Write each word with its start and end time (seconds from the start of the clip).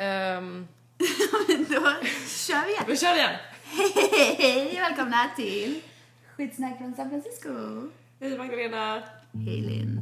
Ehm, 0.00 0.66
Då 1.68 1.80
kör 2.26 2.66
vi 2.66 2.72
igen. 2.72 2.84
vi 2.86 2.96
kör 2.96 3.14
igen! 3.14 3.36
Hej 4.38 4.68
och 4.72 4.78
välkomna 4.78 5.30
till 5.36 5.80
Skitsnack 6.36 6.78
från 6.78 6.94
San 6.94 7.10
Francisco. 7.10 7.50
Hej 8.20 8.38
Magdalena! 8.38 9.02
Hej 9.32 9.60
Linn. 9.60 10.00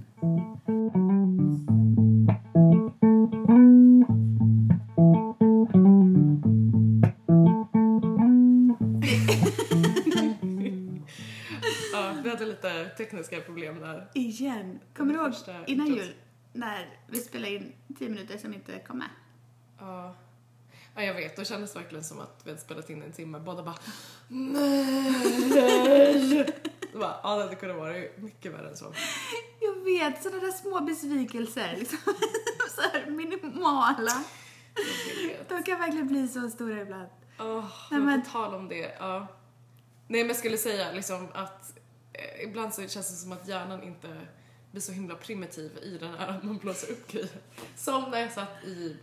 Ja, 11.93 12.15
vi 12.25 12.31
hade 12.31 12.45
lite 12.47 12.85
tekniska 12.89 13.41
problem 13.41 13.81
där. 13.81 14.09
Igen. 14.15 14.79
Kommer 14.97 15.15
du 15.15 15.21
ihåg 15.21 15.33
innan 15.67 15.87
jul 15.87 16.15
när 16.53 16.87
vi 17.07 17.19
spelade 17.19 17.55
in 17.55 17.73
10 17.99 18.09
minuter 18.09 18.39
som 18.39 18.55
inte 18.55 18.79
kom 18.79 18.99
med? 18.99 19.09
Ja. 19.79 20.15
ja, 20.95 21.03
jag 21.03 21.15
vet. 21.15 21.37
Då 21.37 21.45
kändes 21.45 21.73
det 21.73 21.79
verkligen 21.79 22.05
som 22.05 22.21
att 22.21 22.41
vi 22.45 22.51
hade 22.51 22.61
spelat 22.63 22.91
in 22.91 23.03
en 23.03 23.13
timme. 23.13 23.39
Båda 23.39 23.63
bara 23.63 23.75
nej. 24.29 25.13
Det 26.93 26.99
bara, 26.99 27.21
ja, 27.23 27.37
det 27.37 27.43
hade 27.43 27.55
kunnat 27.57 27.77
vara 27.77 27.95
mycket 28.17 28.53
värre 28.53 28.69
än 28.69 28.77
så. 28.77 28.95
Jag 29.61 29.85
vet, 29.85 30.23
sådana 30.23 30.41
där 30.43 30.51
små 30.53 30.81
besvikelser. 30.81 31.77
Liksom. 31.79 31.99
så 32.75 32.81
här 32.81 33.07
minimala. 33.11 34.25
De 35.49 35.63
kan 35.63 35.79
verkligen 35.79 36.09
bli 36.09 36.29
så 36.29 36.51
stora 36.51 36.81
ibland. 36.83 37.09
Oh, 37.39 37.65
Nej, 37.91 38.01
men- 38.01 38.23
på 38.23 38.31
tal 38.31 38.55
om 38.55 38.69
det, 38.69 38.97
ja. 38.99 39.27
Nej 40.11 40.21
men 40.21 40.29
jag 40.29 40.37
skulle 40.37 40.59
säga 40.59 40.93
liksom 40.93 41.29
att 41.35 41.79
eh, 42.13 42.45
ibland 42.49 42.75
så 42.75 42.81
känns 42.89 43.11
det 43.11 43.17
som 43.17 43.33
att 43.33 43.49
hjärnan 43.49 43.83
inte 43.83 44.09
blir 44.79 44.85
så 44.87 44.93
himla 44.93 45.15
primitiv 45.15 45.79
i 45.83 45.99
den 45.99 46.15
här 46.19 46.29
att 46.29 46.43
man 46.49 46.59
blåser 46.59 46.91
upp 46.93 47.13
grejer. 47.13 47.29
Som 47.77 48.11
när 48.11 48.21
jag 48.21 48.33
satt 48.33 48.65
i, 48.65 48.97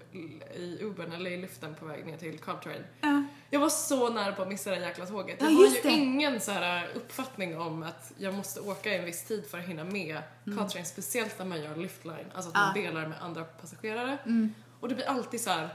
i 0.55 0.77
Ubern 0.81 1.11
eller 1.11 1.31
i 1.31 1.37
liften 1.37 1.75
på 1.75 1.85
väg 1.85 2.05
ner 2.05 2.17
till 2.17 2.39
Caltrain. 2.39 2.83
Ja. 3.01 3.23
Jag 3.49 3.59
var 3.59 3.69
så 3.69 4.09
nära 4.09 4.31
på 4.33 4.41
att 4.41 4.47
missa 4.47 4.71
det 4.71 4.79
jäkla 4.79 5.05
tåget. 5.05 5.37
Ja, 5.39 5.45
Jag 5.49 5.55
har 5.55 5.63
just 5.63 5.77
ju 5.77 5.81
det. 5.81 5.89
ingen 5.95 6.39
så 6.41 6.51
här 6.51 6.87
uppfattning 6.95 7.57
om 7.59 7.83
att 7.83 8.11
jag 8.17 8.33
måste 8.33 8.59
åka 8.59 8.93
i 8.93 8.97
en 8.97 9.05
viss 9.05 9.23
tid 9.23 9.45
för 9.45 9.57
att 9.57 9.65
hinna 9.65 9.83
med 9.83 10.21
Mm. 10.45 10.57
Caltrain, 10.57 10.85
speciellt 10.85 11.39
när 11.39 11.45
man 11.45 11.61
gör 11.61 11.75
liftline, 11.75 12.25
alltså 12.33 12.49
att 12.49 12.55
man 12.55 12.73
Ja. 12.75 12.81
delar 12.81 13.07
med 13.07 13.21
andra 13.21 13.43
passagerare. 13.43 14.17
Mm. 14.25 14.53
Och 14.79 14.89
det 14.89 14.95
blir 14.95 15.05
alltid 15.09 15.41
så 15.41 15.49
här. 15.49 15.69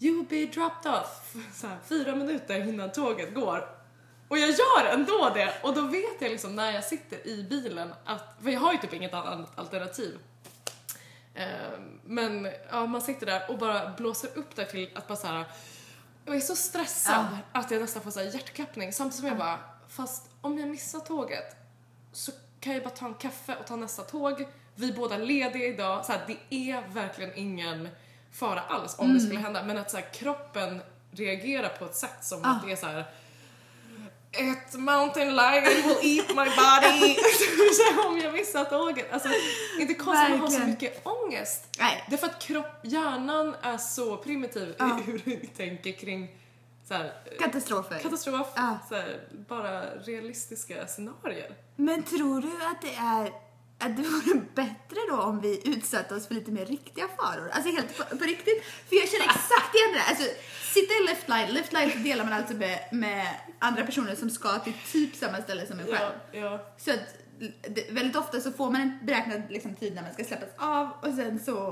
You 0.00 0.16
will 0.16 0.26
be 0.28 0.52
dropped 0.60 0.92
off 0.92 1.34
så 1.54 1.66
här, 1.66 1.78
fyra 1.88 2.14
minuter 2.16 2.68
innan 2.68 2.92
tåget 2.92 3.34
går. 3.34 3.68
Och 4.28 4.38
jag 4.38 4.48
gör 4.50 4.84
ändå 4.92 5.30
det 5.34 5.54
och 5.62 5.74
då 5.74 5.80
vet 5.80 6.20
jag 6.20 6.30
liksom 6.30 6.56
när 6.56 6.72
jag 6.72 6.84
sitter 6.84 7.26
i 7.26 7.42
bilen 7.42 7.94
att, 8.04 8.34
för 8.42 8.50
jag 8.50 8.60
har 8.60 8.72
ju 8.72 8.78
typ 8.78 8.92
inget 8.92 9.14
annat 9.14 9.58
alternativ. 9.58 10.18
Eh, 11.34 11.46
Men 12.04 12.48
ja, 12.70 12.86
man 12.86 13.00
sitter 13.02 13.26
där 13.26 13.50
och 13.50 13.58
bara 13.58 13.88
blåser 13.96 14.30
upp 14.34 14.56
där 14.56 14.64
till 14.64 14.90
att 14.94 15.08
bara 15.08 15.16
så 15.16 15.26
här. 15.26 15.44
Jag 16.24 16.36
är 16.36 16.40
så 16.40 16.56
stressad 16.56 17.26
att 17.52 17.70
jag 17.70 17.80
nästan 17.80 18.02
får 18.02 18.10
så 18.10 18.20
här 18.20 18.26
hjärtklappning 18.26 18.92
samtidigt 18.92 19.18
som 19.18 19.28
jag 19.28 19.38
bara, 19.38 19.58
fast 19.88 20.30
om 20.40 20.58
jag 20.58 20.68
missar 20.68 21.00
tåget 21.00 21.56
så 22.12 22.32
kan 22.60 22.72
jag 22.74 22.82
bara 22.82 22.90
ta 22.90 23.06
en 23.06 23.14
kaffe 23.14 23.56
och 23.60 23.66
ta 23.66 23.76
nästa 23.76 24.02
tåg. 24.02 24.46
Vi 24.74 24.88
är 24.90 24.96
båda 24.96 25.16
lediga 25.16 25.66
idag, 25.66 26.04
så 26.04 26.12
här, 26.12 26.20
det 26.26 26.56
är 26.70 26.88
verkligen 26.88 27.32
ingen 27.36 27.88
fara 28.32 28.60
alls 28.60 28.94
om 28.98 29.14
det 29.14 29.20
skulle 29.20 29.40
hända. 29.40 29.62
Men 29.62 29.78
att 29.78 29.90
så 29.90 29.96
här, 29.96 30.12
kroppen 30.12 30.82
reagerar 31.10 31.68
på 31.68 31.84
ett 31.84 31.96
sätt 31.96 32.24
som 32.24 32.44
att 32.44 32.62
det 32.66 32.72
är 32.72 32.76
så 32.76 32.86
här. 32.86 33.04
Ett 34.38 34.74
mountain 34.74 35.36
lion 35.36 35.64
will 35.64 35.96
eat 36.18 36.28
my 36.28 36.34
body. 36.56 37.14
Så 37.94 38.08
om 38.08 38.18
jag 38.18 38.32
missar 38.32 38.64
tåget. 38.64 39.12
Alltså, 39.12 39.28
inte 39.80 39.94
konstigt 39.94 40.24
att 40.24 40.30
man 40.30 40.40
har 40.40 40.48
så 40.48 40.66
mycket 40.66 41.06
ångest. 41.06 41.64
Nej. 41.78 42.04
Det 42.08 42.14
är 42.14 42.18
för 42.18 42.26
att 42.26 42.42
kropp, 42.42 42.80
hjärnan 42.82 43.54
är 43.62 43.78
så 43.78 44.16
primitiv 44.16 44.74
Ja. 44.78 44.98
i 45.00 45.02
hur 45.02 45.22
vi 45.24 45.46
tänker 45.56 45.92
kring 45.92 46.30
så 46.88 46.94
här, 46.94 47.12
Katastrofer. 47.40 47.98
katastrof, 47.98 48.46
Ja. 48.56 48.78
så 48.88 48.94
här, 48.94 49.20
bara 49.48 49.80
realistiska 49.94 50.86
scenarier. 50.86 51.54
Men 51.76 52.02
tror 52.02 52.40
du 52.40 52.64
att 52.66 52.82
det 52.82 52.94
är 52.94 53.32
att 53.78 53.96
det 53.96 54.02
vore 54.02 54.40
bättre 54.54 55.00
då 55.10 55.16
om 55.22 55.40
vi 55.40 55.62
utsatte 55.64 56.14
oss 56.14 56.26
för 56.26 56.34
lite 56.34 56.50
mer 56.50 56.66
riktiga 56.66 57.08
faror? 57.08 57.50
Alltså 57.52 57.70
helt 57.70 57.96
på, 57.98 58.16
på 58.16 58.24
riktigt. 58.24 58.64
För 58.88 58.96
jag 58.96 59.08
känner 59.08 59.24
exakt 59.24 59.74
igen 59.74 59.92
det 59.92 59.98
där. 59.98 60.04
Alltså, 60.08 60.24
sitta 60.74 60.94
i 60.94 61.04
left 61.06 61.28
line, 61.28 61.48
left 61.54 61.72
line 61.72 61.90
så 61.92 61.98
delar 61.98 62.24
man 62.24 62.32
alltså 62.32 62.54
med, 62.54 62.78
med 62.92 63.26
andra 63.58 63.86
personer 63.86 64.14
som 64.14 64.30
ska 64.30 64.58
till 64.58 64.72
typ 64.92 65.14
samma 65.16 65.42
ställe 65.42 65.66
som 65.66 65.80
en 65.80 65.86
själv. 65.86 66.12
Ja, 66.32 66.38
ja. 66.40 66.58
Så 66.76 66.90
att 66.90 66.98
det, 67.68 67.90
väldigt 67.90 68.16
ofta 68.16 68.40
så 68.40 68.52
får 68.52 68.70
man 68.70 68.80
en 68.80 68.98
beräknad 69.02 69.42
liksom, 69.48 69.74
tid 69.74 69.94
när 69.94 70.02
man 70.02 70.12
ska 70.12 70.24
släppas 70.24 70.48
av 70.58 70.88
och 71.02 71.14
sen 71.14 71.38
så 71.44 71.68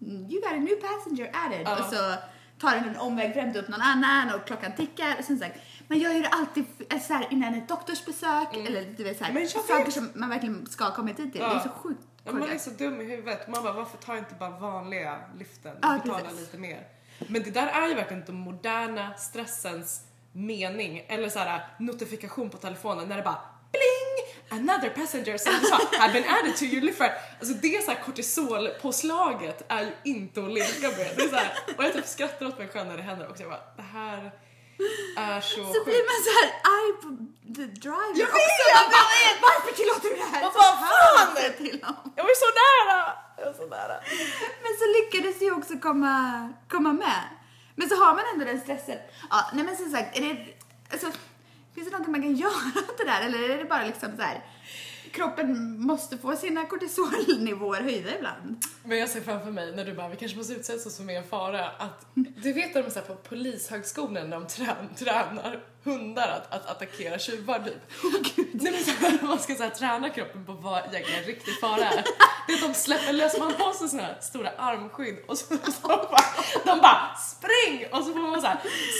mm, 0.00 0.16
you 0.30 0.40
got 0.40 0.52
a 0.52 0.56
new 0.56 0.74
passenger 0.80 1.30
added 1.46 1.62
Ja. 1.64 1.78
och 1.78 1.84
så 1.94 2.14
tar 2.60 2.70
den 2.76 2.88
en 2.88 2.96
omväg 2.96 3.32
för 3.32 3.38
att 3.40 3.44
hämta 3.44 3.60
upp 3.60 3.68
någon 3.68 3.80
annan 3.80 4.34
och 4.34 4.46
klockan 4.46 4.72
tickar 4.72 5.16
och 5.18 5.24
sen 5.24 5.38
sagt 5.38 5.58
man 5.88 5.98
gör 5.98 6.12
ju 6.12 6.22
det 6.22 6.28
alltid 6.28 6.64
alltså, 6.90 7.06
så 7.08 7.14
här, 7.14 7.26
innan 7.30 7.54
ett 7.54 7.68
doktorsbesök 7.68 8.56
eller 8.56 8.94
du 8.96 9.04
vet 9.04 9.18
så 9.18 9.24
här, 9.24 9.30
Mm. 9.30 9.48
Saker 9.48 9.90
som 9.90 10.10
man 10.14 10.28
verkligen 10.28 10.66
ska 10.66 10.90
komma 10.94 11.12
tid 11.12 11.32
till. 11.32 11.40
Ja. 11.40 11.48
Det 11.48 11.54
är 11.54 11.60
så 11.60 11.68
sjukt 11.68 12.00
Ja, 12.24 12.32
man 12.32 12.50
är 12.50 12.58
så 12.58 12.70
dum 12.70 13.00
i 13.00 13.04
huvudet. 13.04 13.48
Man 13.48 13.62
bara, 13.62 13.72
varför 13.72 13.98
tar 13.98 14.16
inte 14.16 14.34
bara 14.34 14.50
vanliga 14.50 15.18
liften 15.38 15.76
Ja, 15.82 15.96
och 15.96 16.02
betalar 16.02 16.20
precis. 16.24 16.40
lite 16.40 16.58
mer? 16.58 16.86
Men 17.28 17.42
det 17.42 17.50
där 17.50 17.66
är 17.66 17.88
ju 17.88 17.94
verkligen 17.94 18.24
den 18.26 18.34
moderna 18.36 19.14
stressens 19.14 20.02
mening. 20.36 21.04
Eller 21.08 21.28
så 21.28 21.38
här 21.38 21.66
notifikation 21.78 22.50
på 22.50 22.56
telefonen 22.58 23.08
när 23.08 23.16
det 23.16 23.22
bara 23.22 23.38
bling! 23.72 24.60
Another 24.60 24.88
passenger 24.90 25.38
som 25.38 25.52
du 25.60 25.66
sa, 25.66 25.80
have 25.98 26.12
been 26.12 26.24
added 26.28 26.56
to 26.56 26.64
your 26.64 26.80
ride. 26.82 27.12
Alltså 27.40 27.54
det 27.54 27.84
så 27.84 27.90
här 27.90 28.02
kortisolpåslaget 28.04 29.62
är 29.68 29.82
ju 29.82 29.92
inte 30.04 30.42
att 30.44 30.52
leka 30.52 30.88
med. 30.88 31.10
Det 31.16 31.22
är 31.22 31.28
så 31.28 31.36
här, 31.36 31.52
och 31.78 31.84
jag 31.84 31.92
typ 31.92 32.06
skrattar 32.06 32.46
åt 32.46 32.58
mig 32.58 32.68
själv 32.68 32.88
när 32.88 32.96
det 32.96 33.02
händer 33.02 33.28
också. 33.30 33.42
Jag 33.42 33.50
bara, 33.50 33.64
det 33.76 33.82
här 33.82 34.30
är 35.16 35.40
så, 35.40 35.56
Så 35.56 35.72
sjukt. 35.72 35.84
blir 35.84 36.04
man 36.10 36.18
så 36.26 36.32
här 36.38 36.48
arg 36.76 36.92
på 37.02 37.08
the 37.56 37.62
driver 37.80 38.14
Jag 38.20 38.28
också. 38.28 38.36
vet! 38.36 38.74
Man 38.82 38.90
bara, 38.90 39.06
Varför 39.42 39.72
tillåter 39.80 40.08
du 40.08 40.16
det 40.16 40.30
här? 40.36 40.42
Vad 40.42 40.52
Så 40.52 40.58
fan! 40.60 41.52
till. 41.56 41.78
Jag 42.16 42.24
var 42.24 42.34
så 42.44 42.50
nära! 42.62 43.12
Jag 43.38 43.44
var 43.46 43.52
så 43.52 43.66
nära. 43.66 43.96
Men 44.62 44.72
så 44.80 44.84
lyckades 44.96 45.42
ju 45.42 45.52
också 45.52 45.74
komma, 45.78 46.14
komma 46.70 46.92
med. 46.92 47.22
Men 47.76 47.88
så 47.88 47.94
har 47.94 48.14
man 48.14 48.24
ändå 48.32 48.44
den 48.44 48.60
stressen. 48.60 48.98
Ja, 49.30 49.50
nej 49.54 49.64
men 49.64 49.76
som 49.76 49.90
sagt, 49.90 50.18
är 50.18 50.20
det, 50.22 50.46
alltså, 50.92 51.06
finns 51.74 51.86
det 51.86 51.90
någonting 51.90 52.12
man 52.12 52.22
kan 52.22 52.36
göra 52.44 52.72
åt 52.88 52.98
det 52.98 53.04
där? 53.04 53.20
Eller 53.26 53.50
är 53.50 53.58
det 53.58 53.64
bara 53.64 53.84
liksom 53.84 54.16
så 54.16 54.22
här, 54.22 54.44
kroppen 55.12 55.80
måste 55.80 56.18
få 56.18 56.36
sina 56.36 56.66
kortisolnivåer 56.66 57.80
höjda 57.80 58.16
ibland? 58.16 58.64
Men 58.84 58.98
jag 58.98 59.08
ser 59.08 59.20
framför 59.20 59.50
mig 59.50 59.76
när 59.76 59.84
du 59.84 59.94
bara, 59.94 60.08
vi 60.08 60.16
kanske 60.16 60.38
måste 60.38 60.52
utsätta 60.52 60.88
oss 60.88 60.96
för 60.96 61.04
mer 61.04 61.22
fara, 61.22 61.68
att 61.68 62.06
du 62.14 62.52
vet 62.52 62.74
när 62.74 62.82
de 62.82 62.86
är 62.86 62.92
så 62.92 62.98
här 62.98 63.06
på 63.06 63.14
polishögskolan 63.14 64.30
när 64.30 64.40
de 64.40 64.46
trän, 64.46 64.94
tränar 64.96 65.60
hundar 65.86 66.28
att, 66.28 66.54
att 66.54 66.70
attackera 66.70 67.18
tjuvar 67.18 67.58
typ. 67.58 67.74
Nej, 68.52 68.72
men 68.72 68.84
så 68.84 68.90
här, 68.90 69.18
man 69.22 69.38
ska 69.38 69.54
så 69.54 69.62
här, 69.62 69.70
träna 69.70 70.10
kroppen 70.10 70.46
på 70.46 70.52
vad 70.52 70.78
egentligen 70.78 71.24
riktig 71.24 71.60
fara 71.60 71.84
är. 71.84 72.04
Det 72.46 72.52
är 72.52 72.56
att 72.56 72.62
de 72.62 72.74
släpper 72.74 73.12
lös, 73.12 73.38
man 73.38 73.54
har 73.58 73.72
så 73.72 73.88
såna 73.88 74.02
här 74.02 74.16
stora 74.20 74.50
armskydd 74.58 75.18
och 75.28 75.38
så, 75.38 75.44
så 75.46 75.88
bara, 75.88 76.20
de 76.64 76.80
bara 76.80 77.16
spring! 77.16 77.86
Och 77.92 78.04
så 78.04 78.12
får 78.12 78.30
man 78.30 78.40
så 78.40 78.46
här 78.46 78.58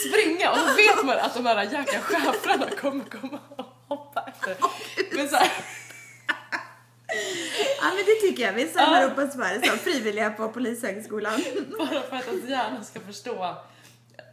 springa 0.09 0.51
och 0.51 0.59
så 0.59 0.75
vet 0.77 1.05
man 1.05 1.19
att 1.19 1.35
de 1.35 1.47
här 1.47 1.63
jäkla 1.63 2.01
schäfrarna 2.01 2.67
kommer 2.81 3.05
komma 3.05 3.39
och 3.57 3.67
hoppa 3.89 4.25
efter. 4.33 4.57
Men 5.17 5.29
så 5.29 5.37
här, 5.37 5.51
Ja 7.81 7.93
men 7.95 8.05
det 8.07 8.29
tycker 8.29 8.43
jag, 8.43 8.53
vi 8.53 8.69
samlar 8.69 9.05
upp 9.05 9.19
oss 9.19 9.35
för 9.35 9.67
som 9.69 9.79
frivilliga 9.79 10.31
på 10.31 10.49
polishögskolan. 10.49 11.43
Bara 11.79 12.03
för 12.03 12.17
att 12.17 12.29
ens 12.29 12.49
hjärna 12.49 12.85
ska 12.85 13.01
förstå. 13.01 13.57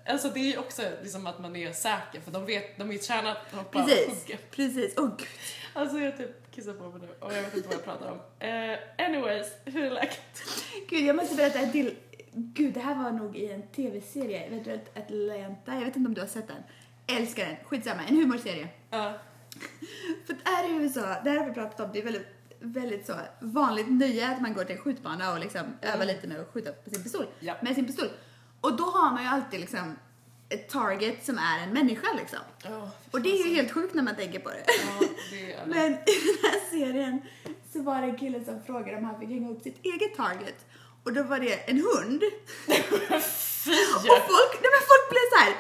Alltså 0.06 0.30
det 0.30 0.40
är 0.40 0.52
ju 0.52 0.58
också 0.58 0.82
liksom 1.04 1.28
att 1.28 1.40
man 1.40 1.56
är 1.56 1.72
säker 1.72 2.22
för 2.22 2.32
de 2.32 2.46
vet, 2.46 2.78
de 2.78 2.92
är 2.92 2.98
tränade 2.98 3.40
på 3.52 3.58
att 3.58 3.64
hoppa 3.64 3.84
Precis, 3.84 4.26
precis. 4.52 4.94
Åh 4.98 5.10
gud. 5.18 5.28
Alltså 5.74 5.98
jag 5.98 6.18
typ 6.18 6.52
kissar 6.52 6.74
på 6.74 6.90
mig 6.90 7.02
nu 7.02 7.08
och 7.20 7.34
jag 7.34 7.42
vet 7.42 7.56
inte 7.56 7.68
vad 7.68 7.78
jag 7.78 7.84
pratar 7.84 8.12
om. 8.12 8.20
Eh, 8.40 9.06
anyways, 9.06 9.48
hur 9.66 9.84
är 9.84 9.92
läget? 9.92 10.44
Gud, 10.90 11.04
jag 11.04 11.16
måste 11.16 11.36
berätta 11.36 11.60
en 11.60 11.72
till. 11.72 11.96
Gud, 12.32 12.74
det 12.74 12.80
här 12.80 12.96
var 12.96 13.12
nog 13.12 13.38
i 13.38 13.52
en 13.52 13.68
tv-serie, 13.68 14.40
eventuellt 14.44 14.98
Atlanta, 14.98 15.74
jag 15.74 15.86
vet 15.86 15.96
inte 15.96 16.08
om 16.08 16.14
du 16.14 16.22
har 16.22 16.28
sett 16.28 16.48
den. 16.48 16.64
Älskar 17.18 17.46
den, 17.46 17.56
skitsamma, 17.64 18.02
en 18.10 18.16
humorserie. 18.16 18.68
Ja. 18.90 19.14
För 20.26 20.34
att 20.34 20.66
är 20.66 20.74
i 20.74 20.76
USA, 20.76 21.02
det 21.24 21.30
här 21.30 21.38
har 21.38 21.46
vi 21.46 21.54
pratat 21.54 21.80
om, 21.80 21.90
det 21.94 22.00
är 22.00 22.04
väldigt, 22.04 22.28
väldigt 22.60 23.06
så 23.06 23.14
vanligt 23.40 23.92
nöje 23.92 24.30
att 24.30 24.42
man 24.42 24.54
går 24.54 24.64
till 24.64 24.76
en 24.76 24.82
skjutbana 24.82 25.34
och 25.34 25.40
liksom 25.40 25.78
övar 25.82 26.06
lite 26.06 26.28
med 26.28 26.40
att 26.40 26.54
skjuta 26.54 26.72
på 26.72 26.90
sin 26.90 27.04
pistol. 27.04 27.26
Ja. 27.40 27.56
Med 27.62 27.76
sin 27.76 27.86
pistol. 27.86 28.08
Och 28.64 28.78
då 28.78 28.84
har 28.84 29.12
man 29.12 29.24
ju 29.24 29.30
alltid 29.30 29.60
liksom 29.60 29.96
ett 30.50 30.70
target 30.70 31.26
som 31.26 31.38
är 31.38 31.64
en 31.64 31.74
människa 31.74 32.08
liksom. 32.18 32.40
Ja, 32.64 32.92
Och 33.12 33.22
det 33.22 33.30
är 33.30 33.48
ju 33.48 33.56
helt 33.56 33.72
sjukt 33.72 33.94
när 33.94 34.04
man 34.04 34.16
tänker 34.16 34.40
på 34.40 34.50
det. 34.50 34.64
Ja, 34.68 35.08
det 35.32 35.58
Men 35.68 35.92
i 35.94 36.16
den 36.28 36.38
här 36.44 36.70
serien 36.70 37.22
så 37.74 37.82
var 37.82 38.02
det 38.02 38.08
en 38.08 38.18
kille 38.18 38.46
som 38.46 38.64
frågade 38.64 38.98
om 38.98 39.04
han 39.04 39.20
fick 39.20 39.30
hänga 39.30 39.50
upp 39.50 39.62
sitt 39.62 39.86
eget 39.86 40.16
target. 40.16 40.66
Och 41.04 41.14
då 41.14 41.24
var 41.24 41.40
det 41.40 41.70
en 41.70 41.78
hund. 41.78 42.24
Och 43.96 44.22
folk, 44.32 44.52
nej 44.62 44.72
men 44.76 44.84
folk 44.92 45.06
blev 45.14 45.26
så 45.34 45.38
här: 45.44 45.54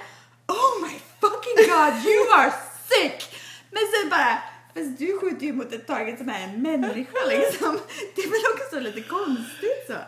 Oh 0.47 0.71
my 0.85 0.95
fucking 1.21 1.57
god, 1.71 1.94
you 2.05 2.33
are 2.39 2.53
sick! 2.89 3.35
Men 3.71 3.83
sen 3.94 4.09
bara, 4.09 4.38
Fast 4.73 4.97
du 4.97 5.17
skjuter 5.19 5.45
ju 5.45 5.53
mot 5.53 5.73
ett 5.73 5.88
target 5.88 6.17
som 6.17 6.29
är 6.29 6.44
en 6.44 6.61
människa 6.61 7.25
liksom. 7.27 7.79
Det 8.15 8.21
är 8.21 8.29
väl 8.29 8.41
också 8.53 8.79
lite 8.79 9.09
konstigt. 9.09 9.62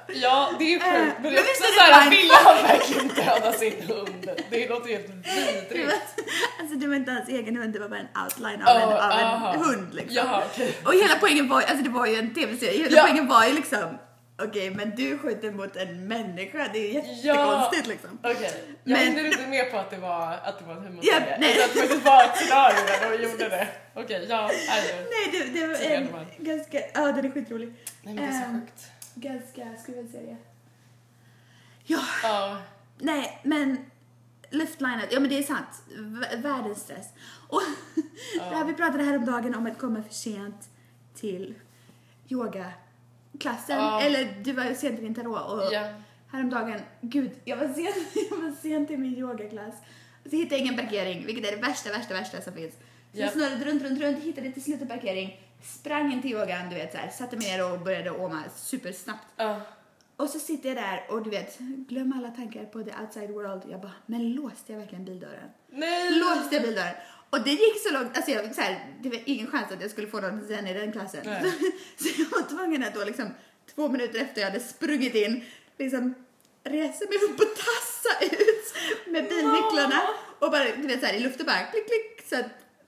Ja, 0.07 0.52
det 0.60 0.66
är 0.66 0.69
ju 0.69 0.75
Eh, 0.75 0.81
sjukt. 1.06 1.16
Men 1.22 1.31
det 1.34 1.38
är 1.38 1.42
också 1.42 1.63
är 1.63 1.68
det 1.68 1.94
såhär, 1.96 2.10
ville 2.10 2.34
han 2.34 2.63
verkligen 2.63 3.07
döda 3.07 3.54
sin 3.54 3.81
hund? 3.88 4.30
Det 4.50 4.69
låter 4.69 4.90
helt 4.90 5.07
Det 5.69 5.74
vidrigt. 5.78 5.96
alltså 6.60 6.75
det 6.75 6.88
var 6.88 6.96
inte 6.96 7.12
hans 7.12 7.30
egen 7.30 7.56
hund, 7.57 7.74
det 7.74 7.80
var 7.80 7.90
bara 7.90 8.00
en 8.00 8.24
outline 8.24 8.62
av, 8.62 8.78
en, 8.78 8.90
Oh, 8.90 9.46
av 9.48 9.54
en 9.56 9.62
hund 9.62 9.94
liksom. 9.94 10.16
Jaha, 10.16 10.44
okej. 10.54 10.78
Och 10.86 10.94
hela 10.94 11.16
poängen 11.19 11.50
var 11.50 11.62
alltså 11.62 11.84
det 11.84 11.90
var 11.90 12.06
ju 12.06 12.16
en 12.16 12.34
tv-serie, 12.34 12.84
hela 12.84 12.98
Ja. 12.98 13.04
poängen 13.04 13.28
var 13.28 13.46
ju 13.46 13.54
liksom 13.54 13.98
Okej, 14.44 14.69
men 14.69 14.90
du 14.96 15.18
skjuter 15.18 15.52
mot 15.52 15.75
en 15.75 16.07
människa, 16.07 16.68
det 16.74 16.80
är 16.80 16.94
ju 17.04 17.12
jättekonstigt 17.28 17.88
liksom. 17.88 18.19
Okej, 18.24 18.52
jag 18.84 18.98
Men- 18.98 18.98
hängde 18.98 19.28
inte 19.28 19.48
med 19.48 19.72
på 19.72 19.78
att 19.78 19.90
det 19.92 19.98
var, 19.98 20.34
att 20.44 20.60
det 20.60 20.66
var 20.66 20.74
en 20.74 20.81
Ja, 20.84 20.88
humorserie. 20.90 21.38
nej. 21.40 21.52
Utan 21.56 21.63
att 21.66 21.74
det 21.74 21.80
faktiskt 21.80 22.06
var 22.06 22.24
ett 22.24 22.38
scenario 22.38 22.75
där 22.88 23.18
de 23.18 23.24
gjorde 23.24 23.50
det. 23.50 23.68
Okej, 23.94 24.25
ja, 24.30 24.50
nej, 24.68 25.07
Nej, 25.12 25.30
det, 25.54 25.60
det 25.60 25.68
var 25.68 25.75
en 25.75 26.04
är 26.07 26.25
det 26.38 26.44
ganska, 26.52 26.80
ja 26.94 27.02
den 27.12 27.25
är 27.25 27.31
skitrolig. 27.31 27.74
nej 28.04 28.13
men 28.13 28.16
det 28.16 28.22
är 28.24 28.31
så 28.31 28.46
Ehm. 28.46 28.62
sjukt. 28.62 28.84
Ganska 29.15 29.75
skruvad-serie. 29.83 30.38
Ja, 31.83 32.00
Ja, 32.23 32.62
nej 32.97 33.39
men 33.44 33.77
luftlinet, 34.51 35.12
ja 35.12 35.19
men 35.19 35.29
det 35.29 35.38
är 35.38 35.44
sant. 35.44 35.83
V- 35.97 36.35
världens 36.38 36.81
stress. 36.81 37.07
Och 37.50 37.62
det 38.35 38.56
här, 38.56 38.65
vi 38.65 38.73
pratade 38.73 39.03
häromdagen 39.03 39.56
om 39.56 39.65
att 39.65 39.77
komma 39.77 40.03
för 40.03 40.13
sent 40.13 40.69
till 41.15 41.53
yogaklassen. 42.29 43.77
Ja. 43.77 44.01
Eller 44.01 44.35
du 44.44 44.51
var 44.51 44.63
ju 44.63 44.75
sent 44.75 44.95
till 44.95 45.06
din 45.06 45.15
tarot 45.15 45.51
och 45.51 45.73
ja. 45.73 45.94
häromdagen, 46.31 46.79
gud, 47.01 47.31
jag 47.45 47.57
var 47.57 47.68
sen, 47.68 48.06
jag 48.29 48.38
var 48.38 48.51
sen 48.61 48.88
till 48.88 48.97
min 49.00 49.18
yogaklass. 49.18 49.75
Så 50.29 50.35
hittade 50.35 50.56
jag 50.56 50.61
ingen 50.61 50.75
parkering, 50.75 51.25
vilket 51.25 51.45
är 51.47 51.51
det 51.56 51.61
värsta, 51.68 51.89
värsta, 51.89 52.13
värsta 52.13 52.41
som 52.41 52.53
finns. 52.53 52.73
Så 52.73 52.79
Ja. 53.11 53.21
jag 53.23 53.33
snurrade 53.33 53.65
runt, 53.65 53.83
runt, 53.83 54.01
runt, 54.01 54.23
hittade 54.23 54.51
till 54.51 54.63
slut 54.63 54.81
en 54.81 54.88
parkering, 54.88 55.41
sprang 55.65 56.13
in 56.13 56.21
till 56.21 56.31
yogan, 56.31 56.69
du 56.69 56.75
vet 56.75 56.91
så 56.91 56.97
här, 56.97 57.09
satte 57.09 57.38
mig 57.38 57.47
ner 57.47 57.71
och 57.71 57.79
började 57.79 58.12
åma 58.12 58.44
supersnabbt. 58.56 59.27
ja. 59.38 59.62
Och 60.17 60.29
så 60.29 60.39
sitter 60.39 60.69
jag 60.69 60.77
där 60.77 61.06
och 61.09 61.23
du 61.23 61.29
vet, 61.29 61.57
glöm 61.59 62.13
alla 62.17 62.29
tankar 62.31 62.65
på 62.65 62.83
the 62.83 62.91
outside 63.01 63.31
world. 63.31 63.62
Jag 63.69 63.81
bara, 63.81 63.91
men 64.06 64.33
låste 64.33 64.71
jag 64.71 64.79
verkligen 64.79 65.06
bildörren? 65.06 65.50
Nej! 65.71 66.12
Låste 66.19 66.56
jag 66.56 66.63
bildörren? 66.63 66.95
Och 67.29 67.41
det 67.44 67.51
gick 67.51 67.81
så 67.88 67.94
långt, 67.94 68.17
alltså 68.17 68.31
jag, 68.31 68.56
så 68.56 68.62
här, 68.62 68.95
det 69.01 69.09
var 69.09 69.19
ingen 69.25 69.47
chans 69.47 69.71
att 69.71 69.81
jag 69.81 69.91
skulle 69.91 70.07
få 70.07 70.19
någon 70.21 70.47
sen 70.47 70.67
i 70.67 70.73
den 70.73 70.91
klassen. 70.91 71.21
Så 71.97 72.21
jag 72.21 72.29
var 72.29 72.50
tvungen 72.50 72.83
att 72.83 72.94
då 72.94 73.03
liksom, 73.03 73.29
två 73.75 73.88
minuter 73.89 74.19
efter 74.19 74.41
jag 74.41 74.47
hade 74.47 74.59
sprungit 74.63 75.15
in, 75.15 75.44
liksom 75.77 76.13
resa 76.63 77.06
mig 77.06 77.18
upp 77.29 77.39
och 77.39 77.56
tassa 77.56 78.25
ut 78.35 78.75
med 79.07 79.23
bilnycklarna 79.23 80.01
och 80.39 80.51
bara, 80.51 80.63
du 80.75 80.88
vet 80.88 81.00
så 81.00 81.06
här 81.06 81.13
i 81.13 81.19
luften 81.19 81.45
bara 81.45 81.63
klick, 81.63 81.85
klick 81.88 82.27
så 82.29 82.35
att 82.39 82.45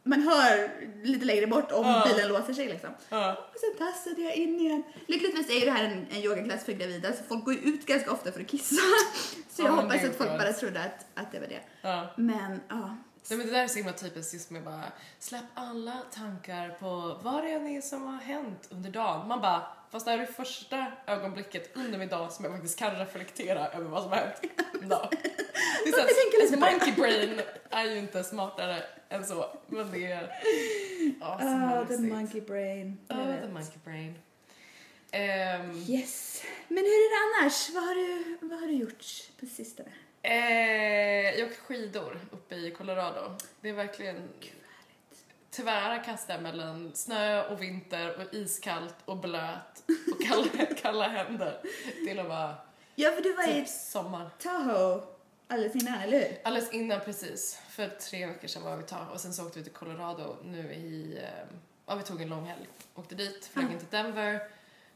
man 0.08 0.22
hör 0.22 0.70
lite 1.04 1.26
längre 1.26 1.48
bort 1.48 1.72
om 1.72 1.86
Ja. 1.86 2.04
bilen 2.08 2.28
låser 2.28 2.54
sig 2.54 2.68
liksom. 2.68 2.90
Ja. 3.10 3.32
Och 3.54 3.60
sen 3.60 3.88
tassade 3.88 4.22
jag 4.22 4.36
in 4.36 4.60
igen. 4.60 4.84
Lyckligtvis 5.08 5.50
är 5.50 5.54
ju 5.60 5.66
det 5.66 5.72
här 5.72 5.84
en, 5.84 6.08
en 6.12 6.18
yogaklass 6.18 6.64
för 6.64 6.72
gravida 6.74 7.14
så 7.14 7.24
folk 7.24 7.46
går 7.46 7.54
ju 7.54 7.60
ut 7.60 7.86
ganska 7.86 8.12
ofta 8.12 8.32
för 8.32 8.42
att 8.42 8.48
kissa. 8.48 8.76
Så 9.50 9.62
jag 9.62 9.68
Ja, 9.72 9.76
men 9.76 9.86
hoppas 9.86 10.04
att 10.04 10.16
folk 10.16 10.30
bara 10.30 10.54
trodde 10.54 10.80
att, 10.80 11.06
att 11.14 11.32
det 11.32 11.40
var 11.40 11.48
det. 11.48 11.62
ja. 11.82 12.14
Men 12.18 12.62
ja. 12.70 12.98
Nej, 13.30 13.38
men 13.38 13.48
det 13.48 13.54
där 13.54 13.64
är 13.64 13.68
så 13.68 13.78
himla 13.78 13.94
typiskt 13.94 14.34
just 14.34 14.50
med 14.50 14.64
bara 14.64 14.84
släpp 15.20 15.44
alla 15.54 15.98
tankar 16.14 16.70
på 16.70 17.20
vad 17.24 17.44
det 17.44 17.50
än 17.52 17.68
är 17.68 17.82
som 17.82 18.04
har 18.08 18.18
hänt 18.18 18.68
under 18.72 18.90
dagen. 18.90 19.28
Man 19.28 19.42
bara, 19.42 19.64
fast 19.92 20.06
det 20.06 20.12
här 20.12 20.18
är 20.20 20.26
det 20.26 20.34
första 20.34 20.86
ögonblicket 21.08 21.78
under 21.78 21.98
min 22.00 22.10
dag 22.10 22.32
som 22.32 22.46
jag 22.46 22.54
faktiskt 22.54 22.80
kan 22.80 22.96
reflektera 22.96 23.68
över 23.68 23.90
vad 23.90 24.02
som 24.04 24.12
har 24.12 24.18
hänt. 24.18 24.36
Det 25.84 25.90
är 25.90 25.94
så 25.94 26.02
lite 26.02 26.44
att, 26.44 26.52
det. 26.52 26.72
monkey 26.72 26.92
brain 27.02 27.42
är 27.70 27.84
ju 27.86 27.98
inte 27.98 28.24
smartare 28.24 28.84
än 29.10 29.26
så, 29.26 29.58
men 29.68 29.92
det 29.92 30.06
är... 30.12 30.32
Ja, 31.20 31.38
Oh, 31.42 31.88
the 31.88 31.98
monkey 31.98 32.42
brain. 32.42 32.98
Ja, 33.08 33.16
vet. 33.26 33.42
the 33.42 33.48
monkey 33.48 33.80
brain. 33.86 34.16
Ehm, 35.12 35.84
Yes. 35.88 36.44
Men 36.68 36.78
hur 36.78 36.84
är 36.86 37.10
det 37.10 37.42
annars? 37.44 37.70
Vad 37.70 37.84
har 37.84 37.96
du, 37.96 38.38
vad 38.42 38.60
har 38.60 38.68
du 38.68 38.74
gjort 38.74 39.06
på 39.40 39.46
sistone? 39.46 39.90
eh, 40.22 41.40
jag 41.40 41.48
åker 41.48 41.62
skidor 41.62 42.20
uppe 42.32 42.56
i 42.56 42.72
Colorado. 42.72 43.36
Det 43.62 43.70
är 43.70 43.74
verkligen 43.74 44.30
tvära 45.52 46.00
kasta 46.00 46.38
mellan 46.42 46.92
snö 46.96 47.44
och 47.48 47.62
vinter 47.62 48.16
och 48.18 48.34
iskallt 48.34 48.96
och 49.06 49.18
blöt 49.18 49.84
och 50.14 50.22
kalla, 50.28 50.66
kalla 50.82 51.08
händer 51.08 51.62
till 52.06 52.20
att 52.20 52.28
vara 52.28 52.56
Ja, 52.96 53.12
för 53.12 53.22
du 53.22 53.34
var 53.34 53.44
i 53.44 53.54
typ 53.54 53.68
sommar. 53.68 54.30
Tahoe 54.40 55.02
alldeles 55.48 55.76
innan, 55.76 56.02
eller 56.02 56.18
hur? 56.20 56.38
Alldeles 56.44 56.72
innan 56.74 57.00
precis, 57.02 57.60
för 57.70 57.88
tre 57.88 58.26
veckor 58.26 58.48
sedan 58.48 58.64
var 58.64 58.76
vi 58.78 58.84
Tahoe 58.84 59.14
och 59.14 59.22
sen 59.22 59.34
så 59.34 59.46
åkte 59.46 59.60
vi 59.60 59.64
till 59.64 59.74
Colorado 59.74 60.36
nu 60.44 60.74
i, 60.74 61.18
eh, 61.24 61.30
ja 61.86 61.96
vi 61.96 62.04
tog 62.04 62.22
en 62.22 62.30
lång 62.30 62.46
helg, 62.46 62.68
åkte 62.96 63.16
dit, 63.16 63.46
flög 63.54 63.66
Ah. 63.66 63.72
in 63.72 63.78
till 63.80 63.88
Denver, 63.92 64.34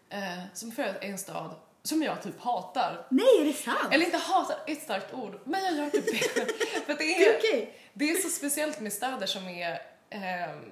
eh, 0.09 0.39
som 0.53 0.71
för 0.71 0.97
en 1.01 1.17
stad 1.17 1.55
som 1.83 2.03
jag 2.03 2.21
typ 2.23 2.39
hatar. 2.41 3.07
Nej, 3.09 3.25
är 3.41 3.45
det 3.45 3.53
sant? 3.53 3.93
Eller 3.93 4.05
inte 4.05 4.17
hatar, 4.17 4.57
är 4.67 4.71
ett 4.71 4.81
starkt 4.83 5.13
ord, 5.13 5.39
men 5.43 5.63
jag 5.63 5.73
gör 5.75 5.89
typ 5.89 6.05
det. 6.05 6.45
för 6.85 6.93
det 6.97 7.03
är 7.25 7.37
okej. 7.37 7.77
det 7.93 8.11
är 8.11 8.15
så 8.15 8.29
speciellt 8.29 8.79
med 8.79 8.93
städer 8.93 9.25
som 9.25 9.47
är, 9.47 9.81
ehm, 10.09 10.71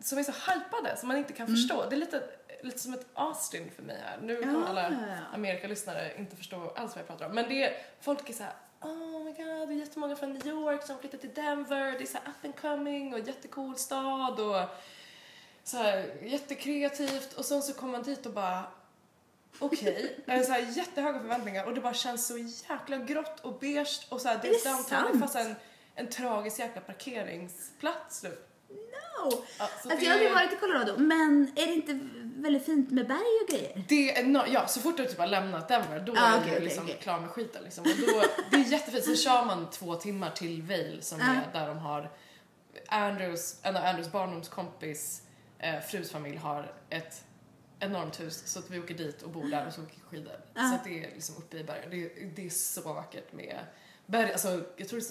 som 0.00 0.18
är 0.18 0.22
så 0.22 0.32
hypade 0.32 0.96
som 0.96 1.08
man 1.08 1.16
inte 1.16 1.32
kan 1.32 1.46
förstå. 1.46 1.84
Det 1.90 1.96
är 1.96 2.00
lite, 2.00 2.22
lite 2.62 2.78
som 2.78 2.94
ett 2.94 3.06
Austin 3.14 3.70
för 3.76 3.82
mig 3.82 4.00
här. 4.04 4.18
Nu 4.22 4.36
kommer 4.36 4.60
Ja. 4.60 4.66
alla 4.68 4.94
Amerikalyssnare 5.34 6.12
inte 6.18 6.36
förstå 6.36 6.72
alls 6.76 6.92
vad 6.94 6.98
jag 6.98 7.06
pratar 7.06 7.26
om. 7.26 7.34
Men 7.34 7.48
det 7.48 7.64
är, 7.64 7.76
folk 8.00 8.30
är 8.30 8.34
så 8.34 8.42
här. 8.42 8.52
Oh 8.80 9.24
my 9.24 9.32
god, 9.32 9.68
det 9.68 9.74
är 9.74 9.78
jättemånga 9.78 10.16
från 10.16 10.32
New 10.32 10.46
York 10.46 10.86
som 10.86 10.98
flyttar 10.98 11.18
till 11.18 11.34
Denver. 11.34 11.92
Det 11.92 12.04
är 12.04 12.06
så 12.06 12.18
up 12.18 12.44
and 12.44 12.56
coming 12.60 13.14
och 13.14 13.20
jättecool 13.20 13.76
stad 13.76 14.40
och 14.40 14.68
så 15.64 15.76
här 15.76 16.14
jättekreativt. 16.22 17.32
Och 17.32 17.44
sen 17.44 17.62
så 17.62 17.72
kommer 17.72 17.92
man 17.92 18.02
dit 18.02 18.26
och 18.26 18.32
bara 18.32 18.64
okej, 19.58 20.16
okay. 20.22 20.44
så 20.44 20.52
här 20.52 20.60
jättehöga 20.60 21.20
förväntningar 21.20 21.64
och 21.64 21.74
det 21.74 21.80
bara 21.80 21.94
känns 21.94 22.26
så 22.26 22.38
jäkla 22.38 22.96
grått 22.96 23.40
och 23.40 23.58
beige 23.58 24.06
och 24.08 24.20
så 24.20 24.28
här, 24.28 24.38
det 24.42 24.48
Är 24.48 24.54
är 24.54 24.72
downtown, 24.72 25.20
fanns 25.20 25.36
en, 25.36 25.54
en 25.94 26.10
tragisk 26.10 26.58
jäkla 26.58 26.80
parkeringsplats 26.80 28.22
nu. 28.22 28.38
No. 28.68 28.74
Ja, 29.18 29.30
så 29.58 29.62
Alltså, 29.62 29.88
det, 29.88 29.94
jag 30.04 30.10
har 30.10 30.14
aldrig 30.14 30.32
varit 30.32 30.52
i 30.52 30.56
Colorado, 30.56 30.98
men 30.98 31.52
är 31.56 31.66
det 31.66 31.72
inte 31.74 31.98
väldigt 32.22 32.64
fint 32.64 32.90
med 32.90 33.06
berg 33.08 33.18
och 33.42 33.48
grejer? 33.50 33.84
det 33.88 34.18
är 34.18 34.24
no, 34.24 34.42
ja, 34.48 34.66
så 34.66 34.80
fort 34.80 34.96
du 34.96 35.04
typ 35.04 35.18
har 35.18 35.26
lämnat 35.26 35.68
Denver 35.68 36.00
då 36.00 36.12
Ah, 36.16 36.34
är 36.36 36.40
okej, 36.40 36.54
du 36.58 36.64
liksom 36.64 36.84
okej. 36.84 36.98
klar 37.02 37.20
med 37.20 37.30
skiten 37.30 37.62
liksom. 37.64 37.84
Och 37.84 37.90
då, 38.06 38.22
det 38.50 38.56
är 38.56 38.64
jättefint, 38.72 39.04
så 39.04 39.16
kör 39.16 39.44
man 39.44 39.70
två 39.70 39.94
timmar 39.94 40.30
till 40.30 40.62
Vail 40.62 41.02
som 41.02 41.20
Ah. 41.20 41.24
är 41.24 41.60
där 41.60 41.68
de 41.68 41.78
har 41.78 42.10
Andrews, 42.88 43.56
en 43.62 43.76
av 43.76 43.84
Andrews 43.84 44.12
barndomskompis 44.12 45.22
eh, 45.58 45.80
frus 45.80 46.10
familj 46.10 46.36
har 46.36 46.72
ett 46.90 47.24
enormt 47.80 48.20
hus 48.20 48.42
så 48.46 48.58
att 48.58 48.70
vi 48.70 48.78
åker 48.78 48.94
dit 48.94 49.22
och 49.22 49.30
bor 49.30 49.44
där 49.44 49.66
och 49.66 49.72
så 49.72 49.82
åker 49.82 50.00
skidor. 50.10 50.40
Ah. 50.54 50.68
Så 50.68 50.74
att 50.74 50.84
det 50.84 51.04
är 51.04 51.10
liksom 51.14 51.36
uppe 51.36 51.56
i 51.58 51.64
bergen. 51.64 51.90
Det, 51.90 51.96
är- 52.04 52.30
det 52.36 52.46
är 52.46 52.50
så 52.50 52.92
vackert 52.92 53.32
med 53.32 53.58
berg, 54.06 54.32
alltså 54.32 54.60
jag 54.76 54.88
tror 54.88 55.00
det 55.00 55.06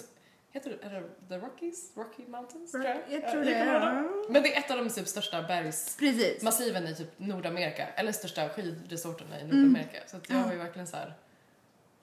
Heter 0.58 0.70
det, 0.80 0.86
är 0.86 0.90
det 1.00 1.08
The 1.28 1.46
Rockies? 1.46 1.92
Rocky 1.96 2.22
Mountains? 2.26 2.72
tror 2.72 2.84
jag. 2.84 2.96
Jag 3.08 3.22
Ja, 3.22 3.30
tror 3.32 3.44
det. 3.44 4.32
Men 4.32 4.42
det 4.42 4.54
är 4.54 4.58
ett 4.58 4.70
av 4.70 4.76
de 4.76 4.90
typ 4.90 5.08
största 5.08 5.42
bergs 5.42 5.96
Precis. 5.98 6.42
massiven 6.42 6.86
i 6.86 6.94
typ 6.94 7.08
Nordamerika, 7.16 7.86
eller 7.88 8.12
största 8.12 8.48
skidresorterna 8.48 9.38
i 9.40 9.42
Mm. 9.42 9.56
Nordamerika. 9.56 9.98
Så 10.06 10.16
att 10.16 10.30
jag 10.30 10.38
Ja. 10.38 10.44
var 10.44 10.52
ju 10.52 10.58
verkligen 10.58 10.86
så 10.86 10.96
här. 10.96 11.14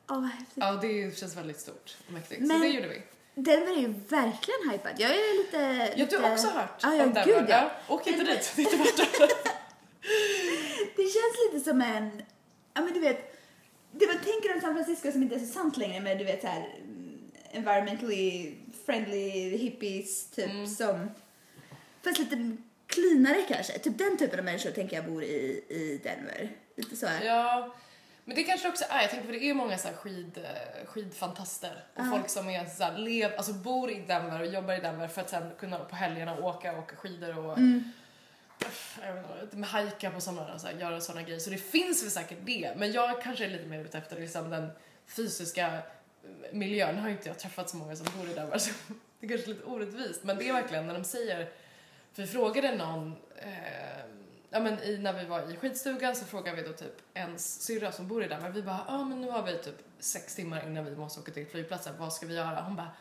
Åh, 0.09 0.15
vad 0.21 0.29
häftigt. 0.29 0.57
ja 0.57 0.71
det 0.81 1.17
känns 1.17 1.37
väldigt 1.37 1.59
stort 1.59 1.97
och 2.07 2.13
mäktigt. 2.13 2.41
Men- 2.41 2.49
Så 2.49 2.63
det 2.63 2.67
gjorde 2.69 2.87
vi. 2.87 3.01
Denver 3.35 3.71
är 3.77 3.81
ju 3.81 3.87
verkligen 3.87 4.69
hypad. 4.71 4.91
Jag 4.97 5.11
är 5.11 5.37
lite... 5.43 5.93
Ja, 5.99 6.05
du 6.09 6.17
har 6.17 6.31
också 6.31 6.47
hört 6.47 6.79
Ja, 6.83 6.95
ja, 6.95 7.03
om 7.03 7.13
Denver. 7.13 7.39
gud, 7.39 7.45
ja. 7.49 7.71
Åk 7.87 8.07
inte 8.07 8.23
dit, 8.23 8.53
det 8.55 8.61
är 8.61 8.65
inte 8.65 8.77
värt 8.77 8.97
det. 8.97 9.27
Det 10.95 11.01
känns 11.03 11.53
lite 11.53 11.69
som 11.69 11.81
en... 11.81 12.21
Ja, 12.73 12.81
men 12.81 12.93
du 12.93 12.99
vet... 12.99 13.31
Det 13.91 14.07
man 14.07 14.17
tänker 14.17 14.55
om 14.55 14.61
San 14.61 14.73
Francisco 14.75 15.11
som 15.11 15.23
inte 15.23 15.35
är 15.35 15.39
så 15.39 15.45
sant 15.53 15.77
längre 15.77 15.99
med 16.01 16.17
du 16.17 16.23
vet 16.23 16.41
så 16.41 16.47
här 16.47 16.59
mm, 16.77 17.04
environmentally 17.55 18.55
friendly 18.85 19.57
hippies 19.57 20.29
typ 20.31 20.45
Mm. 20.49 20.67
som... 20.67 21.09
Fast 22.03 22.19
lite 22.19 22.57
cleanare 22.87 23.45
kanske. 23.47 23.79
Typ 23.79 23.97
den 23.97 24.17
typen 24.17 24.39
av 24.39 24.45
människor 24.45 24.71
tänker 24.71 24.95
jag 24.95 25.05
bor 25.05 25.23
i, 25.23 25.63
i 25.69 25.99
Denver. 26.03 26.49
Lite 26.75 26.95
så 26.95 27.07
här. 27.07 27.25
Ja, 27.25 27.75
men 28.25 28.35
det 28.35 28.43
kanske 28.43 28.67
också 28.69 28.85
är, 28.89 29.01
jag 29.01 29.09
tänker 29.09 29.25
på 29.25 29.31
det 29.31 29.43
är 29.49 29.53
många 29.53 29.77
så 29.77 29.87
här 29.87 29.95
skid, 29.95 30.45
skidfantaster 30.85 31.83
och 31.95 32.01
Ja. 32.05 32.09
folk 32.11 32.29
som 32.29 32.49
är 32.49 32.65
så 32.65 32.83
här, 32.83 32.97
lev, 32.97 33.31
alltså 33.37 33.53
bor 33.53 33.91
i 33.91 34.03
Denver 34.07 34.39
och 34.39 34.47
jobbar 34.47 34.73
i 34.73 34.79
Denver 34.79 35.07
för 35.07 35.21
att 35.21 35.29
sen 35.29 35.51
kunna 35.59 35.79
på 35.79 35.95
helgerna 35.95 36.39
åka 36.39 36.71
och 36.73 36.79
åka 36.79 36.95
skidor 36.95 37.37
och 37.37 37.57
Mm. 37.57 37.91
vet 39.41 39.53
inte, 39.53 39.67
hajka 39.67 40.11
på 40.11 40.21
somrarna 40.21 40.53
och 40.53 40.61
så 40.61 40.67
här, 40.67 40.73
göra 40.79 41.01
sådana 41.01 41.21
grejer. 41.23 41.39
Så 41.39 41.49
det 41.49 41.57
finns 41.57 42.03
väl 42.03 42.11
säkert 42.11 42.37
det, 42.45 42.73
men 42.77 42.91
jag 42.91 43.21
kanske 43.21 43.45
är 43.45 43.49
lite 43.49 43.65
mer 43.65 43.79
ute 43.85 43.97
efter 43.97 44.19
liksom 44.19 44.49
den 44.49 44.69
fysiska 45.07 45.79
miljön. 46.51 46.97
Har 46.97 47.09
inte 47.09 47.27
jag 47.27 47.39
träffat 47.39 47.69
så 47.69 47.77
många 47.77 47.95
som 47.95 48.07
bor 48.17 48.29
i 48.29 48.33
Denver 48.33 48.57
så 48.57 48.71
det 49.19 49.25
är 49.25 49.29
kanske 49.29 49.47
lite 49.47 49.63
orättvist, 49.63 50.23
men 50.23 50.37
det 50.37 50.49
är 50.49 50.53
verkligen 50.53 50.87
när 50.87 50.93
de 50.93 51.03
säger, 51.03 51.51
för 52.13 52.21
vi 52.21 52.27
frågade 52.27 52.75
någon 52.75 53.15
eh, 53.35 54.05
Ja 54.49 54.59
men 54.59 54.83
i, 54.83 54.97
när 54.97 55.13
vi 55.13 55.25
var 55.25 55.51
i 55.51 55.57
skidstugan 55.57 56.15
så 56.15 56.25
frågade 56.25 56.61
vi 56.61 56.67
då 56.67 56.73
typ 56.73 57.01
ens 57.13 57.61
syrra 57.61 57.91
som 57.91 58.07
bor 58.07 58.23
i 58.23 58.27
Denver, 58.27 58.49
vi 58.49 58.61
bara 58.61 58.85
ja 58.87 58.93
ah, 58.93 59.03
men 59.03 59.21
nu 59.21 59.29
har 59.29 59.43
vi 59.43 59.57
typ 59.57 59.75
sex 59.99 60.35
timmar 60.35 60.67
innan 60.67 60.85
vi 60.85 60.95
måste 60.95 61.19
åka 61.19 61.31
till 61.31 61.47
flygplatsen, 61.47 61.93
vad 61.97 62.13
ska 62.13 62.25
vi 62.25 62.35
göra? 62.35 62.61
Hon 62.61 62.75
bara 62.75 62.91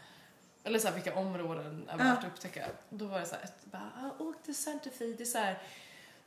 Eller 0.64 0.78
så 0.78 0.88
här, 0.88 0.94
vilka 0.94 1.14
områden 1.14 1.88
är 1.88 1.96
värt 1.96 2.18
att 2.18 2.24
upptäcka. 2.24 2.66
Då 2.88 3.06
var 3.06 3.20
det 3.20 3.26
så 3.26 3.34
här, 3.34 3.44
ett, 3.44 3.64
bara, 3.64 3.90
ah, 3.96 4.22
åk 4.22 4.42
till 4.42 4.54
Santa 4.54 4.90
Fe, 4.90 5.04
det 5.04 5.20
är 5.20 5.24
så 5.24 5.38
här 5.38 5.58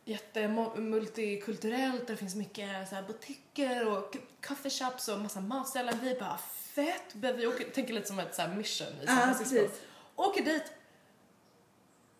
jättemultikulturellt, 0.08 2.08
där 2.08 2.14
det 2.14 2.18
finns 2.18 2.36
mycket 2.36 2.90
så 2.90 2.96
här 2.96 3.04
butiker 3.04 3.88
och 3.88 4.18
coffee 4.48 4.70
shops 4.70 5.08
och 5.08 5.20
massa 5.20 5.42
matställen. 5.42 6.00
Vi 6.02 6.16
bara 6.20 6.38
fett, 6.76 7.04
vi 7.14 7.48
åker, 7.48 7.70
tänker 7.70 7.94
lite 7.94 8.08
som 8.08 8.20
ett 8.20 8.36
så 8.36 8.42
här 8.42 8.56
mission 8.56 8.88
i 9.04 9.08
San 9.08 9.18
Francisco. 9.18 9.56
precis. 9.56 9.82
Åker 10.16 10.44
dit 10.46 10.64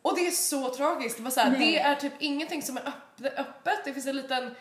och 0.02 0.16
det 0.16 0.28
är 0.28 0.32
så 0.32 0.70
tragiskt. 0.70 1.18
Det, 1.18 1.24
var 1.24 1.32
så 1.32 1.40
här, 1.40 1.60
det 1.60 1.80
är 1.80 1.96
typ 1.96 2.14
ingenting 2.20 2.62
som 2.62 2.78
är 2.78 2.82
öpp- 2.82 3.40
öppet. 3.40 3.80
Det 3.86 3.94
finns 3.94 4.08
en 4.08 4.16
liten, 4.16 4.56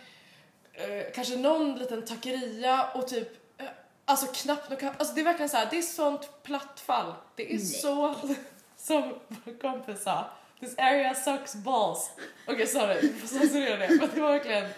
eh, 0.72 1.12
kanske 1.14 1.36
någon 1.36 1.78
liten 1.78 2.04
taqueria 2.04 2.90
och 2.94 3.08
typ, 3.08 3.28
eh, 3.60 3.66
alltså 4.04 4.26
knappt 4.26 4.70
något 4.70 4.82
Alltså 4.82 5.14
det 5.14 5.20
är 5.20 5.24
verkligen 5.24 5.48
så 5.48 5.56
här, 5.56 5.68
det 5.70 5.78
är 5.78 5.82
sånt 5.82 6.42
platt 6.42 6.80
fall. 6.80 7.14
Det 7.36 7.52
är 7.52 7.56
Nej. 7.56 7.66
så, 7.66 8.14
som 8.76 9.14
vår 9.28 9.58
kompis 9.60 10.02
sa, 10.02 10.30
this 10.60 10.74
area 10.78 11.14
sucks 11.14 11.54
balls. 11.54 12.10
Okej, 12.46 12.66
sorry, 12.66 13.00
du 13.00 13.12
får 13.12 13.28
censurera 13.28 13.76
det. 13.76 13.88
Men 13.88 14.10
det 14.14 14.20
var 14.20 14.32
verkligen, 14.32 14.68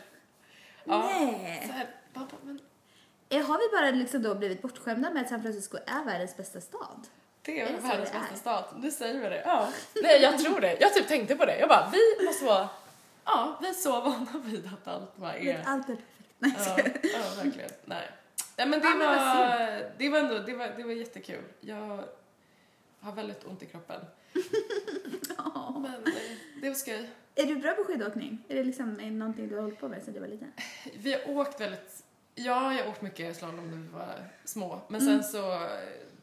ja. 0.85 0.99
Nej. 1.13 1.65
Så 1.67 1.73
här, 1.73 1.87
bara, 2.15 2.27
men 2.43 2.61
Eh, 3.31 3.47
Har 3.47 3.59
vi 3.59 3.77
bara 3.77 3.91
liksom 3.91 4.23
då 4.23 4.35
blivit 4.35 4.63
bortskämda 4.63 5.11
med 5.11 5.23
att 5.23 5.29
San 5.29 5.43
Francisco 5.43 5.79
är 5.87 6.05
världens 6.05 6.37
bästa 6.37 6.61
stad? 6.61 7.07
det 7.43 7.61
är 7.61 7.67
Är 7.67 7.73
det 7.73 7.79
världens 7.79 8.13
bästa 8.13 8.37
stad. 8.37 8.65
Nu 8.77 8.91
säger 8.91 9.21
vi 9.21 9.29
det. 9.29 9.43
Ja. 9.45 9.69
Nej, 10.03 10.23
jag 10.23 10.39
tror 10.39 10.61
det. 10.61 10.77
Jag 10.81 10.95
typ 10.95 11.09
tänkte 11.09 11.37
på 11.37 11.45
det. 11.45 11.59
Jag 11.59 11.69
bara, 11.69 11.93
vi 11.93 12.27
måste 12.27 12.45
vara, 12.45 12.69
ja, 13.25 13.59
vi 13.63 13.69
är 13.69 13.73
så 13.73 14.01
vana 14.01 14.27
vid 14.45 14.67
att 14.67 14.89
allt 14.89 15.17
bara 15.17 15.37
är 15.37 15.63
Allt 15.67 15.89
är 15.89 15.97
perfekt. 15.97 16.05
Nej, 16.39 16.55
Ja, 17.03 17.09
ja 17.19 17.43
verkligen. 17.45 17.71
Nej. 17.85 18.09
Nej 18.57 18.67
men 18.69 18.81
det 18.81 18.89
men 18.89 18.99
var, 18.99 19.93
det 19.99 20.09
var 20.09 20.19
ändå, 20.19 20.39
det 20.39 20.55
var, 20.55 20.69
det 20.77 20.83
var 20.83 20.93
jättekul. 20.93 21.43
Jag 21.61 22.05
har 23.01 23.13
väldigt 23.13 23.45
ont 23.45 23.63
i 23.63 23.67
kroppen. 23.67 24.01
Men 26.05 26.61
det 26.63 26.69
var 26.69 26.75
skoj. 26.77 27.11
Är 27.35 27.47
du 27.47 27.57
bra 27.57 27.73
på 27.73 27.85
skidåkning? 27.85 28.45
Är 28.49 28.55
det 28.55 28.65
liksom 28.65 29.01
är 29.01 29.11
någonting 29.11 29.49
du 29.49 29.55
har 29.55 29.63
hållit 29.63 29.81
på 29.81 29.89
med 29.89 30.03
sedan 30.03 30.15
du 30.15 30.21
var 30.21 30.27
liten? 30.29 30.53
Vi 30.99 31.13
har 31.13 31.31
åkt 31.31 31.61
väldigt, 31.61 32.03
ja 32.35 32.75
jag 32.75 32.85
har 32.85 32.91
åkt 32.91 33.03
mycket 33.03 33.37
slalom 33.37 33.71
när 33.71 33.77
vi 33.77 33.89
var 33.89 34.15
små. 34.45 34.81
Men 34.89 35.01
Mm. 35.01 35.23
sen 35.23 35.31
så 35.33 35.53
eh, 35.53 35.69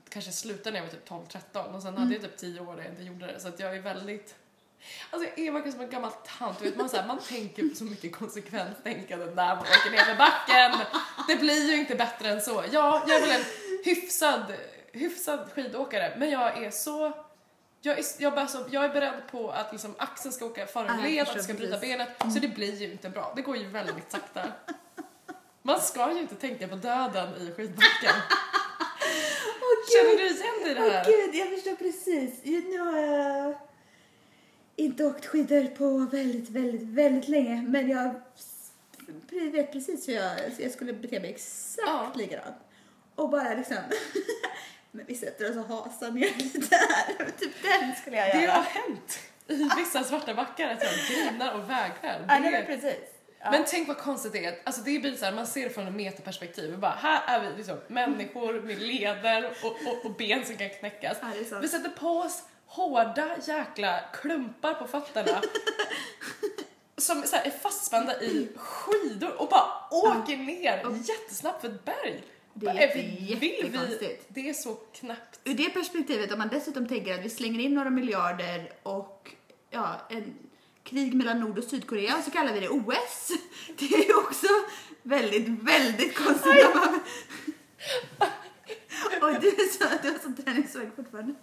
kanske 0.10 0.28
jag 0.30 0.36
slutade 0.36 0.72
när 0.72 0.78
jag 0.80 0.86
var 0.86 0.92
typ 0.94 1.10
12-13 1.54 1.76
och 1.76 1.82
sen 1.82 1.90
Mm. 1.90 2.02
hade 2.04 2.14
jag 2.14 2.22
typ 2.24 2.38
10 2.38 2.60
år 2.60 2.76
där 2.76 2.84
jag 2.84 2.92
inte 2.92 3.04
gjorde 3.04 3.28
det. 3.28 3.40
Så 3.40 3.48
att 3.48 3.60
jag 3.60 3.76
är 3.78 3.82
väldigt 3.82 4.36
Alltså 5.10 5.30
jag 5.36 5.48
är 5.48 5.52
verkligen 5.52 5.74
som 5.74 5.82
en 5.82 5.90
gammal 5.90 6.12
tant, 6.40 6.62
vet, 6.62 6.76
man, 6.78 6.90
så 6.90 6.98
här, 6.98 7.08
man 7.08 7.20
tänker 7.20 7.70
på 7.70 7.76
så 7.76 7.84
mycket 7.84 8.16
konsekvenstänkande 8.16 9.26
när 9.26 9.36
man 9.56 9.58
åker 9.60 9.92
ner 9.92 9.98
för 9.98 10.16
backen. 10.16 10.86
Det 11.28 11.36
blir 11.36 11.70
ju 11.72 11.76
inte 11.80 11.96
bättre 11.96 12.30
än 12.30 12.42
så. 12.42 12.64
Ja, 12.72 13.04
jag 13.08 13.18
är 13.18 13.22
väl 13.28 13.40
en 13.40 13.46
hyfsad, 13.86 14.54
hyfsad 14.92 15.40
skidåkare, 15.56 16.14
men 16.18 16.30
jag 16.30 16.64
är 16.64 16.72
så 16.72 17.25
jag 17.86 18.00
är, 18.00 18.06
jag, 18.18 18.34
bara 18.36 18.48
så, 18.48 18.66
jag 18.72 18.86
är 18.86 18.90
beredd 18.90 19.22
på 19.32 19.50
att 19.52 19.72
liksom 19.72 19.96
axeln 19.98 20.34
ska 20.34 20.46
åka 20.46 20.66
för 20.66 20.80
en 20.80 20.88
Ja, 20.88 20.94
jag 20.96 21.12
led, 21.12 21.22
att 21.28 21.36
jag 21.36 21.44
ska 21.44 21.54
bryta 21.54 21.78
benet, 21.80 22.10
så 22.20 22.40
det 22.40 22.48
blir 22.48 22.76
ju 22.76 22.92
inte 22.92 23.10
bra. 23.10 23.34
Det 23.36 23.42
går 23.42 23.58
ju 23.58 23.68
väldigt 23.68 24.12
sakta. 24.12 24.42
Man 25.62 25.82
ska 25.82 26.14
ju 26.14 26.20
inte 26.20 26.36
tänka 26.36 26.68
på 26.68 26.76
döden 26.76 27.30
i 27.42 27.52
skidbacken. 27.52 28.16
Känner 29.94 30.18
du 30.18 30.28
igen 30.28 30.64
dig 30.64 30.72
i 30.72 30.74
det 30.74 30.82
Åh 30.86 30.92
här? 30.92 31.06
gud, 31.06 31.36
jag 31.36 31.50
förstår 31.50 31.76
precis. 31.76 32.40
Nu 32.44 32.80
har 32.80 32.98
jag 32.98 33.56
inte 34.76 35.06
åkt 35.06 35.26
skidor 35.26 35.68
på 35.76 35.98
väldigt, 35.98 36.50
väldigt, 36.50 36.82
väldigt 36.82 37.30
länge. 37.30 37.62
Men 37.68 37.90
jag 37.90 38.22
vet 39.52 39.72
precis 39.72 40.08
hur 40.08 40.14
jag, 40.14 40.40
jag 40.60 40.72
skulle 40.72 40.94
bete 40.94 41.20
mig 41.20 41.30
exakt 41.30 41.88
Ja. 41.88 42.12
likadant. 42.16 42.56
Och 43.16 43.30
bara 43.30 43.54
liksom, 43.54 43.78
men 44.96 45.06
vi 45.06 45.16
sätter 45.16 45.50
oss 45.50 45.58
och 45.70 45.76
hasar 45.86 46.12
ner 46.12 46.30
lite 46.38 46.76
här. 46.76 47.26
Typ 47.40 47.52
den 47.64 47.96
skulle 47.96 48.18
jag 48.18 48.36
Det 48.36 48.42
göra. 48.42 48.52
har 48.52 48.62
hänt 48.64 49.20
i 49.48 49.70
vissa 49.78 50.04
svarta 50.04 50.34
backar 50.34 50.70
att 50.70 50.84
jag 50.84 50.92
grinar 51.10 51.54
och 51.54 51.70
vägrar. 51.70 52.26
Ja, 52.28 52.40
Det 52.40 52.58
är- 52.58 52.66
precis. 52.66 52.96
Ja. 53.40 53.52
Men 53.52 53.64
tänk 53.68 53.88
vad 53.88 53.98
konstigt 53.98 54.32
det 54.34 54.46
är. 54.46 54.60
Alltså 54.64 54.82
det 54.82 55.00
blir 55.00 55.16
så 55.16 55.26
här, 55.26 55.32
man 55.32 55.48
ser 55.48 55.64
det 55.64 55.70
från 55.70 55.88
en 55.88 55.96
metaperspektiv. 55.98 56.72
Vi 56.72 56.78
bara, 56.78 56.92
här 57.02 57.22
är 57.40 57.42
vi 57.50 57.58
liksom 57.58 57.78
människor 57.88 58.62
med 58.62 58.82
leder 58.82 59.52
och, 59.64 59.72
och, 59.92 60.06
och 60.06 60.12
ben 60.12 60.46
som 60.46 60.58
kan 60.58 60.70
knäckas. 60.70 61.18
Ja, 61.22 61.28
det. 61.50 61.60
Vi 61.62 61.68
sätter 61.68 61.90
på 61.90 62.08
oss 62.10 62.44
hårda 62.68 63.36
jäkla 63.46 64.00
klumpar 64.14 64.74
på 64.74 64.88
fötterna. 64.88 65.42
som 66.98 67.24
så 67.24 67.36
här, 67.36 67.46
är 67.46 67.50
fastspända 67.52 68.22
i 68.22 68.48
skidor 68.56 69.42
och 69.42 69.48
bara 69.50 69.68
åker 69.92 70.38
ner 70.38 70.86
jättesnabbt 71.10 71.62
för 71.62 71.68
ett 71.68 71.86
berg. 71.86 72.24
Det 72.58 72.68
är 72.68 72.96
vill 72.96 73.38
vi? 73.40 73.58
jättekonstigt. 73.62 74.26
Det 74.28 74.50
är 74.50 74.54
så 74.54 74.74
knappt. 74.76 75.40
Ur 75.44 75.54
det 75.54 75.70
perspektivet, 75.70 76.32
om 76.32 76.40
man 76.40 76.50
dessutom 76.50 76.88
tänker 76.88 77.14
att 77.14 77.26
vi 77.26 77.30
slänger 77.30 77.60
in 77.60 77.74
några 77.74 77.90
miljarder 77.90 78.72
och 78.84 79.32
ja, 79.70 80.02
en 80.10 80.36
krig 80.84 81.14
mellan 81.14 81.40
Nord 81.40 81.58
och 81.58 81.64
Sydkorea 81.64 82.18
och 82.18 82.24
så 82.24 82.32
kallar 82.32 82.54
vi 82.54 82.60
det 82.60 82.70
OS. 82.70 83.32
Det 83.80 83.86
är 83.86 84.08
ju 84.08 84.14
också 84.14 84.48
väldigt, 85.02 85.48
väldigt 85.48 86.16
konstigt. 86.16 86.46
när 86.56 86.76
man... 86.76 87.00
Oj, 89.22 89.38
du 89.42 89.48
är 89.48 89.70
så, 89.72 89.98
du 90.04 90.12
har 90.12 90.20
sån 90.20 90.36
träningsvärk 90.36 90.96
fortfarande. 90.96 91.34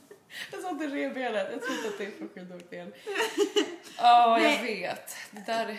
Jag 0.52 0.62
satt 0.62 0.82
i 0.82 0.86
revbenet. 0.86 1.48
Jag 1.52 1.62
tror 1.62 1.76
inte 1.76 1.88
att 1.88 1.98
det 1.98 2.04
är 2.06 2.10
från 2.10 2.28
skidåkningen. 2.28 2.92
Ja, 3.96 4.40
jag 4.40 4.62
Nej. 4.62 4.80
vet. 4.80 5.16
Det 5.30 5.46
där 5.46 5.78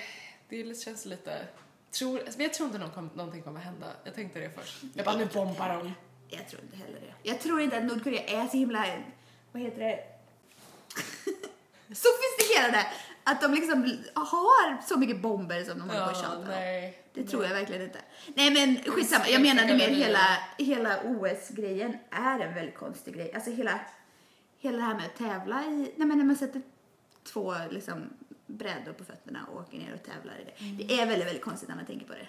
det 0.50 0.82
känns 0.84 1.06
lite... 1.06 1.48
Tror, 1.94 2.22
men 2.26 2.42
jag 2.42 2.54
tror 2.54 2.68
inte 2.68 2.80
någon 2.80 2.92
kom, 2.92 3.10
någonting 3.14 3.42
kommer 3.42 3.60
hända. 3.60 3.88
Jag 4.04 4.16
tänkte 4.16 4.40
det 4.40 4.50
först. 4.50 4.84
Jag 4.94 5.06
bara, 5.06 5.16
nu 5.16 5.26
bombar 5.26 5.70
de. 5.70 5.94
Jag 6.30 6.50
tror 6.50 6.62
inte 6.62 6.78
heller 6.78 7.00
det. 7.00 7.14
Jag 7.30 7.40
tror 7.40 7.62
inte 7.62 7.78
att 7.78 7.84
Nordkorea 7.84 8.24
är 8.24 8.48
så 8.48 8.58
himla, 8.58 8.86
vad 9.52 9.62
heter 9.62 9.80
det, 9.80 10.00
sofistikerade. 11.96 12.88
Att 13.24 13.42
de 13.42 13.54
liksom 13.54 13.98
har 14.16 14.82
så 14.88 14.98
mycket 14.98 15.22
bomber 15.22 15.64
som 15.64 15.80
de 15.80 15.90
håller 15.90 16.06
på 16.06 16.12
att 16.12 16.22
tjata 16.22 16.46
nej. 16.48 17.04
Det 17.14 17.24
tror 17.24 17.44
jag 17.44 17.54
verkligen 17.54 17.82
inte. 17.82 18.00
Nej 18.36 18.52
men 18.52 18.94
skitsamma, 18.94 19.28
jag 19.28 19.42
menade 19.42 19.74
mer 19.74 19.90
hela, 19.90 20.38
hela 20.58 21.00
OS-grejen 21.04 21.98
är 22.10 22.40
en 22.40 22.54
väldigt 22.54 22.76
konstig 22.76 23.16
grej. 23.16 23.34
Alltså 23.34 23.52
hela, 23.52 23.80
hela 24.60 24.78
det 24.78 24.84
här 24.84 24.96
med 24.96 25.06
att 25.06 25.18
tävla 25.18 25.64
i, 25.64 25.94
nej 25.96 26.08
men 26.08 26.18
när 26.18 26.26
man 26.26 26.36
sätter 26.36 26.62
två 27.24 27.56
liksom 27.70 28.10
brädor 28.58 28.94
på 28.94 29.04
fötterna 29.06 29.46
och 29.52 29.62
åker 29.62 29.78
ner 29.78 29.94
och 29.94 30.04
tävlar 30.04 30.34
i 30.40 30.44
det. 30.44 30.84
Det 30.86 31.00
är 31.00 31.06
väldigt, 31.08 31.28
väldigt 31.28 31.44
konstigt 31.44 31.70
när 31.70 31.76
man 31.76 31.86
tänker 31.86 32.06
på 32.08 32.14
det. 32.14 32.28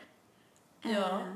Ja. 0.91 1.21
Eh, 1.21 1.27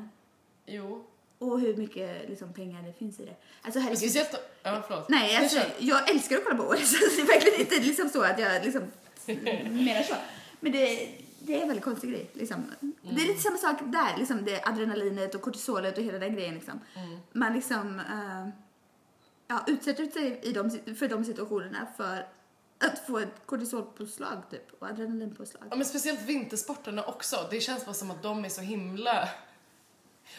Jo. 0.67 1.05
och 1.39 1.61
hur 1.61 1.77
mycket 1.77 2.29
liksom, 2.29 2.53
pengar 2.53 2.83
det 2.83 2.93
finns 2.93 3.21
i 3.21 3.25
det. 3.25 3.37
Alltså 3.63 3.81
herregud. 3.81 3.99
speciellt... 3.99 4.35
Ja, 4.63 4.83
förlåt. 4.89 5.09
Nej, 5.09 5.37
alltså, 5.37 5.61
jag 5.79 6.11
älskar 6.11 6.37
att 6.37 6.45
kolla 6.45 6.57
på 6.57 6.63
OS. 6.69 6.91
Det 7.17 7.23
är 7.23 7.27
verkligen 7.27 7.61
inte 7.61 7.81
liksom 7.89 8.09
så 8.09 8.23
att 8.23 8.39
jag 8.39 8.65
liksom 8.65 8.83
menar 9.71 10.03
så. 10.03 10.15
Men 10.61 10.73
det, 10.73 11.09
det 11.39 11.55
är 11.55 11.61
en 11.63 11.69
väldigt 11.69 11.85
konstig 11.85 12.11
grej. 12.11 12.31
Liksom. 12.33 12.65
Det 12.81 13.09
är 13.09 13.13
Mm. 13.13 13.27
lite 13.27 13.41
samma 13.41 13.57
sak 13.57 13.77
där, 13.85 14.17
liksom, 14.19 14.45
det 14.45 14.63
adrenalinet 14.69 15.35
och 15.35 15.43
kortisolet 15.43 15.99
och 15.99 16.05
hela 16.05 16.19
den 16.19 16.35
grejen. 16.35 16.55
Liksom. 16.55 16.81
Mm. 16.97 17.19
Man 17.33 17.53
liksom 17.53 17.99
eh, 17.99 18.49
ja, 19.49 19.65
utsätter 19.67 20.07
sig 20.07 20.41
i 20.43 20.53
de, 20.53 20.71
för 20.97 21.09
de 21.09 21.25
situationerna 21.25 21.87
för 21.97 22.27
att 22.81 23.07
få 23.07 23.19
ett 23.19 23.47
kortisolpåslag 23.47 24.43
typ, 24.51 24.83
och 24.83 24.89
adrenalinpåslag. 24.89 25.63
Ja, 25.71 25.77
men 25.77 25.85
speciellt 25.87 26.23
vintersporterna 26.23 27.05
också. 27.05 27.49
Det 27.51 27.61
känns 27.61 27.85
bara 27.85 27.95
som 27.95 28.11
att 28.11 28.23
de 28.23 28.45
är 28.45 28.49
så 28.49 28.61
himla... 28.61 29.29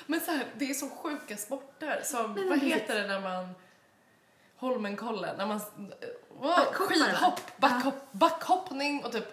Men 0.06 0.22
så 0.22 0.32
här, 0.32 0.46
det 0.58 0.70
är 0.70 0.74
så 0.74 0.90
sjuka 0.90 1.38
sporter 1.38 2.02
som, 2.04 2.34
Men 2.34 2.50
vad 2.50 2.60
heter 2.60 2.96
det 3.02 3.08
när 3.08 3.22
man... 3.22 3.50
Holmenkollen, 4.56 5.38
när 5.38 5.46
man... 5.46 5.60
Wow, 6.30 6.52
skidhopp, 6.74 7.42
backhopp, 7.58 8.12
backhoppning 8.12 9.04
och 9.06 9.12
typ 9.12 9.26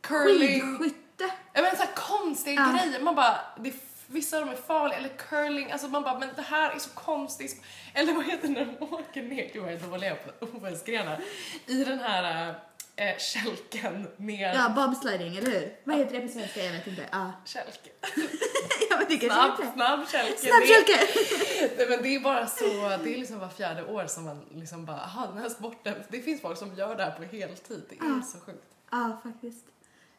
curling. 0.00 0.78
Skidskytte. 0.78 1.30
Jag 1.52 1.62
menar 1.62 1.76
såhär 1.76 1.94
konstiga 1.94 2.60
Ja. 2.76 2.84
grejer. 2.84 3.00
Man 3.00 3.14
bara, 3.14 3.36
det, 3.58 3.72
vissa 4.06 4.36
av 4.38 4.42
dem 4.46 4.52
är 4.54 4.56
farliga, 4.58 4.98
eller 4.98 5.08
curling, 5.08 5.70
alltså 5.72 5.88
man 5.88 6.02
bara, 6.02 6.18
men 6.18 6.28
det 6.36 6.42
här 6.42 6.70
är 6.74 6.78
så 6.78 6.90
konstigt. 6.90 7.62
Eller 7.94 8.12
vad 8.12 8.24
heter 8.24 8.48
det 8.48 8.54
när 8.54 8.64
de 8.78 8.94
åker 8.94 9.22
ner, 9.22 9.50
gud 9.52 9.62
vad 9.62 9.72
jag 9.72 9.82
är 9.82 9.88
dålig 9.90 10.12
på 10.40 10.46
OS-grenar, 10.46 11.20
i 11.66 11.84
den 11.84 11.98
här 11.98 12.54
äh, 12.96 13.16
kälken 13.18 14.06
ner. 14.16 14.54
Ja, 14.54 14.68
bobsliding, 14.76 15.36
eller 15.36 15.50
hur? 15.50 15.76
Vad 15.84 15.96
heter 15.96 16.12
det 16.12 16.20
på 16.20 16.28
svenska? 16.28 16.64
Jag 16.64 16.72
vet 16.72 16.86
inte. 16.86 17.08
Ja, 17.12 17.32
Kälke. 17.44 17.90
ja 18.90 18.96
men 18.98 19.06
det 19.08 19.16
kanske 19.16 19.28
Snabb, 19.28 19.60
inte. 19.60 19.72
snabb 19.72 20.08
kälke. 20.08 20.38
Snabb 20.38 20.60
Det 20.60 20.72
är- 20.72 20.84
kälke! 20.84 21.74
Nej, 21.78 21.86
men 21.88 22.02
det 22.02 22.14
är 22.14 22.20
bara 22.20 22.46
så, 22.46 22.64
det 23.04 23.14
är 23.14 23.18
liksom 23.18 23.38
var 23.38 23.48
fjärde 23.48 23.84
år 23.84 24.06
som 24.06 24.24
man 24.24 24.44
liksom 24.54 24.84
bara, 24.86 25.00
aha 25.00 25.26
den 25.26 25.38
här 25.38 25.48
sporten, 25.48 25.94
det 26.08 26.20
finns 26.20 26.40
folk 26.42 26.58
som 26.58 26.74
gör 26.74 26.94
det 26.96 27.02
här 27.04 27.10
på 27.10 27.22
heltid, 27.36 27.82
det 27.88 27.94
är 27.96 28.08
Ja. 28.08 28.22
så 28.22 28.38
sjukt. 28.40 28.64
Ja, 28.90 29.20
faktiskt. 29.22 29.64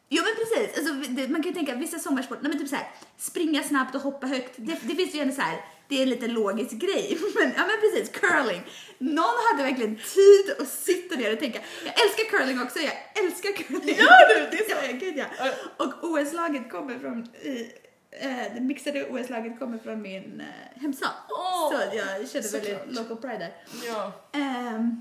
Jo 0.08 0.22
men 0.24 0.34
precis, 0.34 0.78
alltså, 0.78 0.94
det, 1.10 1.28
man 1.28 1.42
kan 1.42 1.52
ju 1.52 1.54
tänka 1.56 1.74
vissa 1.74 1.98
sommarsport, 1.98 2.38
nej 2.42 2.48
men 2.52 2.58
typ 2.60 2.68
så 2.68 2.76
här, 2.76 2.88
springa 3.18 3.62
snabbt 3.62 3.94
och 3.94 4.00
hoppa 4.00 4.26
högt, 4.26 4.52
det, 4.56 4.76
det 4.82 4.94
finns 4.94 5.14
ju 5.14 5.20
ändå 5.20 5.34
så 5.34 5.40
här, 5.40 5.64
det 5.88 5.98
är 5.98 6.02
en 6.02 6.08
lite 6.10 6.26
logisk 6.26 6.72
grej. 6.72 7.18
Men, 7.34 7.52
ja 7.56 7.66
men 7.66 7.76
precis, 7.80 8.08
curling. 8.20 8.62
Någon 8.98 9.34
hade 9.50 9.62
verkligen 9.62 9.96
tid 9.96 10.54
att 10.58 10.68
sitta 10.68 11.14
ner 11.16 11.32
och 11.32 11.38
tänka, 11.38 11.58
jag 11.84 11.94
älskar 12.04 12.38
curling 12.38 12.62
också, 12.62 12.78
jag 12.78 13.24
älskar 13.24 13.52
curling. 13.52 13.96
Gör 13.96 14.28
du? 14.40 14.50
Det 14.50 14.58
är 14.64 14.70
så- 14.70 15.14
Ja, 15.18 15.24
ja. 15.38 15.50
Och 15.84 16.04
OS-laget 16.10 16.70
kommer 16.70 16.98
från 16.98 17.26
i, 17.42 17.72
eh, 18.10 18.54
det 18.54 18.60
mixade 18.60 19.04
OS-laget 19.10 19.58
kommer 19.58 19.78
från 19.78 20.02
min 20.02 20.40
eh, 20.40 20.80
hemstad. 20.82 21.10
Åh, 21.30 21.70
så 21.72 21.96
jag 21.96 22.28
kände 22.30 22.48
väldigt 22.48 22.96
local 22.98 23.16
pride 23.16 23.38
där. 23.38 23.52
Ja. 23.86 24.12
Ehm, 24.32 25.00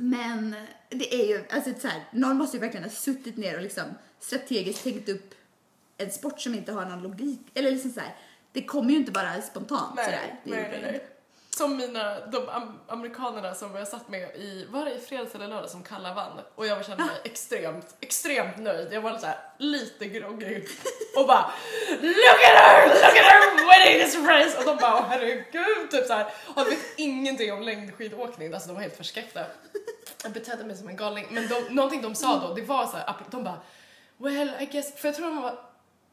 men 0.00 0.54
det 0.88 1.14
är 1.14 1.26
ju, 1.26 1.44
alltså 1.50 1.70
så 1.80 1.88
här, 1.88 2.04
någon 2.12 2.36
måste 2.36 2.56
ju 2.56 2.60
verkligen 2.60 2.84
ha 2.84 2.90
suttit 2.90 3.36
ner 3.36 3.56
och 3.56 3.62
liksom 3.62 3.84
strategiskt 4.20 4.84
tänkt 4.84 5.08
upp 5.08 5.34
en 5.96 6.10
sport 6.10 6.40
som 6.40 6.54
inte 6.54 6.72
har 6.72 6.86
någon 6.86 7.02
logik. 7.02 7.40
Eller 7.54 7.70
liksom 7.70 7.90
så 7.90 8.00
här, 8.00 8.16
det 8.52 8.64
kommer 8.64 8.90
ju 8.90 8.96
inte 8.96 9.12
bara 9.12 9.42
spontant 9.42 9.90
sådär. 9.90 10.20
Nej, 10.22 10.40
Det 10.44 10.50
nej, 10.50 10.68
nej, 10.70 10.80
nej. 10.82 11.06
Som 11.58 11.76
mina, 11.76 12.26
de 12.26 12.48
am 12.48 12.80
amerikanerna 12.86 13.54
som 13.54 13.74
jag 13.74 13.88
satt 13.88 14.08
med 14.08 14.36
i, 14.36 14.66
var 14.70 14.84
det 14.84 14.94
i 14.94 14.98
fredags 14.98 15.34
eller 15.34 15.48
lördag 15.48 15.70
som 15.70 15.82
Kalla 15.82 16.14
vann? 16.14 16.40
Och 16.54 16.66
jag 16.66 16.86
kände 16.86 17.04
mig 17.04 17.14
extremt, 17.24 17.96
extremt 18.00 18.58
nöjd. 18.58 18.88
Jag 18.92 19.00
var 19.00 19.18
så 19.18 19.26
här, 19.26 19.38
lite 19.58 20.06
groggy 20.08 20.64
och 21.16 21.26
bara 21.26 21.50
Look 22.00 22.42
at 22.44 22.62
her! 22.62 22.86
Look 22.86 23.18
at 23.18 23.24
her 23.24 23.56
winning 23.56 24.04
this 24.04 24.16
race! 24.16 24.58
Och 24.58 24.64
de 24.64 24.76
bara 24.76 25.00
herregud, 25.00 25.90
typ 25.90 26.06
så 26.06 26.12
här. 26.12 26.26
Och 26.46 26.64
de 26.64 26.70
vet 26.70 26.78
ingenting 26.96 27.52
om 27.52 27.62
längdskidåkning, 27.62 28.54
alltså 28.54 28.68
de 28.68 28.74
var 28.74 28.82
helt 28.82 28.96
förskräckta. 28.96 29.40
Jag 30.22 30.32
betedde 30.32 30.64
mig 30.64 30.76
som 30.76 30.88
en 30.88 30.96
galning. 30.96 31.26
Men 31.30 31.48
de, 31.48 31.74
någonting 31.74 32.02
de 32.02 32.14
sa 32.14 32.38
då, 32.48 32.54
det 32.54 32.62
var 32.62 32.86
så 32.86 32.96
här, 32.96 33.14
de 33.30 33.44
bara 33.44 33.60
Well, 34.16 34.50
I 34.60 34.66
guess, 34.66 34.94
för 34.94 35.08
jag 35.08 35.16
tror 35.16 35.26
de 35.26 35.42
var 35.42 35.58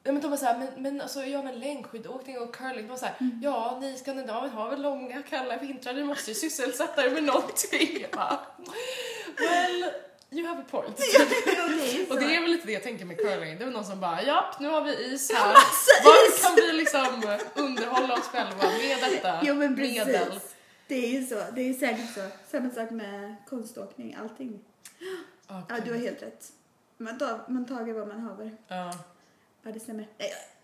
Ja, 0.08 0.12
men 0.12 0.22
de 0.22 0.32
var 0.32 0.38
såhär, 0.38 0.58
men, 0.58 0.68
men 0.84 1.02
alltså 1.02 1.24
ja 1.24 1.42
men 1.44 1.60
längdskidåkning 1.60 2.38
och 2.40 2.56
curling, 2.56 2.82
de 2.86 2.88
var 2.88 2.98
såhär, 2.98 3.16
ja 3.42 3.78
ni 3.82 3.98
skandinaver 3.98 4.48
har 4.50 4.70
väl 4.70 4.82
långa 4.82 5.22
kalla 5.22 5.58
vintrar, 5.58 5.94
ni 5.94 6.04
måste 6.04 6.32
ju 6.32 6.36
sysselsätta 6.36 7.06
er 7.06 7.10
med 7.10 7.24
någonting. 7.24 7.98
Jag 8.02 8.12
bara, 8.12 8.40
well, 9.38 9.86
you 10.32 10.48
have 10.48 10.62
a 10.62 10.66
point. 10.72 11.00
Ju 11.00 12.06
och 12.10 12.20
det 12.20 12.36
är 12.36 12.42
väl 12.42 12.52
lite 12.52 12.68
det 12.68 12.74
jag 12.74 12.84
tänker 12.84 13.06
med 13.06 13.18
curling, 13.18 13.58
det 13.58 13.64
är 13.64 13.66
väl 13.66 13.74
någon 13.74 13.86
som 13.86 14.00
bara, 14.00 14.24
japp 14.24 14.60
nu 14.60 14.68
har 14.68 14.82
vi 14.82 15.14
is 15.14 15.32
här, 15.32 15.54
var 16.04 16.42
kan 16.42 16.56
vi 16.56 16.74
liksom 16.74 17.38
underhålla 17.56 18.14
oss 18.14 18.28
själva 18.28 18.64
med 18.64 19.12
detta 19.12 19.40
Jo 19.44 19.56
men 19.56 19.76
precis. 19.76 20.06
medel? 20.06 20.40
Det 20.88 20.96
är 21.06 21.10
ju 21.20 21.26
så, 21.26 21.44
det 21.56 21.70
är 21.70 21.74
säkert 21.74 22.14
så. 22.14 22.22
Samma 22.52 22.70
sak 22.70 22.90
med 22.92 23.36
konståkning, 23.50 24.18
allting. 24.22 24.60
Oh, 25.50 25.62
Ja, 25.70 25.76
du 25.86 25.92
har 25.92 26.00
helt 26.00 26.22
rätt. 26.22 26.46
Man, 26.98 27.18
tar, 27.18 27.40
man 27.48 27.66
tager 27.66 27.94
vad 27.94 28.08
man 28.08 28.20
haver. 28.20 28.58
ja. 28.68 28.94
Ja, 29.66 29.72
det 29.72 29.80
stämmer. 29.80 30.08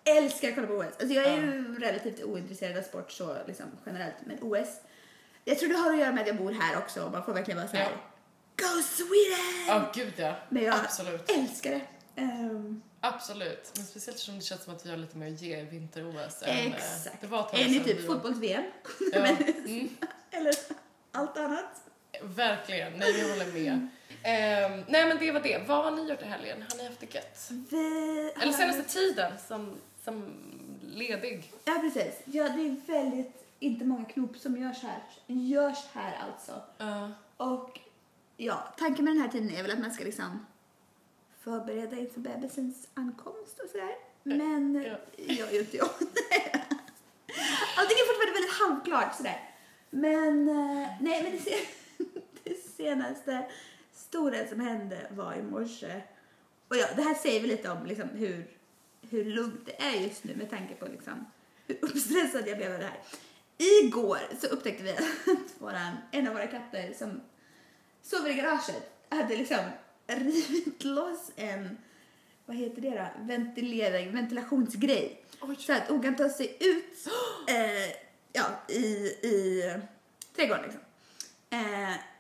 Jag 0.04 0.18
älskar 0.18 0.50
att 0.50 0.56
kolla 0.56 0.68
på 0.68 0.74
OS. 0.74 0.86
Alltså 0.86 1.08
jag 1.16 1.26
är 1.26 1.38
ju 1.38 1.80
relativt 1.80 2.24
ointresserad 2.24 2.78
av 2.78 2.82
sport 2.82 3.12
så 3.12 3.38
liksom 3.48 3.66
generellt, 3.86 4.16
men 4.26 4.38
OS. 4.42 4.68
Jag 5.46 5.60
tror 5.60 5.70
det 5.70 5.76
har 5.76 5.94
att 5.94 6.00
göra 6.00 6.12
med 6.12 6.22
att 6.22 6.28
jag 6.28 6.38
bor 6.38 6.52
här 6.52 6.78
också 6.78 7.04
och 7.06 7.12
man 7.12 7.24
får 7.26 7.34
verkligen 7.34 7.58
vara 7.58 7.68
så 7.70 7.78
här. 7.78 7.92
Go 8.58 8.82
Sweden! 8.84 9.66
Ja, 9.68 9.92
gud 9.96 10.14
ja. 10.18 10.36
Men 10.50 10.64
jag 10.64 10.76
Absolut. 10.76 11.32
älskar 11.32 11.72
det. 11.72 11.82
Ehm, 12.22 12.82
Absolut, 13.02 13.72
men 13.76 13.86
speciellt 13.86 14.20
som 14.20 14.36
det 14.36 14.42
känns 14.42 14.64
som 14.64 14.76
att 14.76 14.86
vi 14.86 14.90
har 14.90 14.98
lite 14.98 15.18
mer 15.18 15.34
att 15.34 15.42
ge 15.42 15.58
i 15.60 15.64
vinter-OS. 15.64 16.42
än, 16.44 16.50
eh, 16.50 16.76
exakt. 16.76 17.22
Det 17.22 17.28
var 17.28 17.40
ett 17.54 17.54
ni 17.54 17.74
sedan 17.74 17.84
typ 17.84 18.08
fotbolls-VM? 18.08 18.64
Ja, 19.14 19.20
mm, 19.68 19.90
Eller 20.32 20.54
allt 21.12 21.38
annat? 21.38 21.82
Verkligen, 22.24 22.94
nej 22.94 23.14
vi 23.14 23.30
håller 23.30 23.46
med. 23.54 23.88
Ehm, 24.24 24.84
nej 24.88 25.08
men 25.08 25.18
det 25.20 25.32
var 25.32 25.40
det. 25.40 25.68
Vad 25.68 25.84
har 25.84 25.92
ni 25.92 26.10
gjort 26.10 26.22
i 26.22 26.26
helgen? 26.26 26.66
Har 26.70 26.78
ni 26.78 26.86
haft 26.86 27.00
det 27.00 27.16
gött? 27.16 27.50
Vi 27.70 28.32
Eller 28.42 28.54
senaste 28.54 28.84
tiden 28.84 29.32
som, 29.48 29.76
som 30.04 30.34
ledig? 30.82 31.52
Ja, 31.66 31.74
precis. 31.82 32.14
Ja, 32.26 32.44
det 32.44 32.62
är 32.62 32.76
väldigt, 32.88 33.46
inte 33.60 33.86
många 33.86 34.06
knop 34.06 34.38
som 34.38 34.58
görs 34.62 34.84
här. 34.84 35.00
Görs 35.28 35.86
här 35.94 36.18
alltså. 36.28 36.62
Ja. 36.78 37.12
Och 37.38 37.80
ja, 38.38 38.74
tanken 38.78 39.06
med 39.06 39.14
den 39.14 39.22
här 39.22 39.30
tiden 39.30 39.50
är 39.56 39.62
väl 39.62 39.72
att 39.72 39.80
man 39.80 39.92
ska 39.92 40.04
liksom 40.04 40.46
förbereda 41.40 41.98
inför 41.98 42.20
bebisens 42.20 42.88
ankomst 42.94 43.60
och 43.64 43.70
sådär. 43.70 43.96
Men 44.24 44.76
ja. 44.88 44.98
jag 45.18 45.48
är 45.50 45.54
ju 45.54 45.60
inte 45.66 45.78
jag. 45.78 45.90
Allting 47.78 47.98
är 47.98 48.08
fortfarande 48.08 48.34
väldigt 48.40 48.60
halvklart 48.62 49.16
sådär. 49.16 49.50
Men 49.90 50.50
eh, 50.50 50.88
nej, 51.02 51.24
men 51.24 51.32
det, 51.32 51.38
se- 51.40 51.50
det 51.50 51.81
senaste 52.82 53.46
stora 53.94 54.48
som 54.48 54.60
hände 54.60 55.08
var 55.10 55.34
i 55.34 55.42
morse. 55.42 56.02
Och 56.68 56.76
ja, 56.78 56.88
det 56.96 57.02
här 57.02 57.14
säger 57.14 57.42
väl 57.42 57.50
lite 57.50 57.70
om 57.70 57.86
liksom 57.86 58.10
hur, 58.10 58.48
hur 59.10 59.26
lugnt 59.26 59.66
det 59.66 59.82
är 59.82 59.96
just 59.96 60.24
nu 60.24 60.36
med 60.36 60.50
tanke 60.50 60.76
på 60.76 60.86
liksom 60.86 61.26
hur 61.68 61.78
uppstressad 61.82 62.48
jag 62.48 62.58
blev 62.58 62.74
av 62.74 62.80
det 62.80 62.86
här. 62.86 63.00
Igår 63.58 64.20
så 64.42 64.48
upptäckte 64.48 64.84
vi 64.84 64.92
att 64.92 65.00
våran, 65.58 65.98
en 66.12 66.28
av 66.28 66.34
våra 66.34 66.48
katter 66.48 66.94
som 66.94 67.22
sover 68.02 68.30
i 68.30 68.34
garaget 68.34 68.92
hade 69.10 69.38
liksom 69.38 69.60
rivit 70.08 70.84
loss 70.84 71.32
en, 71.36 71.78
vad 72.46 72.58
heter 72.58 72.82
det 72.82 72.90
då, 72.90 73.26
ventilering, 73.26 74.14
ventilationsgrej. 74.14 75.26
Oj. 75.42 75.56
Så 75.60 75.74
att 75.74 75.88
hon 75.88 76.02
kan 76.02 76.16
ta 76.16 76.30
sig 76.30 76.58
ut 76.60 77.08
eh, 77.50 77.96
ja, 78.34 78.46
i, 78.68 78.86
i 79.28 79.64
trädgården 80.36 80.64
liksom. 80.64 80.82
Eh, 81.50 82.11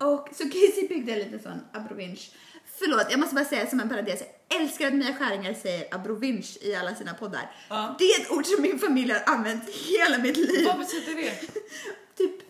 och 0.00 0.28
så 0.32 0.44
Casey 0.44 0.88
byggde 0.88 1.12
en 1.12 1.18
liten 1.18 1.42
sån 1.42 1.60
abrovinch. 1.72 2.30
Förlåt, 2.78 3.06
jag 3.10 3.20
måste 3.20 3.34
bara 3.34 3.44
säga 3.44 3.66
som 3.66 3.80
en 3.80 3.88
parentes. 3.88 4.22
Jag 4.48 4.60
älskar 4.60 4.86
att 4.86 4.94
Mia 4.94 5.14
Skäringer 5.14 5.54
säger 5.54 5.94
abrovinch 5.94 6.58
i 6.60 6.74
alla 6.74 6.94
sina 6.94 7.14
poddar. 7.14 7.50
Ja. 7.68 7.96
Det 7.98 8.04
är 8.04 8.20
ett 8.20 8.30
ord 8.30 8.46
som 8.46 8.62
min 8.62 8.78
familj 8.78 9.12
har 9.12 9.34
använt 9.34 9.70
hela 9.70 10.18
mitt 10.18 10.36
liv. 10.36 10.66
Vad 10.66 10.78
betyder 10.78 11.14
det? 11.14 11.32
Typ 12.16 12.42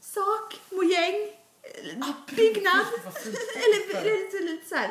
sak, 0.00 0.60
mojäng, 0.70 1.14
eh, 1.62 2.36
byggnad. 2.36 2.86
Eller 3.54 4.04
lite, 4.04 4.38
lite 4.52 4.68
så 4.68 4.74
här, 4.74 4.90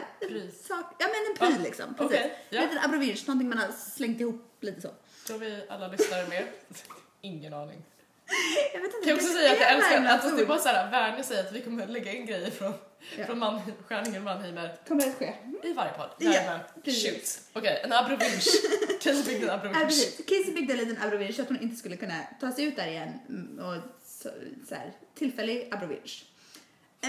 sak, 0.67 0.95
ja 0.99 1.07
men 1.07 1.31
en 1.31 1.37
pryl 1.37 1.55
Ja, 1.57 1.63
liksom. 1.63 1.93
Precis. 1.93 2.05
okej, 2.05 2.45
ja. 2.49 2.61
Liten 2.61 2.77
abrovinch, 2.77 3.27
någonting 3.27 3.49
man 3.49 3.57
har 3.57 3.71
slängt 3.71 4.21
ihop 4.21 4.57
lite 4.61 4.81
så. 4.81 4.89
Då 5.27 5.37
vi 5.37 5.63
alla 5.69 5.87
lyssnare 5.87 6.27
med. 6.27 6.47
Ingen 7.21 7.53
aning. 7.53 7.83
Jag 8.73 8.81
vet 8.81 8.93
inte, 8.93 9.07
Kan 9.07 9.09
jag 9.09 9.15
också 9.15 9.33
säga 9.33 9.51
att 9.51 9.59
jag 9.59 9.71
älskar 9.73 10.05
att 10.05 10.11
alltså, 10.11 10.35
det 10.35 10.41
är 10.41 10.45
bara 10.45 10.57
såhär, 10.59 10.91
Werner 10.91 11.23
säger 11.23 11.43
att 11.43 11.51
vi 11.51 11.61
kommer 11.61 11.87
lägga 11.87 12.11
in 12.13 12.25
grejer 12.25 12.51
från, 12.51 12.73
Ja. 13.17 13.25
från 13.25 13.39
man, 13.39 13.61
Skärningen 13.87 14.23
Mannheimer 14.23 14.75
Kommer 14.87 15.07
att 15.07 15.15
ske. 15.15 15.33
i 15.63 15.73
varje 15.73 15.91
podd. 15.91 16.09
Ja. 16.17 16.59
Shoot. 16.85 17.39
Okej, 17.53 17.81
en 17.83 17.93
abrovinch. 17.93 18.47
Casey 19.01 19.23
byggde 19.23 19.51
en 19.51 19.59
precis. 19.87 20.17
Casey 20.17 20.53
byggde 20.53 20.73
en 20.73 20.79
liten 20.79 21.03
abrovinch 21.03 21.35
så 21.35 21.41
att 21.41 21.47
hon 21.47 21.61
inte 21.61 21.75
skulle 21.75 21.97
kunna 21.97 22.19
ta 22.41 22.51
sig 22.51 22.63
ut 22.65 22.75
där 22.75 22.87
igen. 22.87 23.09
Mm, 23.29 23.59
Och 23.65 23.75
så, 24.05 24.29
så 24.69 24.75
här, 24.75 24.91
tillfällig 25.17 25.67
abrovinch. 25.71 26.25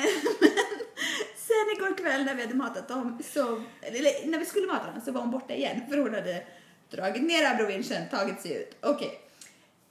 Sen 1.36 1.76
igår 1.76 1.96
kväll 1.96 2.24
när 2.24 2.34
vi 2.34 2.42
hade 2.42 2.54
matat 2.54 2.88
dem, 2.88 3.18
så, 3.32 3.62
eller 3.82 4.26
när 4.26 4.38
vi 4.38 4.46
skulle 4.46 4.66
mata 4.66 4.86
dem, 4.90 5.00
så 5.04 5.12
var 5.12 5.20
hon 5.20 5.30
borta 5.30 5.54
igen 5.54 5.80
för 5.90 5.98
hon 5.98 6.14
hade 6.14 6.42
dragit 6.90 7.22
ner 7.22 7.44
abrovinchen, 7.44 8.08
tagit 8.10 8.40
sig 8.42 8.52
ut. 8.56 8.76
Okej. 8.80 9.20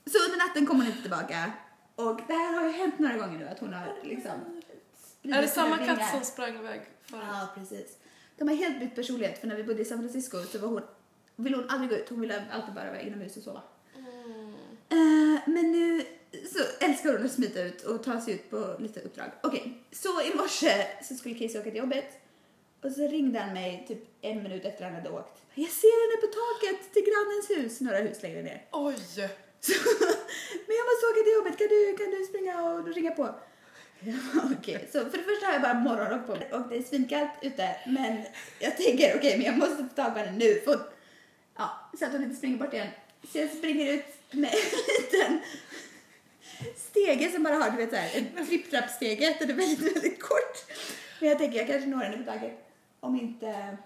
Så 0.05 0.17
under 0.25 0.37
natten 0.37 0.65
kom 0.65 0.77
hon 0.77 0.85
inte 0.85 1.01
tillbaka. 1.01 1.51
Och 1.95 2.21
det 2.27 2.33
här 2.33 2.53
har 2.53 2.63
ju 2.67 2.71
hänt 2.71 2.99
några 2.99 3.17
gånger 3.17 3.39
nu 3.39 3.47
att 3.47 3.59
hon 3.59 3.73
har 3.73 3.95
liksom 4.03 4.31
Är 5.23 5.41
det 5.41 5.47
samma 5.47 5.77
katt 5.77 6.11
som 6.11 6.23
sprang 6.23 6.55
iväg 6.55 6.81
förut? 7.01 7.23
Ja, 7.27 7.47
precis. 7.55 7.97
De 8.37 8.47
har 8.47 8.55
helt 8.55 8.79
bytt 8.79 8.95
personlighet 8.95 9.39
för 9.39 9.47
när 9.47 9.55
vi 9.55 9.63
bodde 9.63 9.81
i 9.81 9.85
San 9.85 9.99
Francisco 9.99 10.43
så 10.43 10.59
var 10.59 10.67
hon, 10.67 10.81
ville 11.35 11.55
hon 11.55 11.69
aldrig 11.69 11.89
gå 11.89 11.95
ut, 11.95 12.09
hon 12.09 12.21
ville 12.21 12.43
alltid 12.51 12.73
bara 12.73 12.85
vara 12.85 13.01
inomhus 13.01 13.37
och 13.37 13.43
sova. 13.43 13.61
Eh, 14.89 15.41
men 15.45 15.71
nu 15.71 16.05
så 16.31 16.85
älskar 16.85 17.17
hon 17.17 17.25
att 17.25 17.31
smita 17.31 17.61
ut 17.61 17.81
och 17.81 18.03
ta 18.03 18.21
sig 18.21 18.33
ut 18.33 18.49
på 18.49 18.75
lite 18.79 18.99
uppdrag. 18.99 19.31
Okej, 19.43 19.83
så 19.91 20.21
i 20.21 20.35
morse 20.35 20.87
så 21.03 21.15
skulle 21.15 21.35
Casey 21.35 21.61
åka 21.61 21.69
till 21.69 21.79
jobbet 21.79 22.05
och 22.83 22.91
så 22.91 23.07
ringde 23.07 23.39
han 23.39 23.53
mig 23.53 23.85
typ 23.87 23.99
en 24.21 24.43
minut 24.43 24.65
efter 24.65 24.83
han 24.83 24.93
hade 24.93 25.09
åkt. 25.09 25.41
Jag 25.55 25.69
ser 25.69 26.01
henne 26.01 26.21
på 26.21 26.27
taket 26.41 26.93
till 26.93 27.03
grannens 27.03 27.49
hus, 27.49 27.81
några 27.81 27.97
hus 27.97 28.23
längre 28.23 28.41
ner. 28.41 28.65
Oj! 28.71 28.95
Så, 29.61 29.73
men 30.67 30.75
jag 30.79 30.85
måste 30.89 31.05
åka 31.09 31.21
till 31.23 31.37
jobbet, 31.37 31.57
kan 31.57 31.67
du, 31.67 31.97
kan 31.97 32.11
du 32.11 32.25
springa 32.25 32.63
och 32.63 32.95
ringa 32.95 33.11
på? 33.11 33.35
Okej, 34.01 34.15
okay. 34.35 34.57
Okej, 34.59 34.89
så 34.91 34.99
för 34.99 35.17
det 35.17 35.23
första 35.23 35.45
har 35.45 35.53
jag 35.53 35.61
bara 35.61 35.73
morgonrock 35.73 36.27
på 36.27 36.35
mig 36.35 36.49
och 36.53 36.69
det 36.69 36.77
är 36.77 36.83
svinkallt 36.83 37.31
ute 37.41 37.75
men 37.87 38.23
jag 38.59 38.77
tänker 38.77 39.17
okej 39.17 39.37
men 39.37 39.45
jag 39.45 39.57
måste 39.57 39.75
få 39.75 39.95
tag 39.95 40.13
på 40.13 40.19
henne 40.19 40.31
nu 40.31 40.61
för 40.65 40.79
ja, 41.57 41.91
så 41.99 42.05
att 42.05 42.11
hon 42.11 42.23
inte 42.23 42.35
springer 42.35 42.57
bort 42.57 42.73
igen. 42.73 42.87
Så 43.31 43.37
jag 43.37 43.49
springer 43.49 43.93
ut 43.93 44.05
med 44.31 44.53
en 44.53 44.59
liten 45.01 45.39
stege 46.77 47.31
som 47.31 47.43
bara 47.43 47.55
har 47.55 47.69
du 47.71 47.77
vet 47.77 47.89
såhär 47.89 48.09
en 48.15 48.45
tripp-trapp-stege, 48.45 49.37
den 49.39 49.49
är 49.49 49.53
väldigt 49.53 49.95
väldigt 49.95 50.21
kort. 50.21 50.65
Men 51.19 51.29
jag 51.29 51.37
tänker 51.37 51.57
jag 51.57 51.67
kanske 51.67 51.89
når 51.89 52.03
henne 52.03 52.17
på 52.17 52.31
taget. 52.31 52.69
om 52.99 53.15
inte 53.15 53.77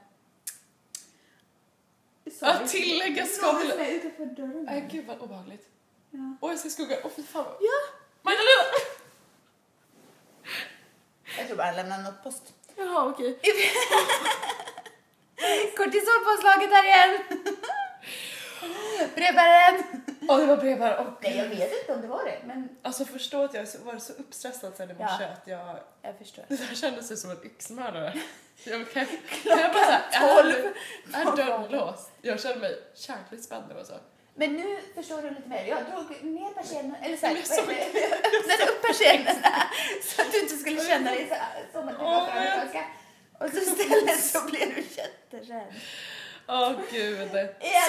så, 2.39 2.45
Att 2.45 2.67
tillägga 2.67 3.25
ska 3.25 3.51
Någon 3.51 3.61
är 3.79 3.91
utanför 3.91 4.25
dörren. 4.25 4.67
Äh, 4.67 4.87
gud 4.91 5.05
vad 5.05 5.19
obehagligt. 5.19 5.67
Ja. 6.11 6.37
Åh, 6.41 6.51
jag 6.51 6.59
ska 6.59 6.69
skugga. 6.69 6.97
Åh, 7.03 7.11
fy 7.15 7.23
fan. 7.23 7.45
Ja. 7.59 7.79
Magdalena! 8.21 8.63
Jag 11.37 11.47
tror 11.47 11.57
bara 11.57 11.67
jag 11.67 11.75
lämnar 11.75 11.97
något 12.03 12.23
post. 12.23 12.43
Jaha, 12.75 13.05
okej. 13.09 13.39
Kortisolpåslaget 15.77 16.69
här 16.71 16.83
igen! 16.85 17.19
Brevbäraren! 19.15 20.02
Ja, 20.27 20.37
det 20.37 20.45
var 20.45 20.57
brevbärare. 20.57 20.97
Och 21.05 21.13
Nej, 21.21 21.37
jag 21.37 21.47
vet 21.49 21.79
inte 21.81 21.93
om 21.93 22.01
det 22.01 22.07
var 22.07 22.23
det, 22.25 22.39
men 22.45 22.69
Alltså 22.81 23.05
förstå 23.05 23.43
att 23.43 23.53
jag 23.53 23.67
så- 23.67 23.77
var 23.83 23.97
så 23.97 24.13
uppstressad 24.13 24.73
sen 24.77 24.89
i 24.91 24.93
morse 24.93 25.23
Ja. 25.23 25.27
att 25.27 25.47
jag... 25.47 25.79
jag 26.01 26.17
förstår. 26.17 26.45
Det 26.47 26.55
där 26.55 26.75
kändes 26.75 27.11
ju 27.11 27.15
som 27.15 27.29
en 27.31 27.37
yxmördare. 27.45 28.13
Jag 28.63 28.91
kan, 28.91 29.05
kan 29.05 29.59
jag 29.59 29.73
bara 29.73 29.85
såhär, 29.85 30.41
tolv 30.43 30.65
är, 31.13 31.35
dörren 31.37 31.71
låst? 31.71 32.11
Jag 32.21 32.39
kände 32.41 32.59
mig 32.59 32.77
kärligt 32.95 33.43
spänd 33.43 33.71
och 33.71 33.85
så. 33.85 33.93
Men 34.35 34.53
nu 34.53 34.79
förstår 34.95 35.21
du 35.21 35.29
lite 35.29 35.49
mer. 35.49 35.65
Jag 35.65 35.79
drog 35.91 36.23
ner 36.23 36.51
persiennerna, 36.53 36.97
eller 37.01 37.17
såhär, 37.17 37.33
Men 37.33 37.43
vad 37.49 37.57
så- 37.59 37.71
heter 37.71 37.93
det? 37.93 37.99
jag 37.99 38.35
öppnade 38.35 38.71
upp 38.71 38.81
persiennerna 38.87 39.63
så 40.03 40.21
att 40.21 40.31
du 40.31 40.39
inte 40.39 40.55
skulle 40.57 40.81
känna 40.85 41.11
dig 41.11 41.27
så, 41.29 41.35
som 41.79 41.87
att 41.87 41.97
du 41.99 42.03
var 42.03 42.27
amerikanska. 42.29 42.85
Och 43.39 43.49
så 43.49 43.57
istället 43.57 44.19
så 44.23 44.41
blev 44.45 44.75
du 44.75 44.81
jätterädd. 44.81 45.73
Åh 46.47 46.71
gud. 46.91 47.29
I 47.35 47.39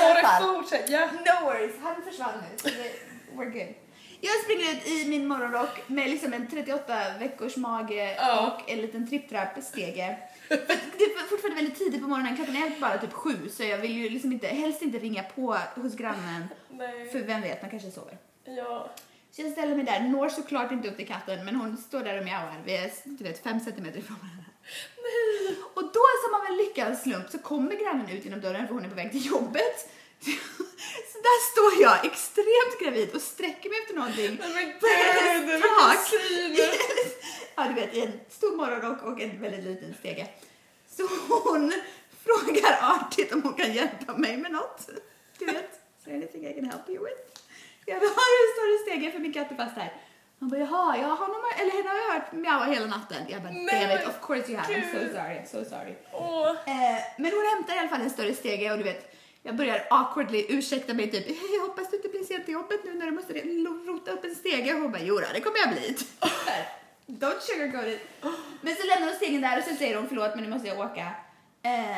alla 0.03 0.39
Sorry, 0.39 0.55
fortsätt. 0.55 0.91
Ja. 0.91 1.01
No 1.07 1.45
worries, 1.45 1.75
han 1.83 2.03
försvann 2.05 2.35
nu. 2.51 2.59
Så 2.59 2.69
det, 2.69 2.93
we're 3.37 3.51
good. 3.51 3.75
Jag 4.21 4.33
springer 4.45 4.73
ut 4.73 4.87
i 4.87 5.09
min 5.09 5.29
morgonrock 5.29 5.89
med 5.89 6.11
liksom 6.11 6.33
en 6.33 6.47
38 6.51 6.97
veckors 7.19 7.57
mage 7.57 8.15
Ja. 8.19 8.47
och 8.63 8.71
en 8.71 8.79
liten 8.81 9.07
tripptrapp-stege. 9.09 10.17
För 10.49 10.57
Det 10.99 11.05
är 11.05 11.29
fortfarande 11.29 11.57
väldigt 11.63 11.79
tidigt 11.79 12.03
på 12.03 12.09
morgonen, 12.09 12.37
klockan 12.37 12.57
är 12.57 12.81
bara 12.81 12.99
typ 12.99 13.13
sju 13.13 13.49
så 13.49 13.65
jag 13.65 13.79
vill 13.79 13.93
ju 13.93 14.09
liksom 14.09 14.33
inte, 14.33 14.47
helst 14.47 14.83
inte 14.83 14.99
ringa 14.99 15.23
på 15.23 15.57
hos 15.75 15.97
grannen 15.97 16.49
Nej. 16.71 17.09
för 17.13 17.19
vem 17.19 17.41
vet, 17.43 17.63
man 17.63 17.71
kanske 17.71 17.91
sover. 17.91 18.19
Ja. 18.45 18.91
Så 19.31 19.43
jag 19.43 19.53
ställer 19.53 19.77
mig 19.77 19.85
där, 19.85 20.01
når 20.01 20.29
såklart 20.29 20.73
inte 20.73 20.89
upp 20.89 20.97
till 20.97 21.09
katten 21.09 21.45
men 21.45 21.57
hon 21.57 21.77
står 21.77 22.01
där 22.05 22.19
och 22.19 22.25
mjauar. 22.25 22.63
Vi 22.65 22.77
är 22.77 22.91
du 23.05 23.25
vet, 23.25 23.43
fem 23.43 23.61
centimeter 23.61 23.99
ifrån 23.99 24.17
varandra. 24.23 24.45
Och 25.75 25.83
då 25.83 26.05
som 26.25 26.35
av 26.35 26.47
en 26.47 26.57
lyckad 26.57 26.99
slump 26.99 27.31
så 27.31 27.39
kommer 27.39 27.75
grannen 27.75 28.11
ut 28.11 28.25
genom 28.25 28.41
dörren 28.41 28.67
för 28.67 28.75
hon 28.75 28.85
är 28.85 28.89
på 28.89 28.95
väg 28.95 29.11
till 29.11 29.27
jobbet. 29.27 29.89
Så 31.13 31.19
där 31.27 31.39
står 31.53 31.83
jag 31.83 32.07
extremt 32.07 32.81
gravid 32.81 33.15
och 33.15 33.21
sträcker 33.21 33.71
mig 33.71 33.79
efter 33.79 33.95
någonting. 33.95 34.39
Nej 34.41 34.51
men 34.55 34.67
gud, 34.67 35.47
vilken. 36.51 36.69
Ja, 37.57 37.69
du 37.69 37.75
vet, 37.75 37.95
i 37.95 38.01
en 38.01 38.21
stor 38.29 38.57
morgonrock 38.57 39.03
och 39.03 39.21
en 39.21 39.41
väldigt 39.41 39.65
liten 39.65 39.95
stege. 39.99 40.29
Så 40.91 41.09
hon 41.29 41.73
frågar 42.25 42.79
artigt 42.83 43.33
om 43.33 43.43
hon 43.43 43.55
kan 43.55 43.73
hjälpa 43.73 44.17
mig 44.17 44.37
med 44.37 44.53
något. 44.53 44.89
Du 45.39 45.45
vet, 45.45 45.85
there 46.05 46.17
anything 46.17 46.47
I 46.47 46.53
can 46.53 46.65
help 46.65 46.89
you 46.89 47.05
with? 47.05 47.21
Jag 47.87 48.01
bara, 48.01 48.09
har 48.09 48.29
du 48.33 48.37
en 48.45 48.53
större 48.55 48.79
stege 48.85 49.13
för 49.13 49.19
min 49.19 49.33
katt 49.33 49.51
är 49.51 49.57
fast 49.57 49.77
här. 49.77 49.93
Hon 50.41 50.49
bara, 50.49 50.61
jaha, 50.61 50.97
jag 50.99 51.09
har 51.09 51.27
nog, 51.29 51.37
eller 51.61 51.73
henne 51.73 51.89
har 51.89 51.97
jag 51.97 52.15
hört 52.15 52.33
mjaua 52.33 52.65
hela 52.65 52.87
natten. 52.87 53.23
Jag 53.29 53.43
bara, 53.43 53.53
Nej, 53.53 53.67
damn 53.67 53.91
it, 53.97 54.01
men 54.01 54.09
of 54.09 54.21
course 54.27 54.51
you 54.53 54.61
have, 54.61 54.75
I'm 54.75 54.93
so 54.93 54.99
sorry, 54.99 55.35
I'm 55.39 55.47
so 55.47 55.65
sorry. 55.71 55.95
Åh. 56.13 56.49
Eh, 56.51 56.99
men 57.19 57.33
hon 57.33 57.47
hämtar 57.55 57.75
i 57.75 57.79
alla 57.79 57.89
fall 57.89 58.01
en 58.01 58.11
större 58.11 58.35
stege 58.35 58.73
och 58.73 58.79
du 58.79 58.85
vet, 58.85 59.15
jag 59.43 59.57
börjar 59.57 59.87
awkwardly 59.91 60.47
ursäkta 60.49 60.95
mig 60.95 61.11
typ, 61.11 61.27
jag 61.55 61.61
hoppas 61.69 61.91
du 61.91 61.97
inte 61.97 62.09
blir 62.09 62.25
sen 62.25 62.45
till 62.45 62.55
jobbet 62.55 62.81
nu 62.85 62.95
när 62.95 63.07
du 63.07 63.13
måste 63.13 63.33
rota 63.91 64.11
upp 64.11 64.25
en 64.25 64.35
stege. 64.35 64.75
Och 64.75 64.81
hon 64.81 64.93
bara, 64.93 65.03
jodå, 65.03 65.27
det 65.35 65.41
kommer 65.41 65.59
jag 65.59 65.69
bli. 65.69 65.97
Don't 67.07 67.41
sugarcoat 67.41 67.87
it. 67.87 68.01
Men 68.61 68.75
så 68.77 68.87
lämnar 68.87 69.07
hon 69.07 69.17
stegen 69.17 69.41
där 69.41 69.59
och 69.59 69.65
så 69.65 69.75
säger 69.77 69.97
hon, 69.97 70.09
förlåt 70.09 70.35
men 70.35 70.45
nu 70.45 70.51
måste 70.51 70.69
jag 70.69 70.79
åka. 70.79 71.11
Eh, 71.63 71.97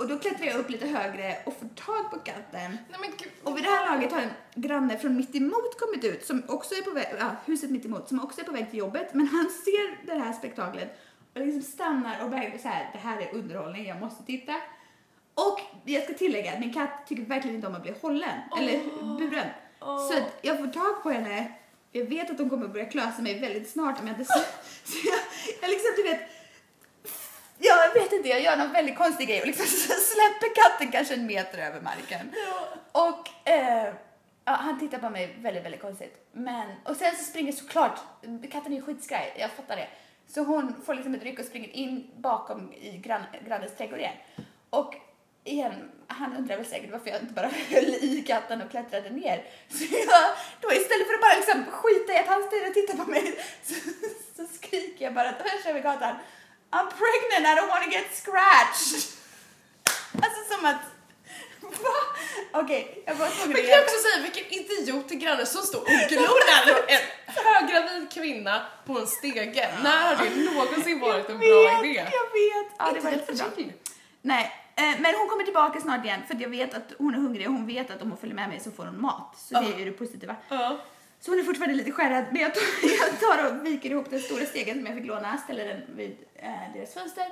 och 0.00 0.08
då 0.08 0.18
klättrar 0.18 0.46
jag 0.46 0.56
upp 0.56 0.70
lite 0.70 0.86
högre 0.86 1.36
och 1.44 1.56
får 1.56 1.68
tag 1.68 2.10
på 2.10 2.18
katten. 2.18 2.78
Nej. 2.90 3.10
Och 3.44 3.56
vid 3.56 3.64
det 3.64 3.70
här 3.70 3.94
laget 3.94 4.12
har 4.12 4.20
en 4.20 4.30
granne 4.54 4.98
från 4.98 5.16
mitt 5.16 5.34
emot 5.34 5.80
kommit 5.80 6.04
ut, 6.04 6.26
som 6.26 6.42
också 6.48 6.74
är 6.74 6.82
på 6.82 6.90
väg, 6.90 7.06
ja, 7.18 7.30
huset 7.46 7.70
mitt 7.70 7.84
emot, 7.84 8.08
som 8.08 8.24
också 8.24 8.40
är 8.40 8.44
på 8.44 8.52
väg 8.52 8.70
till 8.70 8.78
jobbet. 8.78 9.14
Men 9.14 9.26
han 9.26 9.50
ser 9.50 10.06
det 10.06 10.20
här 10.20 10.32
spektaklet 10.32 10.98
och 11.34 11.40
liksom 11.40 11.62
stannar 11.62 12.24
och 12.24 12.32
verkar 12.32 12.58
så 12.58 12.68
här, 12.68 12.90
det 12.92 12.98
här 12.98 13.20
är 13.20 13.34
underhållning, 13.34 13.86
jag 13.86 14.00
måste 14.00 14.24
titta. 14.24 14.54
Och 15.34 15.60
jag 15.84 16.02
ska 16.04 16.14
tillägga 16.14 16.52
att 16.52 16.60
min 16.60 16.74
katt 16.74 17.06
tycker 17.08 17.22
verkligen 17.22 17.56
inte 17.56 17.68
om 17.68 17.74
att 17.74 17.82
bli 17.82 17.94
hållen, 18.00 18.38
eller 18.58 18.80
buren. 19.18 19.48
Så 19.80 20.18
att 20.18 20.38
jag 20.42 20.58
får 20.58 20.66
tag 20.66 21.02
på 21.02 21.10
henne, 21.10 21.52
jag 21.92 22.04
vet 22.04 22.30
att 22.30 22.38
hon 22.38 22.50
kommer 22.50 22.68
börja 22.68 22.86
klösa 22.86 23.22
mig 23.22 23.40
väldigt 23.40 23.70
snart 23.70 24.00
om 24.00 24.06
jag 24.06 24.20
inte... 24.20 24.24
Så 24.84 24.98
jag, 25.04 25.18
jag 25.60 25.70
liksom, 25.70 25.90
du 25.96 26.02
vet, 26.02 26.20
jag 27.60 27.94
vet 27.94 28.12
inte, 28.12 28.28
jag 28.28 28.42
gör 28.42 28.56
någon 28.56 28.72
väldigt 28.72 28.96
konstig 28.96 29.28
grej 29.28 29.40
och 29.40 29.46
liksom 29.46 29.66
släpper 30.12 30.54
katten 30.54 30.92
kanske 30.92 31.14
en 31.14 31.26
meter 31.26 31.58
över 31.58 31.80
marken. 31.80 32.32
Och 32.92 33.48
eh, 33.48 33.94
ja, 34.44 34.52
han 34.52 34.78
tittar 34.78 34.98
på 34.98 35.10
mig 35.10 35.36
väldigt, 35.38 35.64
väldigt 35.64 35.80
konstigt. 35.80 36.28
Men, 36.32 36.66
och 36.84 36.96
sen 36.96 37.16
så 37.16 37.24
springer 37.24 37.52
såklart, 37.52 38.00
katten 38.52 38.72
är 38.72 38.76
ju 38.76 38.82
skitskraj, 38.82 39.34
jag 39.38 39.50
fattar 39.50 39.76
det. 39.76 39.88
Så 40.26 40.44
hon 40.44 40.82
får 40.86 40.94
liksom 40.94 41.14
ett 41.14 41.22
ryck 41.22 41.38
och 41.38 41.44
springer 41.44 41.68
in 41.68 42.10
bakom 42.16 42.72
i 42.72 42.96
grann, 42.96 43.22
grannens 43.46 43.76
trädgård 43.76 43.98
igen. 43.98 44.16
Och 44.70 44.94
igen, 45.44 45.90
han 46.06 46.36
undrar 46.36 46.56
väl 46.56 46.66
säkert 46.66 46.90
varför 46.92 47.10
jag 47.10 47.20
inte 47.20 47.34
bara 47.34 47.46
höll 47.70 47.84
i 47.84 48.24
katten 48.26 48.62
och 48.62 48.70
klättrade 48.70 49.10
ner. 49.10 49.44
Så 49.68 49.84
jag, 49.84 50.30
då 50.60 50.72
istället 50.72 51.06
för 51.06 51.14
att 51.14 51.20
bara 51.20 51.36
liksom 51.36 51.64
skita 51.72 52.12
i 52.12 52.18
att 52.18 52.26
han 52.26 52.42
står 52.42 52.68
och 52.68 52.74
tittar 52.74 53.04
på 53.04 53.10
mig 53.10 53.38
så, 53.62 53.74
så 54.36 54.46
skriker 54.54 55.04
jag 55.04 55.14
bara 55.14 55.32
tvärs 55.32 55.66
över 55.66 55.80
gatan 55.80 56.16
I'm 56.72 56.88
pregnant, 56.88 57.46
I 57.46 57.54
don't 57.58 57.68
want 57.68 57.84
to 57.84 57.90
get 57.90 58.06
scratched. 58.22 59.02
Alltså 60.12 60.54
som 60.54 60.66
att, 60.66 60.82
va? 61.60 61.96
Okej, 62.52 63.02
jag 63.06 63.14
var 63.14 63.28
tvungen 63.28 63.48
Men 63.48 63.60
att 63.60 63.68
kan 63.68 63.70
jag 63.70 63.84
också 63.84 63.98
säga 63.98 64.22
vilken 64.22 64.44
idiot 64.52 65.08
till 65.08 65.18
grannen 65.18 65.46
som 65.46 65.62
står 65.62 65.80
och 65.80 66.08
glor 66.08 66.40
en 66.88 67.00
höggravid 67.26 68.10
kvinna 68.12 68.66
på 68.86 68.98
en 68.98 69.06
stege. 69.06 69.68
När 69.82 70.14
har 70.14 70.24
det 70.24 70.52
någonsin 70.52 71.00
varit 71.00 71.28
en 71.28 71.38
bra 71.38 71.48
vet, 71.48 71.84
idé? 71.84 71.94
Jag 71.94 72.28
vet, 72.40 72.72
ja 72.78 72.84
det 72.92 73.14
Inte 73.14 73.44
var 73.44 73.50
till. 73.50 73.72
Nej, 74.22 74.52
eh, 74.76 75.00
men 75.00 75.14
hon 75.14 75.28
kommer 75.28 75.44
tillbaka 75.44 75.80
snart 75.80 76.04
igen 76.04 76.20
för 76.28 76.36
jag 76.40 76.48
vet 76.48 76.74
att 76.74 76.92
hon 76.98 77.14
är 77.14 77.18
hungrig 77.18 77.46
och 77.46 77.52
hon 77.52 77.66
vet 77.66 77.90
att 77.90 78.02
om 78.02 78.08
hon 78.10 78.18
följer 78.18 78.36
med 78.36 78.48
mig 78.48 78.60
så 78.60 78.70
får 78.70 78.84
hon 78.84 79.00
mat. 79.00 79.36
Så 79.36 79.54
det 79.54 79.74
är 79.74 79.78
ju 79.78 79.84
det 79.84 79.92
positiva. 79.92 80.36
Så 81.20 81.30
hon 81.30 81.40
är 81.40 81.44
fortfarande 81.44 81.76
lite 81.76 81.92
skärrad 81.92 82.24
men 82.30 82.40
jag 82.82 83.20
tar, 83.20 83.46
och 83.46 83.66
viker 83.66 83.90
ihop 83.90 84.10
den 84.10 84.20
stora 84.20 84.46
stegen 84.46 84.76
som 84.76 84.86
jag 84.86 84.94
fick 84.94 85.06
låna, 85.06 85.38
ställer 85.38 85.66
den 85.66 85.96
vid 85.96 86.16
eh, 86.34 86.72
deras 86.74 86.94
fönster 86.94 87.26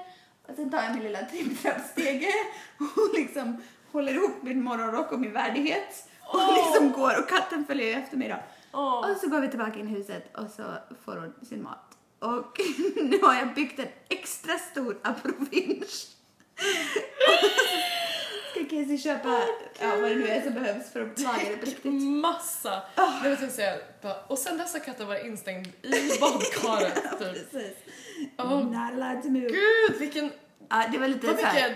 och 0.49 0.55
sen 0.57 0.71
tar 0.71 0.83
jag 0.83 0.95
min 0.95 1.03
lilla 1.03 1.25
tripptrappstege 1.25 2.33
och 2.79 3.19
liksom 3.19 3.63
håller 3.93 4.13
ihop 4.15 4.43
min 4.43 4.63
morgonrock 4.63 5.13
och 5.13 5.21
min 5.21 5.33
värdighet 5.33 6.09
och 6.21 6.39
Åh. 6.39 6.57
liksom 6.57 6.93
går 6.93 7.19
och 7.19 7.29
katten 7.29 7.65
följer 7.67 7.99
efter 7.99 8.17
mig 8.17 8.29
då. 8.29 8.37
Åh. 8.73 9.11
Och 9.11 9.17
så 9.17 9.29
går 9.29 9.41
vi 9.41 9.49
tillbaka 9.49 9.79
in 9.79 9.89
i 9.89 9.91
huset 9.91 10.37
och 10.37 10.51
så 10.51 10.63
får 11.05 11.17
hon 11.17 11.35
sin 11.49 11.63
mat. 11.63 11.99
Och 12.19 12.61
nu 12.97 13.19
har 13.23 13.35
jag 13.35 13.55
byggt 13.55 13.79
en 13.79 13.89
extra 14.09 14.59
stor 14.59 14.99
abrovinch. 15.03 16.07
Ska 18.67 18.77
Casey 18.77 18.99
köpa 18.99 19.41
ja, 19.81 19.89
vad 20.01 20.11
det 20.11 20.15
nu 20.17 20.29
är 20.29 20.43
som 20.43 20.53
behövs 20.55 20.91
för 20.93 21.01
att 21.01 21.19
laga 21.21 21.39
det 21.51 21.57
på 21.57 21.67
riktigt. 21.67 21.93
Massa. 22.03 22.83
Det 23.23 23.29
vill 23.31 23.39
jag 23.43 23.51
säga. 23.51 23.75
bara- 24.03 24.21
Och 24.27 24.39
sen 24.39 24.59
dess 24.59 24.73
har 24.73 24.81
katten 24.81 25.07
varit 25.07 25.25
instängd 25.27 25.67
i 25.83 26.21
badkaret. 26.21 26.95
Typ. 27.19 27.51
Precis. 27.53 27.77
Åh, 28.39 28.65
Not 28.65 28.93
allowed 28.93 29.23
to 29.23 29.29
move. 29.29 29.49
Gud 29.49 29.99
vilken, 29.99 30.31
Ja, 30.71 30.85
det 30.93 30.99
var 30.99 31.09
lite 31.09 31.27
vad 31.27 31.37
mycket 31.37 31.73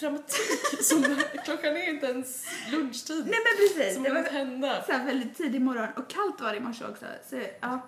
dramatik 0.00 0.82
som 0.82 1.16
klockan 1.44 1.76
är 1.76 1.88
inte 1.90 2.06
ens 2.06 2.44
lunchtid. 2.72 3.26
Nej 3.26 3.38
men 3.44 3.68
precis. 3.76 3.94
som 3.94 4.02
Det 4.02 4.10
var 4.10 4.22
hända. 4.22 4.82
så 4.86 4.92
väldigt 4.92 5.36
tidig 5.36 5.60
morgon 5.60 5.88
och 5.96 6.10
kallt 6.10 6.40
var 6.40 6.50
det 6.50 6.56
i 6.56 6.60
morse 6.60 6.84
också. 6.84 7.04
Så 7.30 7.40
ja. 7.60 7.80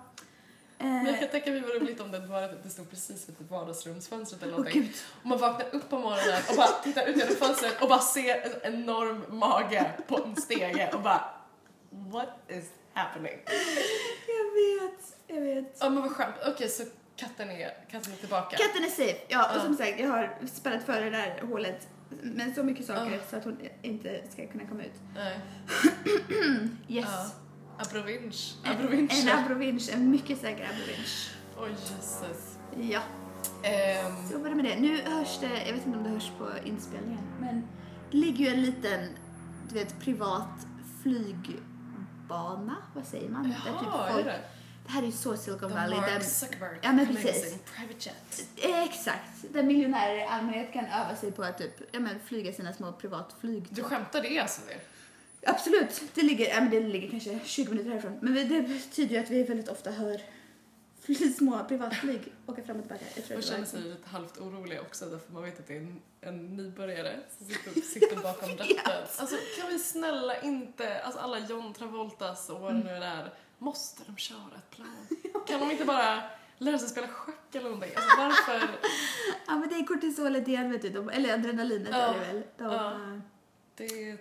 Men 0.81 1.05
jag 1.05 1.13
Eh, 1.13 1.19
kan 1.19 1.29
tänka 1.29 1.51
mig 1.51 1.61
vad 1.61 1.81
roligt 1.81 1.99
om 2.01 2.11
det 2.11 2.19
var 2.19 2.41
att 2.43 2.63
det 2.63 2.69
stod 2.69 2.89
precis 2.89 3.29
vid 3.29 3.37
typ 3.37 3.51
vardagsrumsfönstret 3.51 4.41
eller 4.43 4.51
någonting. 4.51 4.81
gud. 4.81 4.91
och 5.21 5.25
man 5.25 5.37
vaknar 5.37 5.75
upp 5.75 5.89
på 5.89 5.99
morgonen 5.99 6.41
och 6.49 6.55
bara 6.55 6.67
tittar 6.67 7.05
ut 7.07 7.17
genom 7.17 7.35
fönstret 7.35 7.81
och 7.81 7.89
bara 7.89 7.99
ser 7.99 8.41
en 8.63 8.73
enorm 8.73 9.25
mage 9.39 9.91
på 10.07 10.23
en 10.23 10.35
stege 10.35 10.91
och 10.93 11.01
bara 11.01 11.23
What 11.89 12.29
is 12.47 12.65
happening? 12.93 13.37
jag 14.27 14.45
vet, 14.53 15.17
jag 15.27 15.41
vet. 15.41 15.77
Ja 15.79 15.89
men 15.89 16.01
vad 16.03 16.11
skönt. 16.11 16.35
Okej 16.47 16.69
så 16.69 16.83
katten 17.15 17.49
är, 17.49 17.71
katten 17.91 18.13
är 18.13 18.17
tillbaka. 18.17 18.57
Katten 18.57 18.83
är 18.83 18.89
safe. 18.89 19.17
Ja, 19.27 19.49
och 19.51 19.57
Ja. 19.57 19.61
som 19.63 19.77
sagt, 19.77 19.99
jag 19.99 20.07
har 20.09 20.37
spärrat 20.53 20.83
för 20.83 21.01
det 21.01 21.09
där 21.09 21.41
hålet 21.51 21.87
med 22.21 22.55
så 22.55 22.63
mycket 22.63 22.85
saker 22.85 23.11
Ja. 23.11 23.19
så 23.29 23.35
att 23.35 23.43
hon 23.43 23.59
inte 23.81 24.21
ska 24.33 24.47
kunna 24.47 24.65
komma 24.67 24.83
ut. 24.83 24.91
Nej. 25.15 25.39
Yes. 26.87 27.05
Ja. 27.09 27.29
Abrovinch. 27.81 28.55
En, 28.63 28.71
Abrovinch. 28.71 29.25
en 29.25 29.29
abrovinch, 29.39 29.89
en 29.93 30.11
mycket 30.11 30.41
säker 30.41 30.63
abrovinch. 30.73 31.31
Oj 31.57 31.69
jösses. 31.69 32.57
Ja, 32.91 33.01
Ehm, 33.63 34.29
så 34.31 34.37
var 34.39 34.49
det 34.49 34.55
med 34.55 34.65
det. 34.65 34.75
Nu 34.79 35.01
hörs 35.01 35.39
det, 35.39 35.65
jag 35.67 35.73
vet 35.73 35.85
inte 35.85 35.97
om 35.97 36.03
det 36.03 36.09
hörs 36.09 36.31
på 36.37 36.49
inspelningen, 36.67 37.23
men 37.39 37.67
det 38.11 38.17
ligger 38.17 38.45
ju 38.45 38.51
en 38.53 38.61
liten, 38.61 39.09
du 39.69 39.73
vet, 39.75 39.99
privat 39.99 40.67
flygbana, 41.03 42.75
vad 42.95 43.05
säger 43.05 43.29
man? 43.29 43.43
Där 43.43 43.49
typ 43.49 43.65
Jaha, 43.65 44.07
är 44.09 44.13
folk- 44.13 44.25
det? 44.25 44.39
Det 44.85 44.91
här 44.91 45.01
är 45.01 45.05
ju 45.05 45.11
så 45.11 45.37
Silicon 45.37 45.69
The 45.69 45.75
Valley. 45.75 45.99
Mark 45.99 46.09
Där, 46.13 46.19
Zuckerberg 46.19 46.79
Ja, 46.81 46.91
men 46.91 47.07
precis. 47.07 47.55
private 47.75 48.09
jet. 48.09 48.47
Exakt, 48.89 49.53
där 49.53 49.63
miljonärer 49.63 50.15
i 50.15 50.23
allmänhet 50.23 50.73
kan 50.73 50.85
öva 50.85 51.15
sig 51.15 51.31
på 51.31 51.43
att 51.43 51.57
typ, 51.57 51.73
ja, 51.91 51.99
men, 51.99 52.19
flyga 52.25 52.53
sina 52.53 52.73
små 52.73 52.91
privatflyg. 52.91 53.67
Du 53.69 53.83
skämtar 53.83 54.21
det 54.21 54.39
alltså 54.39 54.61
det? 54.67 54.79
Absolut, 55.45 56.01
det 56.13 56.21
ligger, 56.21 56.49
ja, 56.49 56.61
men 56.61 56.69
det 56.69 56.79
ligger 56.79 57.09
kanske 57.09 57.39
20 57.45 57.69
minuter 57.69 57.89
härifrån. 57.89 58.17
Men 58.21 58.33
det 58.33 58.61
betyder 58.61 59.15
ju 59.15 59.21
att 59.21 59.29
vi 59.29 59.43
väldigt 59.43 59.69
ofta 59.69 59.91
hör 59.91 60.21
små 61.37 61.63
privatflyg 61.67 62.21
åka 62.45 62.63
fram 62.63 62.77
och 62.77 62.83
tillbaka. 62.83 63.05
Jag 63.15 63.31
Man 63.31 63.41
känner 63.41 63.65
sig 63.65 63.81
lite 63.81 64.09
halvt 64.09 64.37
orolig 64.37 64.81
också 64.81 65.05
därför 65.05 65.33
man 65.33 65.43
vet 65.43 65.59
att 65.59 65.67
det 65.67 65.73
är 65.73 65.77
en, 65.77 66.01
en 66.21 66.55
nybörjare 66.57 67.19
som 67.37 67.47
sitter, 67.47 67.81
sitter 67.81 68.15
bakom 68.15 68.49
ratten. 68.57 68.75
Alltså 69.17 69.35
kan 69.59 69.69
vi 69.69 69.79
snälla 69.79 70.41
inte, 70.41 71.01
alltså 71.01 71.19
alla 71.19 71.39
John 71.39 71.73
Travoltas 71.73 72.49
och 72.49 72.59
vad 72.59 72.73
det 72.73 72.83
nu 72.83 72.89
är, 72.89 73.33
måste 73.57 74.03
de 74.07 74.17
köra 74.17 74.57
ett 74.57 74.69
plan? 74.69 75.07
Kan 75.47 75.59
de 75.59 75.71
inte 75.71 75.85
bara 75.85 76.23
lära 76.57 76.79
sig 76.79 76.89
spela 76.89 77.07
schack 77.07 77.55
eller 77.55 77.63
någonting? 77.63 77.91
Alltså 77.95 78.17
varför? 78.17 78.69
Ja 79.47 79.55
men 79.55 79.69
det 79.69 79.75
är 79.75 79.83
kortisolet 79.85 80.47
igen 80.47 80.71
vet 80.71 80.81
du, 80.81 80.89
de, 80.89 81.09
eller 81.09 81.33
adrenalinet 81.33 81.89
Ja, 81.91 81.97
är 81.97 82.13
det 82.13 82.33
väl. 82.33 82.43
De, 82.57 82.63
ja. 82.63 83.21
Det, 83.75 84.17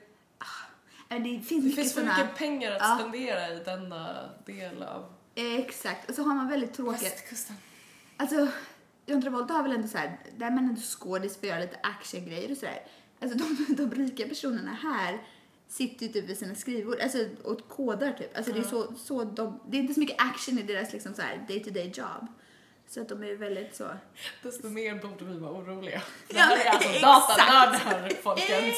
det 1.19 1.41
finns 1.41 1.49
det 1.49 1.55
mycket 1.57 1.75
finns 1.75 1.95
för 1.95 2.01
såna, 2.01 2.19
mycket 2.19 2.37
pengar 2.37 2.73
att 2.73 2.79
Ja. 2.81 2.97
spendera 3.01 3.49
i 3.55 3.59
denna 3.65 4.31
del 4.47 4.83
av 4.83 5.13
Exakt, 5.35 6.09
och 6.11 6.15
så 6.15 6.23
har 6.23 6.35
man 6.35 6.49
väldigt 6.49 6.75
tråkigt. 6.75 7.03
västkusten. 7.03 7.57
Alltså, 8.17 8.49
John 9.07 9.23
Travolta 9.23 9.53
har 9.55 9.63
väl 9.63 9.73
ändå 9.73 9.89
så 9.89 9.99
här, 9.99 10.19
där 10.37 10.51
man 10.51 10.59
ändå 10.65 10.81
skådis 10.81 11.37
för 11.37 11.47
att 11.47 11.51
göra 11.51 11.61
lite 11.61 11.77
actiongrejer 11.83 12.51
och 12.51 12.57
sådär. 12.57 12.83
Alltså 13.21 13.39
de, 13.39 13.67
de 13.75 13.91
rika 13.95 14.29
personerna 14.29 14.73
här 14.83 15.23
sitter 15.69 16.07
ju 16.07 16.13
typ 16.13 16.25
vid 16.25 16.39
sina 16.39 16.55
skrivbord, 16.55 17.01
alltså 17.01 17.19
och 17.45 17.69
kodar 17.69 18.13
typ. 18.13 18.37
Alltså 18.37 18.53
det 18.53 18.59
är 18.59 18.63
så, 18.63 18.95
så 18.95 19.25
de, 19.25 19.61
det 19.69 19.77
är 19.77 19.81
inte 19.81 19.95
så 19.95 20.01
mycket 20.01 20.17
action 20.19 20.59
i 20.59 20.63
deras 20.63 20.93
liksom 20.93 21.15
så 21.15 21.23
här 21.23 21.45
day 21.49 21.65
to 21.65 21.71
day 21.71 21.93
job. 21.95 22.27
Så 22.89 23.01
att 23.01 23.09
de 23.09 23.23
är 23.25 23.35
väldigt 23.37 23.77
så. 23.77 23.89
Desto 24.43 24.69
mer 24.69 24.95
borde 24.95 25.25
vi 25.25 25.39
vara 25.39 25.53
oroliga. 25.53 26.03
Det 26.29 26.37
Ja, 26.37 26.43
här 26.43 26.57
men 26.57 26.67
är 26.67 26.71
alltså 26.71 26.89
datanördar 27.07 28.09
folkens 28.23 28.77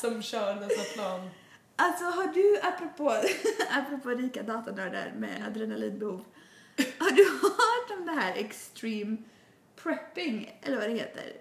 som 0.00 0.22
kör 0.22 0.54
dessa 0.54 0.94
plan. 0.94 1.30
Alltså 1.76 2.04
har 2.04 2.26
du, 2.26 2.60
apropå, 2.62 3.10
apropå 3.70 4.10
rika 4.10 4.42
datanördar 4.42 5.12
med 5.16 5.46
adrenalinbehov, 5.46 6.24
har 6.98 7.10
du 7.10 7.24
hört 7.24 7.98
om 7.98 8.06
det 8.06 8.12
här 8.12 8.34
extreme 8.36 9.16
prepping, 9.76 10.58
eller 10.62 10.76
vad 10.76 10.88
det 10.88 10.94
heter? 10.94 11.32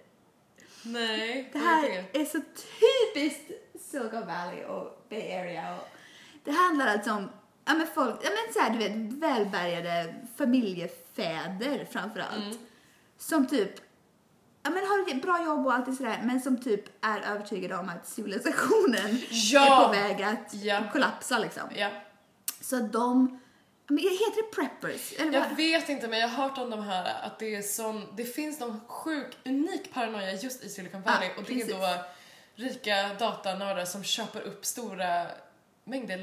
Nej, 0.85 1.49
Det 1.53 1.59
här 1.59 2.05
är 2.13 2.25
så 2.25 2.39
typiskt 2.39 3.51
Silicon 3.79 4.27
Valley 4.27 4.63
och 4.63 5.05
Bay 5.09 5.31
Area. 5.33 5.75
Och 5.75 5.87
det 6.43 6.51
handlar 6.51 6.87
alltså 6.87 7.11
om 7.11 7.29
ja, 7.65 7.73
men 7.73 7.87
folk, 7.87 8.15
ja, 8.23 8.29
men 8.29 8.53
så 8.53 8.59
här, 8.59 8.69
du 8.69 8.77
vet, 8.77 9.13
välbärgade 9.13 10.15
familjefäder 10.37 11.87
framför 11.91 12.19
allt. 12.19 12.43
Mm. 12.43 12.57
Som 13.17 13.47
typ 13.47 13.71
ja, 14.63 14.69
men 14.69 14.85
har 14.85 15.11
ett 15.15 15.21
bra 15.21 15.43
jobb 15.45 15.65
och 15.65 15.73
allt 15.73 15.97
sådär, 15.97 16.19
men 16.23 16.41
som 16.41 16.61
typ 16.61 17.05
är 17.05 17.19
övertygade 17.21 17.75
om 17.77 17.89
att 17.89 18.07
civilisationen 18.07 19.21
Ja! 19.29 19.81
är 19.81 19.85
på 19.87 19.91
väg 19.91 20.23
att 20.23 20.53
Ja. 20.53 20.83
kollapsa 20.91 21.39
liksom. 21.39 21.63
Ja, 21.75 21.89
Så 22.61 22.79
de, 22.79 23.39
men 23.87 23.97
heter 23.97 24.41
det 24.41 24.55
preppers? 24.55 25.13
Eller 25.19 25.33
jag 25.33 25.39
vad? 25.49 25.57
vet 25.57 25.89
inte 25.89 26.07
men 26.07 26.19
jag 26.19 26.27
har 26.27 26.47
hört 26.49 26.57
om 26.57 26.69
de 26.69 26.83
här 26.83 27.25
att 27.25 27.39
det 27.39 27.55
är 27.55 27.61
sån, 27.61 28.07
det 28.15 28.23
finns 28.25 28.59
någon 28.59 28.81
sjuk, 28.87 29.37
unik 29.45 29.93
paranoia 29.93 30.33
just 30.33 30.63
i 30.63 30.69
Silicon 30.69 31.01
Valley 31.01 31.27
Ja, 31.29 31.33
och 31.37 31.43
det 31.43 31.53
är 31.53 31.57
precis. 31.57 31.73
då 31.73 32.03
rika 32.55 33.13
datanördar 33.19 33.85
som 33.85 34.03
köper 34.03 34.41
upp 34.41 34.65
stora 34.65 35.25
mängder 35.83 36.17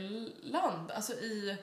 land, 0.51 0.91
alltså 0.91 1.13
i 1.13 1.57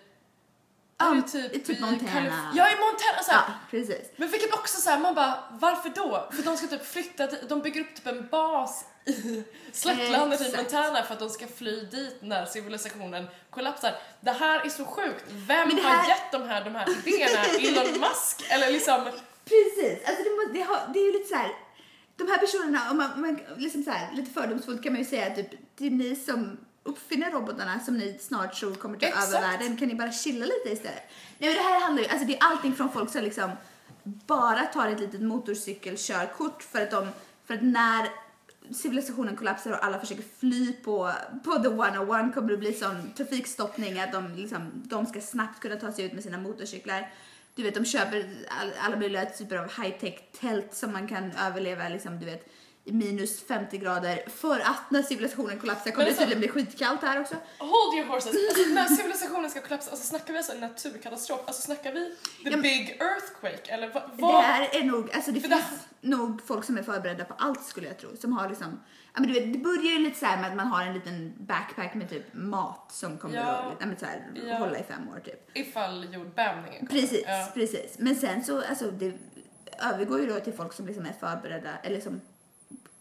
Det 0.97 1.21
typ, 1.21 1.53
i 1.55 1.59
typ 1.59 1.79
Montana. 1.79 2.11
Kalif- 2.11 2.51
Ja, 2.53 2.69
i 2.69 2.75
Montana! 2.75 3.23
Så 3.23 3.31
här, 3.31 3.41
Ja, 3.47 3.53
precis. 3.71 4.11
Men 4.15 4.29
vilket 4.29 4.53
också 4.53 4.81
så 4.81 4.89
här, 4.89 4.99
man 4.99 5.15
bara, 5.15 5.43
varför 5.51 5.89
då? 5.89 6.29
För 6.31 6.43
de 6.43 6.57
ska 6.57 6.67
typ 6.67 6.85
flytta, 6.85 7.27
de 7.27 7.59
bygger 7.61 7.81
upp 7.81 7.95
typ 7.95 8.07
en 8.07 8.27
bas 8.27 8.85
i 9.05 9.43
slättlandet 9.71 10.41
i. 10.53 10.57
Montana 10.57 11.03
för 11.03 11.13
att 11.13 11.19
de 11.19 11.29
ska 11.29 11.47
fly 11.47 11.85
dit 11.85 12.17
när 12.21 12.45
civilisationen 12.45 13.27
kollapsar. 13.49 13.95
Det 14.21 14.31
här 14.31 14.65
är 14.65 14.69
så 14.69 14.85
sjukt. 14.85 15.25
Vem 15.29 15.69
det 15.69 15.81
har 15.81 15.89
här- 15.89 16.09
gett 16.09 16.31
de 16.31 16.41
här, 16.49 16.63
de 16.63 16.75
här 16.75 16.87
idéerna? 17.05 17.43
Elon 17.83 17.99
Musk? 17.99 18.45
Eller 18.49 18.71
liksom, 18.71 19.03
Precis, 19.45 20.07
alltså 20.07 20.23
det, 20.23 20.29
må, 20.29 20.53
det, 20.53 20.61
har, 20.61 20.93
det 20.93 20.99
är 20.99 21.05
ju 21.05 21.11
lite 21.13 21.29
så 21.29 21.35
här. 21.35 21.51
De 22.15 22.27
här 22.27 22.37
personerna, 22.37 22.91
om 22.91 22.97
man, 22.97 23.21
man 23.21 23.39
liksom 23.57 23.83
så 23.83 23.91
här, 23.91 24.09
lite 24.13 24.31
fördomsfullt 24.31 24.83
kan 24.83 24.93
man 24.93 25.01
ju 25.01 25.07
säga 25.07 25.35
typ, 25.35 25.47
det 25.77 25.85
är 25.85 25.91
ni 25.91 26.15
som 26.15 26.57
uppfinner 26.97 27.31
robotarna 27.31 27.79
som 27.79 27.97
ni 27.97 28.17
snart 28.19 28.59
tror 28.59 28.75
kommer 28.75 28.97
ta 28.97 29.07
över 29.07 29.41
världen, 29.41 29.77
kan 29.77 29.87
ni 29.87 29.95
bara 29.95 30.11
chilla 30.11 30.45
lite 30.45 30.69
istället? 30.69 31.03
Nej 31.37 31.49
men 31.49 31.57
det 31.57 31.69
här 31.69 31.81
handlar 31.81 32.03
ju, 32.03 32.09
alltså 32.09 32.27
det 32.27 32.37
är 32.37 32.43
allting 32.43 32.75
från 32.75 32.91
folk 32.91 33.11
som 33.11 33.23
liksom 33.23 33.51
bara 34.03 34.65
tar 34.65 34.87
ett 34.87 34.99
litet 34.99 35.21
motorcykelkörkort 35.21 36.63
för 36.63 36.81
att 36.81 36.91
de, 36.91 37.07
för 37.45 37.53
att 37.53 37.63
när 37.63 38.09
civilisationen 38.73 39.35
kollapsar 39.35 39.71
och 39.71 39.85
alla 39.85 39.99
försöker 39.99 40.23
fly 40.39 40.73
på, 40.73 41.11
på 41.43 41.51
the 41.51 41.67
101 41.67 42.33
kommer 42.33 42.49
det 42.49 42.57
bli 42.57 42.73
sån 42.73 43.13
trafikstoppning 43.17 43.99
att 43.99 44.11
de, 44.11 44.35
liksom, 44.35 44.71
de 44.73 45.05
ska 45.05 45.21
snabbt 45.21 45.59
kunna 45.59 45.75
ta 45.75 45.91
sig 45.91 46.05
ut 46.05 46.13
med 46.13 46.23
sina 46.23 46.37
motorcyklar. 46.37 47.09
Du 47.55 47.63
vet, 47.63 47.75
de 47.75 47.85
köper 47.85 48.25
all, 48.61 48.71
alla 48.79 48.95
möjliga 48.95 49.25
typer 49.25 49.55
av 49.55 49.69
high-tech 49.69 50.19
tält 50.39 50.73
som 50.73 50.91
man 50.91 51.07
kan 51.07 51.31
överleva 51.31 51.89
liksom, 51.89 52.19
du 52.19 52.25
vet, 52.25 52.49
minus 52.93 53.41
50 53.47 53.77
grader 53.77 54.23
för 54.29 54.59
att 54.59 54.91
när 54.91 55.01
civilisationen 55.03 55.59
kollapsar 55.59 55.91
kommer 55.91 56.03
det 56.05 56.09
alltså- 56.11 56.21
tydligen 56.25 56.39
bli 56.39 56.49
skitkallt 56.63 57.01
här 57.01 57.21
också. 57.21 57.35
hold 57.59 57.97
your 57.97 58.07
horses. 58.07 58.25
Alltså, 58.27 58.73
när 58.73 58.85
civilisationen 58.85 59.49
ska 59.49 59.61
kollapsa, 59.61 59.91
alltså 59.91 60.07
snackar 60.07 60.33
vi 60.33 60.37
alltså 60.37 60.53
en 60.53 60.59
naturkatastrof? 60.59 61.39
Alltså 61.45 61.61
snackar 61.61 61.93
vi 61.93 62.15
the 62.43 62.49
Ja, 62.49 62.57
big 62.57 62.97
earthquake? 63.01 63.71
Eller 63.73 63.89
vad? 63.93 64.03
Det 64.31 64.41
här 64.41 64.69
är 64.75 64.83
nog, 64.83 65.11
alltså 65.11 65.31
det 65.31 65.39
För 65.41 65.49
finns 65.49 65.63
det- 66.01 66.07
nog 66.07 66.41
folk 66.47 66.65
som 66.65 66.77
är 66.77 66.83
förberedda 66.83 67.25
på 67.25 67.33
allt 67.37 67.63
skulle 67.65 67.87
jag 67.87 67.97
tro. 67.97 68.09
Som 68.19 68.33
har 68.33 68.49
liksom, 68.49 68.79
ja 69.13 69.19
men 69.21 69.27
du 69.33 69.39
vet, 69.39 69.53
det 69.53 69.59
börjar 69.59 69.91
ju 69.91 69.99
lite 69.99 70.19
så 70.19 70.25
här 70.25 70.41
med 70.41 70.49
att 70.49 70.55
man 70.55 70.67
har 70.67 70.83
en 70.83 70.93
liten 70.93 71.33
backpack 71.37 71.93
med 71.93 72.09
typ 72.09 72.33
mat 72.33 72.91
som 72.91 73.17
kommer 73.17 73.35
Ja. 73.35 73.41
att 73.43 73.73
ja, 73.79 73.85
men 73.85 73.97
så 73.99 74.05
här, 74.05 74.27
Ja. 74.47 74.55
hålla 74.57 74.79
i 74.79 74.83
fem 74.83 75.09
år 75.09 75.19
typ. 75.25 75.57
Ifall 75.57 76.13
jordbävningen 76.13 76.87
kommer. 76.87 77.01
Precis, 77.01 77.23
Ja. 77.27 77.47
precis. 77.53 77.95
Men 77.99 78.15
sen 78.15 78.43
så, 78.43 78.61
alltså 78.69 78.91
det 78.91 79.13
övergår 79.93 80.19
ju 80.19 80.25
då 80.27 80.39
till 80.39 80.53
folk 80.53 80.73
som 80.73 80.87
liksom 80.87 81.05
är 81.05 81.13
förberedda, 81.19 81.69
eller 81.83 82.01
som 82.01 82.21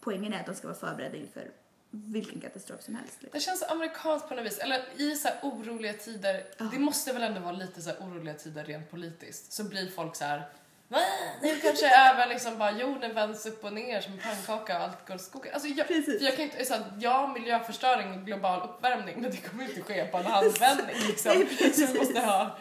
poängen 0.01 0.33
är 0.33 0.39
att 0.39 0.45
de 0.45 0.55
ska 0.55 0.67
vara 0.67 0.77
förberedda 0.77 1.17
inför 1.17 1.51
vilken 1.91 2.41
katastrof 2.41 2.81
som 2.81 2.95
helst. 2.95 3.13
Liksom. 3.21 3.29
Det 3.39 3.39
känns 3.45 3.63
amerikanskt 3.63 4.29
på 4.29 4.35
något 4.35 4.45
vis. 4.45 4.57
Eller 4.59 5.01
i 5.01 5.15
så 5.15 5.29
oroliga 5.41 5.93
tider, 5.93 6.43
det 6.71 6.79
måste 6.79 7.13
väl 7.13 7.23
ändå 7.23 7.39
vara 7.39 7.51
lite 7.51 7.81
så 7.81 7.91
oroliga 7.91 8.33
tider 8.33 8.63
rent 8.63 8.91
politiskt. 8.91 9.51
Så 9.53 9.63
blir 9.63 9.89
folk 9.89 10.15
så 10.15 10.23
här. 10.25 10.49
"Va? 10.87 10.99
Nu 11.41 11.55
kanske 11.59 11.87
även 11.87 12.29
liksom 12.29 12.57
bara 12.57 12.71
jorden 12.71 13.13
vänds 13.15 13.45
upp 13.45 13.63
och 13.63 13.73
ner 13.73 14.01
som 14.01 14.13
en 14.13 14.19
pannkaka 14.19 14.77
och 14.77 14.83
allt 14.83 15.07
går 15.07 15.17
skogen. 15.17 15.53
Alltså 15.53 15.67
jag, 15.69 15.87
Precis. 15.87 16.21
jag 16.21 16.35
kan 16.35 16.45
inte, 16.45 16.65
så 16.65 16.73
här, 16.73 16.83
ja 16.99 17.27
miljöförstöring, 17.27 18.25
global 18.25 18.69
uppvärmning, 18.69 19.21
men 19.21 19.31
det 19.31 19.37
kommer 19.37 19.63
inte 19.63 19.81
ske 19.81 20.05
på 20.05 20.17
en 20.17 20.25
handvändning 20.25 20.95
liksom. 21.07 21.31
Nej, 21.59 21.73
Så 21.73 21.85
vi 21.93 21.99
måste 21.99 22.19
ha 22.19 22.57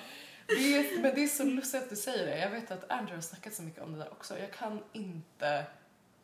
det 0.48 0.54
är, 0.76 1.00
men 1.00 1.14
det 1.14 1.24
är 1.24 1.26
så 1.28 1.44
lustigt 1.44 1.82
att 1.82 1.90
du 1.90 1.96
säger 1.96 2.26
det. 2.26 2.38
Jag 2.38 2.50
vet 2.50 2.70
att 2.70 2.90
Andrew 2.90 3.14
har 3.14 3.22
snackat 3.22 3.54
så 3.54 3.62
mycket 3.62 3.82
om 3.82 3.92
det 3.92 3.98
där 3.98 4.12
också. 4.12 4.38
Jag 4.38 4.52
kan 4.52 4.82
inte 4.92 5.64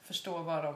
förstå 0.04 0.38
vad, 0.38 0.64
de, 0.64 0.74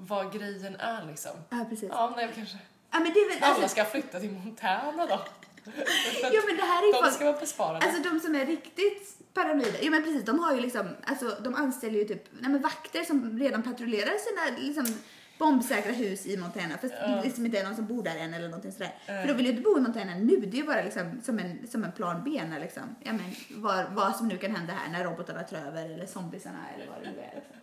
vad 0.00 0.32
grejen 0.32 0.76
är 0.76 1.06
liksom. 1.06 1.30
Ja, 1.50 1.66
precis. 1.70 1.88
Ja, 1.92 2.12
nej, 2.16 2.30
kanske. 2.34 2.58
Ja, 2.90 2.98
men 3.00 3.12
det 3.12 3.20
är 3.20 3.28
väl, 3.34 3.44
Alla 3.44 3.54
alltså, 3.54 3.68
ska 3.68 3.84
flytta 3.84 4.20
till 4.20 4.30
Montana 4.30 5.06
då. 5.06 5.20
ja, 6.22 6.40
men 6.46 6.56
det 6.56 6.62
här 6.62 6.88
är 6.88 6.92
De 6.92 7.02
folk, 7.02 7.14
ska 7.14 7.24
vara 7.24 7.40
besparade. 7.40 7.86
Alltså 7.86 8.02
de 8.02 8.20
som 8.20 8.34
är 8.34 8.46
riktigt 8.46 9.18
paranoida, 9.34 9.78
ja 9.82 9.90
men 9.90 10.02
precis, 10.02 10.24
de 10.24 10.38
har 10.38 10.54
ju 10.54 10.60
liksom, 10.60 10.88
alltså 11.04 11.36
de 11.40 11.54
anställer 11.54 11.98
ju 11.98 12.04
typ, 12.04 12.24
nej 12.40 12.50
men 12.50 12.62
vakter 12.62 13.02
som 13.04 13.38
redan 13.38 13.62
patrullerar 13.62 14.12
sina 14.18 14.58
liksom 14.58 14.98
bombsäkra 15.38 15.92
hus 15.92 16.26
i 16.26 16.36
Montana 16.36 16.78
fast 16.78 16.94
Ja. 17.00 17.08
det 17.08 17.22
liksom 17.22 17.46
inte 17.46 17.58
är 17.58 17.64
någon 17.64 17.76
som 17.76 17.86
bor 17.86 18.02
där 18.02 18.16
än 18.16 18.34
eller 18.34 18.48
någonting 18.48 18.72
sådär. 18.72 18.94
Nej. 19.08 19.20
För 19.20 19.28
de 19.28 19.36
vill 19.36 19.46
ju 19.46 19.50
inte 19.52 19.62
bo 19.62 19.78
i 19.78 19.80
Montana 19.80 20.14
nu, 20.14 20.36
det 20.36 20.56
är 20.56 20.60
ju 20.60 20.66
bara 20.66 20.82
liksom 20.82 21.20
som 21.24 21.38
en, 21.38 21.68
som 21.68 21.84
en 21.84 21.92
plan 21.92 22.22
B 22.24 22.42
när 22.48 22.60
liksom, 22.60 22.82
ja 23.02 23.12
men 23.12 23.34
vad, 23.50 23.86
vad 23.92 24.16
som 24.16 24.28
nu 24.28 24.38
kan 24.38 24.56
hända 24.56 24.72
här 24.72 24.92
när 24.92 25.04
robotarna 25.04 25.42
tar 25.42 25.56
över 25.56 25.84
eller 25.84 26.06
zombisarna 26.06 26.58
eller 26.74 26.86
vad 26.86 26.96
det 27.02 27.10
nu 27.10 27.18
är. 27.20 27.34
Liksom. 27.34 27.56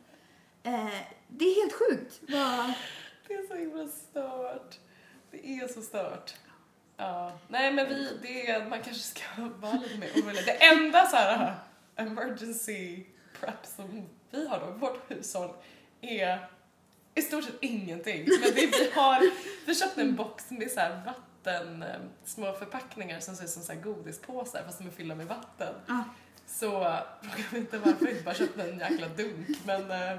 Eh, 0.63 0.89
det 1.27 1.45
är 1.45 1.61
helt 1.61 1.73
sjukt. 1.73 2.19
Vad, 2.21 2.73
Det 3.27 3.33
är 3.33 3.47
så 3.47 3.55
himla 3.55 3.87
stört. 3.87 4.77
Det 5.31 5.47
är 5.47 5.67
så 5.67 5.81
stört. 5.81 6.33
Ja. 6.97 7.31
Nej 7.47 7.73
men 7.73 7.87
vi, 7.89 8.09
det 8.21 8.49
är, 8.49 8.65
man 8.69 8.81
kanske 8.81 9.03
ska 9.03 9.23
vara 9.59 9.73
lite 9.73 9.97
mer 9.97 10.09
orolig. 10.15 10.45
Det 10.45 10.65
enda 10.65 11.05
så 11.05 11.15
här 11.15 11.55
emergency 11.95 13.03
prep 13.39 13.65
som 13.65 14.07
vi 14.31 14.47
har 14.47 14.59
då 14.59 14.65
i 14.75 14.79
vårt 14.79 15.11
hushåll 15.11 15.49
är 16.01 16.47
i 17.15 17.21
stort 17.21 17.43
sett 17.43 17.57
ingenting. 17.61 18.27
Men 18.41 18.55
det 18.55 18.67
vi 18.67 18.91
har, 18.95 19.31
vi 19.65 19.75
köpte 19.75 20.01
en 20.01 20.15
box 20.15 20.51
med 20.51 20.71
så 20.71 20.79
här 20.79 21.01
vatten, 21.05 21.83
eh, 21.83 21.99
små 22.25 22.53
förpackningar 22.53 23.19
som 23.19 23.35
ser 23.35 23.43
ut 23.43 23.49
som 23.49 23.63
så 23.63 23.73
här 23.73 23.81
godispåsar 23.81 24.63
fast 24.65 24.79
de 24.79 24.87
är 24.87 24.91
fyllda 24.91 25.15
med 25.15 25.27
vatten. 25.27 25.73
ja. 25.87 26.03
Så 26.49 26.69
fråga 27.21 27.43
mig 27.51 27.61
inte 27.61 27.77
varför 27.77 28.09
inte 28.09 28.23
bara 28.23 28.35
köpte 28.35 28.63
en 28.63 28.79
jäkla 28.79 29.07
dunk 29.07 29.47
men 29.65 29.91
äh, 29.91 30.17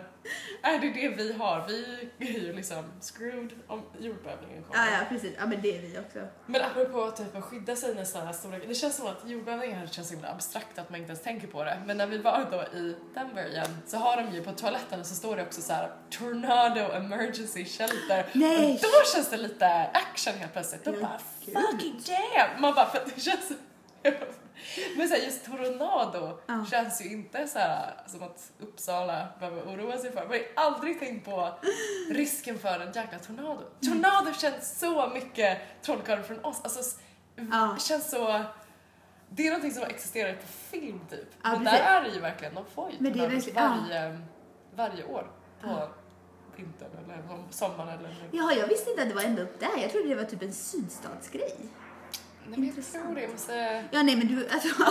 är 0.63 0.79
det 0.81 0.91
det 0.93 1.09
vi 1.09 1.33
har. 1.33 1.67
Vi 1.69 2.09
är 2.19 2.41
ju 2.41 2.53
liksom 2.53 2.85
screwed 3.01 3.53
om 3.67 3.83
jordbävningen 3.99 4.63
kommer. 4.63 4.87
ja, 4.87 4.93
ja 4.93 5.05
precis, 5.09 5.33
ja 5.39 5.47
men 5.47 5.63
det 5.63 5.77
är 5.77 5.83
vi 5.83 5.99
också. 5.99 6.19
Men 6.47 6.63
apropå 6.63 7.11
typ 7.11 7.37
att 7.37 7.45
skydda 7.45 7.77
sig 7.77 7.95
när 7.95 8.05
sådana 8.05 8.27
här 8.27 8.33
stora 8.33 8.59
Det 8.59 8.75
känns 8.75 8.97
som 8.97 9.07
att 9.07 9.23
jordbävningar 9.25 9.87
känns 9.87 10.09
så 10.09 10.15
himla 10.15 10.29
abstrakt 10.29 10.79
att 10.79 10.91
man 10.91 11.01
inte 11.01 11.11
ens 11.11 11.23
tänker 11.23 11.47
på 11.47 11.65
det. 11.65 11.83
Men 11.87 11.97
när 11.97 12.07
vi 12.07 12.19
var 12.19 12.47
då 12.51 12.79
i 12.79 12.97
Denver 13.15 13.47
igen 13.47 13.77
så 13.87 13.97
har 13.97 14.17
de 14.17 14.35
ju 14.35 14.43
på 14.43 14.53
toaletten 14.53 15.05
så 15.05 15.15
står 15.15 15.37
det 15.37 15.43
också 15.43 15.61
så 15.63 15.73
här 15.73 15.91
Tornado 16.11 16.81
Emergency 16.81 17.65
Shelter. 17.65 18.27
Nej. 18.33 18.73
Och 18.75 18.81
då 18.81 19.13
känns 19.15 19.31
det 19.31 19.37
lite 19.37 19.67
action 19.95 20.35
helt 20.35 20.53
plötsligt. 20.53 20.85
Då 20.85 20.93
bara 20.93 21.19
fucking 21.45 22.03
damn! 22.07 22.61
Man 22.61 22.75
bara 22.75 22.87
för 22.87 22.99
att 22.99 23.15
det 23.15 23.21
känns 23.21 23.53
Men 24.97 25.09
så 25.09 25.15
här, 25.15 25.23
just 25.23 25.45
tornado 25.45 26.39
Ja. 26.47 26.65
känns 26.71 27.01
ju 27.01 27.13
inte 27.13 27.47
så 27.49 27.59
här 27.59 27.95
som 28.07 28.23
att 28.23 28.53
Uppsala 28.59 29.29
behöver 29.41 29.63
oroa 29.63 29.99
sig 29.99 30.13
för. 30.13 30.21
Man 30.21 30.29
har 30.29 30.35
ju 30.37 30.47
aldrig 30.57 30.99
tänkt 31.01 31.25
på 31.25 31.55
risken 32.11 32.59
för 32.59 32.81
en 32.81 32.93
jäkla 32.93 33.19
tornado. 33.19 33.61
Tornado 33.81 34.33
känns 34.33 34.79
så 34.79 35.09
mycket 35.15 35.59
trollkarlen 35.83 36.25
från 36.25 36.45
oss. 36.45 36.61
Alltså, 36.65 37.01
Ja. 37.51 37.77
känns 37.81 38.11
så... 38.11 38.43
Det 39.31 39.43
är 39.47 39.51
någonting 39.51 39.73
som 39.73 39.83
existerar 39.83 40.33
på 40.35 40.47
film 40.47 41.01
typ. 41.11 41.29
Ja, 41.43 41.51
Men 41.51 41.65
precis. 41.65 41.79
där 41.81 42.01
är 42.01 42.03
det 42.05 42.11
ju 42.15 42.21
verkligen, 42.21 42.55
de 42.55 42.65
får 42.75 42.91
ju 42.91 42.97
Men 43.01 43.13
det 43.13 43.25
är 43.25 43.29
verkligen- 43.29 43.55
varje, 43.89 44.19
varje 44.75 45.05
år 45.05 45.31
på 45.63 45.89
vintern 46.57 46.89
eller 47.05 47.23
sommaren 47.51 47.99
eller. 47.99 48.15
Jaha, 48.33 48.53
jag 48.55 48.67
visste 48.67 48.91
inte 48.91 49.03
att 49.03 49.09
det 49.09 49.15
var 49.15 49.23
ända 49.23 49.43
upp 49.43 49.61
där. 49.61 49.83
Jag 49.83 49.91
trodde 49.91 50.09
det 50.09 50.15
var 50.15 50.25
typ 50.25 50.43
en 50.43 50.53
sydstatsgrej. 50.53 51.55
Nej 52.51 52.59
men 52.59 52.73
jag 52.77 52.85
tror 52.93 53.15
det, 53.15 53.21
jag 53.23 53.31
måste... 53.31 53.85
Ja, 53.91 54.03
nej 54.03 54.17
men 54.17 54.27
du, 54.27 54.49
alltså, 54.53 54.69
så? 54.79 54.85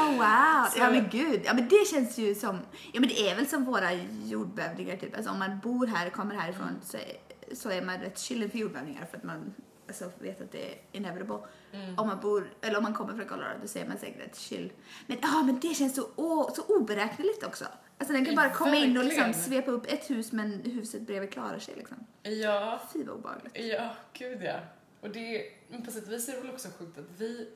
Oh 0.00 0.10
wow! 0.10 0.66
Så- 0.70 0.78
Ja 0.78 0.90
men 0.90 1.08
gud, 1.10 1.40
ja 1.44 1.54
men 1.54 1.68
det 1.68 1.86
känns 1.90 2.18
ju 2.18 2.34
som, 2.34 2.58
ja 2.92 3.00
men 3.00 3.08
det 3.08 3.30
är 3.30 3.36
väl 3.36 3.46
som 3.46 3.64
våra 3.64 3.92
jordbävningar 4.24 4.96
typ. 4.96 5.16
Alltså 5.16 5.30
om 5.32 5.38
man 5.38 5.58
bor 5.58 5.86
här, 5.86 6.10
kommer 6.10 6.34
härifrån 6.34 6.68
Mm. 6.68 6.80
så, 6.84 6.96
är, 6.96 7.12
så 7.56 7.70
är 7.70 7.82
man 7.82 7.98
rätt 8.00 8.18
chill 8.18 8.50
för 8.50 8.58
jordbävningar 8.58 9.06
för 9.10 9.16
att 9.18 9.24
man 9.24 9.54
alltså, 9.88 10.10
vet 10.18 10.40
att 10.40 10.52
det 10.52 10.72
är 10.72 10.78
inevitable. 10.92 11.38
Mm. 11.72 11.98
Om 11.98 12.06
man 12.08 12.20
bor, 12.20 12.50
eller 12.62 12.76
om 12.76 12.82
man 12.82 12.94
kommer 12.94 13.14
från 13.16 13.28
Colorado 13.28 13.68
så 13.68 13.78
är 13.78 13.86
man 13.88 13.98
säkert 13.98 14.20
rätt 14.22 14.38
chill. 14.38 14.72
Men 15.06 15.18
ja 15.22 15.42
men 15.42 15.60
det 15.60 15.74
känns 15.74 15.94
så, 15.96 16.06
åh, 16.16 16.54
så 16.54 16.62
oberäkneligt 16.62 17.44
också. 17.44 17.64
Alltså 17.98 18.12
den 18.12 18.24
kan 18.24 18.34
bara 18.34 18.50
komma 18.50 18.76
in 18.76 18.96
och 18.98 19.04
liksom 19.04 19.22
Verkligen. 19.24 19.42
svepa 19.48 19.70
upp 19.70 19.86
ett 19.92 20.10
hus 20.10 20.32
men 20.32 20.60
huset 20.64 21.02
bredvid 21.02 21.30
klarar 21.32 21.58
sig 21.58 21.74
liksom. 21.76 21.96
Ja, 22.22 22.80
Fy 22.92 23.04
vad 23.04 23.16
obehagligt. 23.16 23.56
ja, 23.78 23.90
gud 24.12 24.42
ja. 24.42 24.56
Och 25.00 25.10
det, 25.10 25.42
men 25.68 25.82
på 25.82 25.90
sätt 25.90 26.06
och 26.06 26.12
vis 26.12 26.28
är 26.28 26.32
det 26.32 26.40
väl 26.40 26.50
också 26.50 26.68
sjukt 26.78 26.98
att 26.98 27.04
vi, 27.18 27.48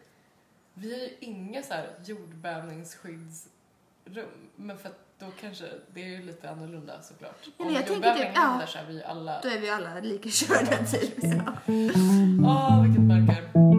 vi 0.75 0.93
har 0.93 1.01
ju 1.01 1.11
inga 1.21 1.63
så 1.63 1.75
här 1.75 1.89
jordbävningsskyddsrum. 2.05 3.49
Men 4.57 4.79
för 4.79 4.89
att 4.89 4.99
då 5.19 5.27
kanske, 5.41 5.65
det 5.95 6.03
är 6.03 6.09
ju 6.09 6.23
lite 6.23 6.51
annorlunda 6.51 7.03
såklart. 7.03 7.49
men 7.59 7.67
Om 7.67 7.73
jag 7.75 7.83
tänker 7.87 7.95
jordbävningen 7.95 8.29
typ, 8.33 8.37
ja. 8.37 8.43
händer 8.49 8.67
så 8.67 8.79
är 8.79 8.85
vi 8.85 9.05
alla, 9.05 9.41
Då 9.41 9.49
är 9.49 9.59
vi 9.61 9.71
alla 9.71 10.01
lika 10.01 10.29
körda 10.29 10.77
typ. 10.87 11.21
Så. 11.21 11.43
åh 12.45 12.83
vilket 12.83 13.03
mörker. 13.03 13.70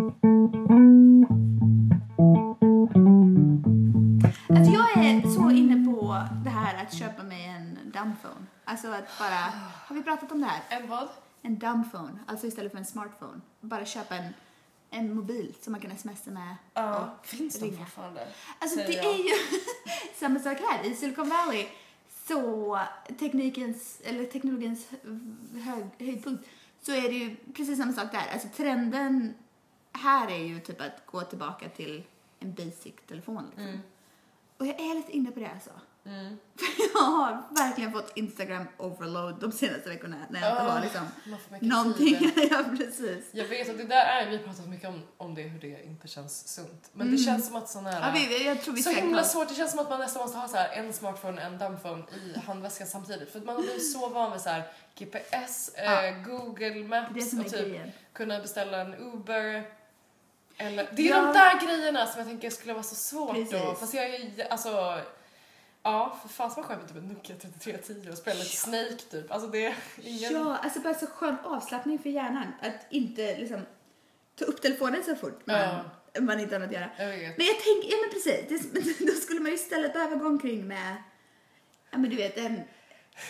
Dumbphone. 8.21 8.45
Alltså 8.65 8.87
att 8.87 9.19
bara, 9.19 9.53
har 9.85 9.95
vi 9.95 10.03
pratat 10.03 10.31
om 10.31 10.41
det 10.41 10.47
här? 10.47 10.61
En 10.69 10.87
vad? 10.87 11.09
En 11.41 11.59
dumbphone, 11.59 12.19
alltså 12.27 12.47
istället 12.47 12.71
för 12.71 12.79
en 12.79 12.85
smartphone. 12.85 13.41
Bara 13.59 13.85
köpa 13.85 14.15
en, 14.15 14.33
en 14.89 15.15
mobil 15.15 15.55
som 15.61 15.71
man 15.71 15.81
kan 15.81 15.97
smsa 15.97 16.31
med. 16.31 16.55
Ja, 16.73 17.15
finns 17.23 17.59
de 17.59 17.65
ringa. 17.65 17.77
fortfarande? 17.77 18.27
Alltså 18.59 18.77
det 18.77 18.93
jag. 18.93 19.05
är 19.05 19.17
ju 19.17 19.33
samma 20.15 20.39
sak 20.39 20.57
här. 20.69 20.85
I 20.85 20.95
Silicon 20.95 21.29
Valley 21.29 21.67
så 22.27 22.79
teknikens, 23.19 24.01
eller 24.03 24.25
teknologins 24.25 24.87
hög, 25.53 26.07
höjdpunkt 26.07 26.45
så 26.81 26.91
är 26.91 27.01
det 27.01 27.15
ju 27.15 27.35
precis 27.35 27.77
samma 27.77 27.93
sak 27.93 28.11
där. 28.11 28.33
Alltså 28.33 28.47
trenden 28.57 29.33
här 29.91 30.31
är 30.31 30.43
ju 30.43 30.59
typ 30.59 30.81
att 30.81 31.05
gå 31.05 31.21
tillbaka 31.21 31.69
till 31.69 32.03
en 32.39 32.53
basic 32.53 32.93
telefon 33.07 33.45
liksom. 33.45 33.67
Mm. 33.67 33.79
Och 34.57 34.67
jag 34.67 34.79
är 34.79 34.95
lite 34.95 35.11
inne 35.11 35.31
på 35.31 35.39
det 35.39 35.51
alltså. 35.51 35.71
Mm. 36.05 36.37
Jag 36.93 37.01
har 37.01 37.43
verkligen 37.55 37.91
fått 37.91 38.11
Instagram 38.17 38.67
overload 38.77 39.39
de 39.39 39.51
senaste 39.51 39.89
veckorna 39.89 40.15
när 40.29 40.41
jag 40.41 40.49
inte 40.51 40.61
Ah, 40.63 40.69
har 40.71 40.81
liksom 40.81 41.07
får 41.23 41.53
mycket 41.53 41.67
någonting. 41.67 42.31
ja, 42.51 42.63
precis. 42.77 43.25
Jag 43.31 43.45
vet 43.45 43.69
att 43.69 43.77
det 43.77 43.83
där 43.83 44.05
är, 44.05 44.29
vi 44.29 44.37
har 44.37 44.43
pratat 44.43 44.67
mycket 44.67 44.89
om, 44.89 45.01
om 45.17 45.35
det, 45.35 45.41
hur 45.41 45.59
det 45.59 45.83
inte 45.85 46.07
känns 46.07 46.47
sunt. 46.47 46.89
Men 46.93 47.07
det 47.07 47.11
Mm. 47.13 47.23
känns 47.25 47.47
som 47.47 47.55
att 47.55 47.69
sån 47.69 47.85
här... 47.85 48.01
Ja, 48.01 48.11
vi, 48.29 48.45
jag 48.45 48.61
tror 48.61 48.73
vi 48.73 48.83
så 48.83 48.89
himla 48.89 49.23
svårt, 49.23 49.49
det 49.49 49.55
känns 49.55 49.71
som 49.71 49.79
att 49.79 49.89
man 49.89 49.99
nästan 49.99 50.21
måste 50.21 50.37
ha 50.37 50.47
så 50.47 50.57
här 50.57 50.69
en 50.69 50.93
smartphone 50.93 51.41
och 51.41 51.47
en 51.47 51.57
dumbphone 51.57 52.03
i 52.35 52.39
handväskan 52.39 52.87
samtidigt. 52.87 53.31
För 53.31 53.39
att 53.39 53.45
man 53.45 53.55
har 53.55 53.61
blivit 53.63 53.91
så 53.91 54.09
van 54.09 54.31
vid 54.31 54.41
så 54.41 54.49
här 54.49 54.63
GPS, 54.97 55.71
Ja. 55.77 56.03
eh, 56.05 56.15
Google 56.23 56.69
Det 56.69 56.83
Maps 56.83 57.33
och 57.33 57.43
typ 57.43 57.51
grejen. 57.51 57.91
kunna 58.13 58.39
beställa 58.39 58.77
en 58.81 58.93
Uber. 58.95 59.63
Eller, 60.57 60.89
det 60.95 61.01
är 61.01 61.09
Ja. 61.09 61.21
de 61.21 61.33
där 61.33 61.65
grejerna 61.67 62.07
som 62.07 62.19
jag 62.19 62.27
tänker 62.27 62.49
skulle 62.49 62.73
vara 62.73 62.83
så 62.83 62.95
svårt 62.95 63.35
då. 63.35 63.43
Precis. 63.43 63.79
Fast 63.79 63.93
jag 63.93 64.05
är 64.05 64.47
alltså, 64.51 64.99
ja 65.83 66.19
för 66.21 66.29
fan 66.29 66.51
som 66.51 66.61
man 66.61 66.69
sköter 66.69 66.87
typ 66.87 66.97
en 66.97 67.07
Nokia 67.07 67.35
3310 67.35 68.09
och 68.11 68.17
spelar 68.17 68.37
lite 68.37 68.55
Snake 68.55 68.95
typ. 69.11 69.31
Alltså 69.31 69.47
det 69.49 69.65
är 69.65 69.75
ingen... 70.01 70.33
Ja, 70.33 70.57
alltså 70.57 70.79
bara 70.79 70.93
så 70.93 71.07
skön 71.07 71.35
avslappning 71.43 71.99
för 71.99 72.09
hjärnan. 72.09 72.53
Att 72.61 72.85
inte 72.89 73.37
liksom 73.37 73.65
ta 74.35 74.45
upp 74.45 74.61
telefonen 74.61 75.03
så 75.03 75.15
fort 75.15 75.47
man, 75.47 75.79
man 76.19 76.39
inte 76.39 76.55
har 76.55 76.59
något 76.59 76.67
att 76.67 76.73
göra. 76.73 76.89
Jag. 76.97 77.37
Men 77.37 77.45
jag 77.47 77.59
tänker, 77.59 77.91
ja 77.91 77.97
men 78.01 78.09
precis, 78.09 78.71
det, 78.71 79.05
då 79.11 79.13
skulle 79.13 79.39
man 79.39 79.51
ju 79.51 79.55
istället 79.55 79.93
behöva 79.93 80.15
gå 80.15 80.27
omkring 80.27 80.67
med, 80.67 80.95
ja 81.91 81.97
men 81.97 82.09
du 82.09 82.15
vet 82.15 82.37
en, 82.37 82.61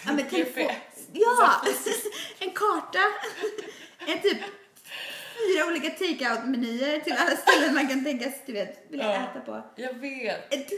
ja 0.06 0.14
men 0.14 0.26
telefon, 0.26 0.72
ja, 1.12 1.62
en 2.40 2.52
karta, 2.52 3.00
en 4.08 4.22
typ 4.22 4.38
fyra 5.38 5.66
olika 5.68 5.90
take-out-menyer 5.90 7.00
till 7.00 7.14
alla 7.14 7.36
ställen 7.36 7.76
man 7.76 7.88
kan 7.88 8.04
tänkas, 8.04 8.34
du 8.46 8.54
vet, 8.54 8.86
vilja 8.90 9.06
Ja. 9.06 9.14
äta 9.32 9.40
på. 9.40 9.64
Jag 9.76 9.94
vet. 9.94 10.54
Ett, 10.54 10.70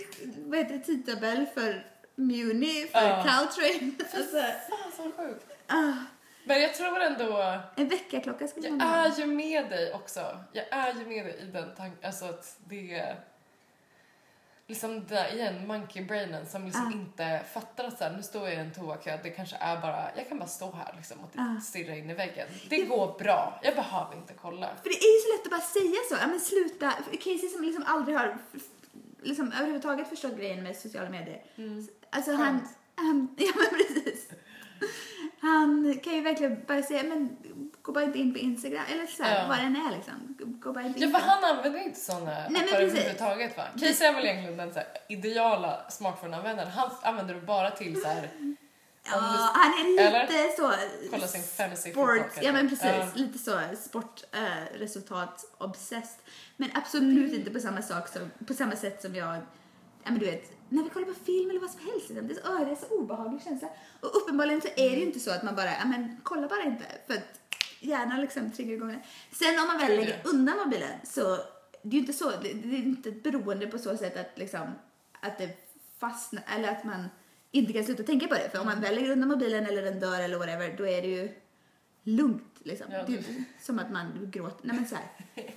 vad 0.45 0.59
heter 0.59 0.73
det, 0.73 0.79
tidtabell 0.79 1.45
för 1.53 1.87
Muni, 2.15 2.87
för 2.91 3.01
Ja. 3.01 3.23
Caltrain. 3.27 3.95
Alltså, 4.13 4.37
Fan 4.69 4.91
så 4.97 5.03
sjukt. 5.23 5.45
ah, 5.67 5.93
Men 6.43 6.61
jag 6.61 6.73
tror 6.73 6.99
ändå, 7.01 7.59
en 7.75 7.87
väckarklocka 7.87 8.47
skulle 8.47 8.67
jag 8.67 8.77
man 8.77 8.87
ha. 8.87 9.05
är 9.05 9.19
ju 9.19 9.25
med 9.25 9.69
dig 9.69 9.93
också. 9.93 10.39
Jag 10.53 10.65
är 10.73 10.93
ju 10.93 11.05
med 11.05 11.25
dig 11.25 11.37
i 11.41 11.45
den 11.45 11.75
tanken, 11.77 11.97
alltså 12.05 12.25
att 12.25 12.57
det 12.69 12.93
är 12.95 13.15
liksom 14.67 14.93
det 15.07 15.15
där 15.15 15.33
igen, 15.33 15.67
monkey 15.67 16.03
brainen 16.05 16.45
som 16.47 16.65
liksom 16.65 16.87
Ah. 16.87 16.91
inte 16.91 17.45
fattar 17.53 17.83
att 17.83 17.97
så 17.97 18.03
här, 18.03 18.11
nu 18.17 18.23
står 18.23 18.43
jag 18.43 18.53
i 18.53 18.57
en 18.57 18.73
toakö, 18.73 19.17
det 19.23 19.29
kanske 19.29 19.55
är 19.59 19.81
bara, 19.81 20.11
jag 20.17 20.29
kan 20.29 20.39
bara 20.39 20.47
stå 20.49 20.71
här 20.71 20.93
liksom 20.97 21.17
och 21.19 21.29
Ah. 21.37 21.61
stirra 21.61 21.95
in 21.95 22.09
i 22.09 22.13
väggen. 22.13 22.47
Det 22.69 22.81
går 22.81 23.19
bra, 23.19 23.59
jag 23.63 23.75
behöver 23.75 24.15
inte 24.15 24.33
kolla. 24.33 24.67
För 24.83 24.89
det 24.89 24.95
är 24.95 25.13
ju 25.15 25.19
så 25.21 25.33
lätt 25.37 25.45
att 25.45 25.51
bara 25.51 25.61
säga 25.61 25.99
så. 26.09 26.15
Ja 26.21 26.27
men 26.27 26.39
sluta. 26.39 26.91
Casey 27.11 27.49
som 27.49 27.63
liksom 27.63 27.83
aldrig 27.87 28.17
har 28.17 28.37
liksom 29.21 29.51
överhuvudtaget 29.51 30.09
förstått 30.09 30.37
grejen 30.37 30.63
med 30.63 30.75
sociala 30.75 31.09
medier. 31.09 31.43
Alltså 32.09 32.31
han, 32.31 32.59
Skönt. 32.59 32.63
han, 32.95 33.35
ja 33.37 33.51
men 33.55 33.69
precis. 33.79 34.29
Han 35.39 35.99
kan 36.03 36.13
ju 36.13 36.21
verkligen 36.21 36.63
bara 36.67 36.81
säga, 36.81 37.03
men 37.03 37.37
gå 37.83 37.91
bara 37.91 38.03
inte 38.03 38.19
in 38.19 38.33
på 38.33 38.39
Instagram. 38.39 38.83
Eller 38.91 39.05
så 39.05 39.23
här, 39.23 39.41
Ja. 39.41 39.47
vad 39.47 39.57
den 39.57 39.75
är 39.75 39.95
liksom. 39.95 40.35
Gå 40.39 40.73
bara 40.73 40.83
inte 40.83 40.99
Ja 40.99 41.05
in 41.07 41.13
för 41.13 41.19
på 41.19 41.25
han 41.25 41.43
använder 41.43 41.79
inte 41.79 41.99
såna 41.99 42.47
men 42.49 42.63
appar 42.63 42.77
överhuvudtaget 42.77 43.57
va? 43.57 43.63
Casey 43.79 44.07
är 44.07 44.13
väl 44.13 44.25
egentligen 44.25 44.57
den 44.57 44.73
så 44.73 44.79
här, 44.79 44.87
ideala 45.09 45.85
smartphone-användaren. 45.89 46.69
Han 46.71 46.89
använder 47.01 47.33
du 47.33 47.41
bara 47.41 47.71
till 47.71 48.01
så 48.01 48.07
här, 48.07 48.29
Ja, 49.05 49.11
han 49.53 49.71
är 49.71 49.89
lite 49.91 50.03
eller? 50.03 50.55
så... 50.57 50.73
kolla 51.11 51.27
sin 51.27 51.43
fantasy 51.43 51.91
Sport, 51.91 52.09
football, 52.21 52.43
ja 52.45 52.51
men 52.51 52.69
precis. 52.69 52.85
Ja. 52.85 53.05
Lite 53.15 53.37
så 53.39 53.59
sportresultat 53.77 55.45
obsessed. 55.57 56.19
Men 56.57 56.69
absolut 56.73 57.33
inte 57.33 57.51
på 57.51 57.59
samma 57.59 57.81
sak 57.81 58.07
som, 58.07 58.31
på 58.47 58.53
samma 58.53 58.75
sätt 58.75 59.01
som 59.01 59.15
jag, 59.15 59.35
ja 60.03 60.11
men 60.11 60.19
du 60.19 60.25
vet, 60.25 60.51
när 60.69 60.83
vi 60.83 60.89
kollar 60.89 61.05
på 61.07 61.13
film 61.25 61.49
eller 61.49 61.59
vad 61.59 61.69
som 61.71 61.79
helst. 61.79 62.09
liksom, 62.09 62.27
Det 62.27 62.33
är 62.33 62.35
så, 62.35 62.53
åh, 62.53 62.65
det 62.65 62.71
är 62.71 62.75
så 62.75 62.95
obehaglig 62.95 63.43
känsla. 63.43 63.67
Och 64.01 64.17
uppenbarligen 64.17 64.61
så 64.61 64.67
är 64.67 64.89
det 64.89 64.95
ju 64.95 65.05
inte 65.05 65.19
så 65.19 65.31
att 65.31 65.43
man 65.43 65.55
bara, 65.55 65.65
ja 65.71 65.85
men 65.85 66.19
kolla 66.23 66.47
bara 66.47 66.63
inte. 66.63 66.85
För 67.07 67.13
att 67.13 67.42
hjärnan 67.83 68.21
liksom 68.21 68.51
triggar 68.51 68.73
igång. 68.73 69.03
Sen 69.31 69.59
om 69.59 69.67
man 69.67 69.77
väl 69.77 69.95
lägger 69.97 70.21
undan 70.23 70.57
mobilen 70.57 70.99
så, 71.03 71.37
det 71.81 71.89
är 71.89 71.93
ju 71.93 71.99
inte 71.99 72.13
så, 72.13 72.31
det, 72.41 72.49
är 72.49 72.73
inte 72.73 73.09
ett 73.09 73.23
beroende 73.23 73.67
på 73.67 73.77
så 73.77 73.97
sätt 73.97 74.17
att 74.17 74.37
liksom, 74.39 74.71
att 75.19 75.37
det 75.37 75.57
fastnar, 75.99 76.43
eller 76.55 76.71
att 76.71 76.83
man 76.83 77.09
inte 77.51 77.73
kan 77.73 77.83
sluta 77.83 78.03
tänka 78.03 78.27
på 78.27 78.33
det. 78.33 78.49
För 78.51 78.59
om 78.59 78.65
man 78.65 78.81
väl 78.81 78.95
lägger 78.95 79.11
undan 79.11 79.29
mobilen 79.29 79.65
eller 79.65 79.81
den 79.81 79.99
dör 79.99 80.21
eller 80.21 80.37
whatever, 80.37 80.75
då 80.77 80.87
är 80.87 81.01
det 81.01 81.07
ju 81.07 81.31
lugnt 82.03 82.59
liksom. 82.63 82.87
Ja, 82.91 83.03
det 83.07 83.13
är 83.13 83.23
som 83.61 83.79
att 83.79 83.91
man 83.91 84.31
gråter. 84.31 84.67
Nej 84.67 84.75
men 84.75 84.87
så 84.87 84.95
här. 84.95 85.05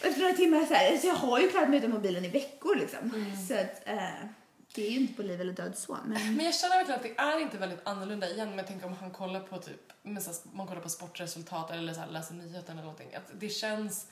Efter 0.00 0.20
några 0.20 0.34
timmar 0.34 0.64
så 0.64 0.74
här, 0.74 0.96
så 0.96 1.06
jag 1.06 1.14
har 1.14 1.40
ju 1.40 1.48
klarat 1.48 1.68
mig 1.68 1.78
utan 1.78 1.90
mobilen 1.90 2.24
i 2.24 2.28
veckor 2.28 2.76
liksom. 2.76 2.98
Mm. 3.14 3.36
Så 3.36 3.54
att 3.54 3.88
eh, 3.88 4.28
det 4.74 4.86
är 4.86 4.90
ju 4.90 4.96
inte 4.96 5.14
på 5.14 5.22
liv 5.22 5.40
eller 5.40 5.52
död 5.52 5.78
så. 5.78 5.98
Men 6.04 6.36
Men 6.36 6.44
jag 6.44 6.54
känner 6.54 6.76
verkligen 6.76 7.00
att 7.00 7.02
det 7.16 7.22
är 7.22 7.40
inte 7.40 7.58
väldigt 7.58 7.80
annorlunda 7.84 8.30
igen 8.30 8.48
men 8.48 8.58
jag 8.58 8.66
tänker 8.66 8.86
om 8.86 8.96
han 9.00 9.10
kollar 9.10 9.40
på 9.40 9.58
typ, 9.58 9.92
men 10.02 10.22
så 10.22 10.48
man 10.52 10.66
kollar 10.66 10.80
på 10.80 10.88
sportresultat 10.88 11.70
eller 11.70 11.94
så 11.94 12.00
här, 12.00 12.08
läser 12.08 12.34
nyheter 12.34 12.72
eller 12.72 12.82
någonting. 12.82 13.14
Att 13.14 13.40
det 13.40 13.48
känns, 13.48 14.06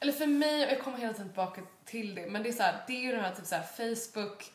eller 0.00 0.12
för 0.12 0.26
mig, 0.26 0.66
och 0.66 0.72
jag 0.72 0.80
kommer 0.80 0.98
hela 0.98 1.12
tiden 1.12 1.28
tillbaka 1.28 1.60
till 1.84 2.14
det, 2.14 2.26
men 2.26 2.42
det 2.42 2.48
är 2.48 2.52
så 2.52 2.62
här, 2.62 2.84
det 2.86 2.92
är 2.92 3.00
ju 3.00 3.12
den 3.12 3.20
här 3.20 3.34
typ 3.34 3.46
så 3.46 3.54
här 3.54 3.62
Facebook 3.62 4.52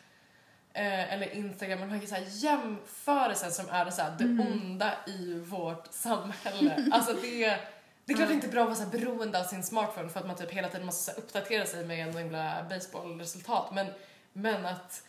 eh, 0.73 1.13
eller 1.13 1.35
Instagram, 1.35 1.79
de 1.79 1.89
här, 1.89 2.05
så 2.07 2.15
här 2.15 2.25
jämförelsen 2.27 3.51
som 3.51 3.69
är 3.69 3.89
så 3.89 4.01
här, 4.01 4.15
det 4.19 4.25
onda 4.25 4.93
i 5.07 5.39
vårt 5.39 5.87
samhälle. 5.91 6.89
alltså 6.91 7.13
det 7.13 7.59
det 8.05 8.13
är 8.13 8.17
klart 8.17 8.29
det 8.29 8.33
är 8.33 8.35
inte 8.35 8.47
bra 8.47 8.61
att 8.61 8.67
vara 8.67 8.91
så 8.91 8.97
beroende 8.97 9.39
av 9.39 9.43
sin 9.43 9.63
smartphone 9.63 10.09
för 10.09 10.19
att 10.19 10.27
man 10.27 10.35
typ 10.35 10.51
hela 10.51 10.69
tiden 10.69 10.85
måste 10.85 11.11
så 11.11 11.19
uppdatera 11.19 11.65
sig 11.65 11.85
med 11.85 12.07
en 12.07 12.17
himla 12.17 12.65
baseballresultat 12.69 13.73
men, 13.73 13.87
men 14.33 14.65
att 14.65 15.03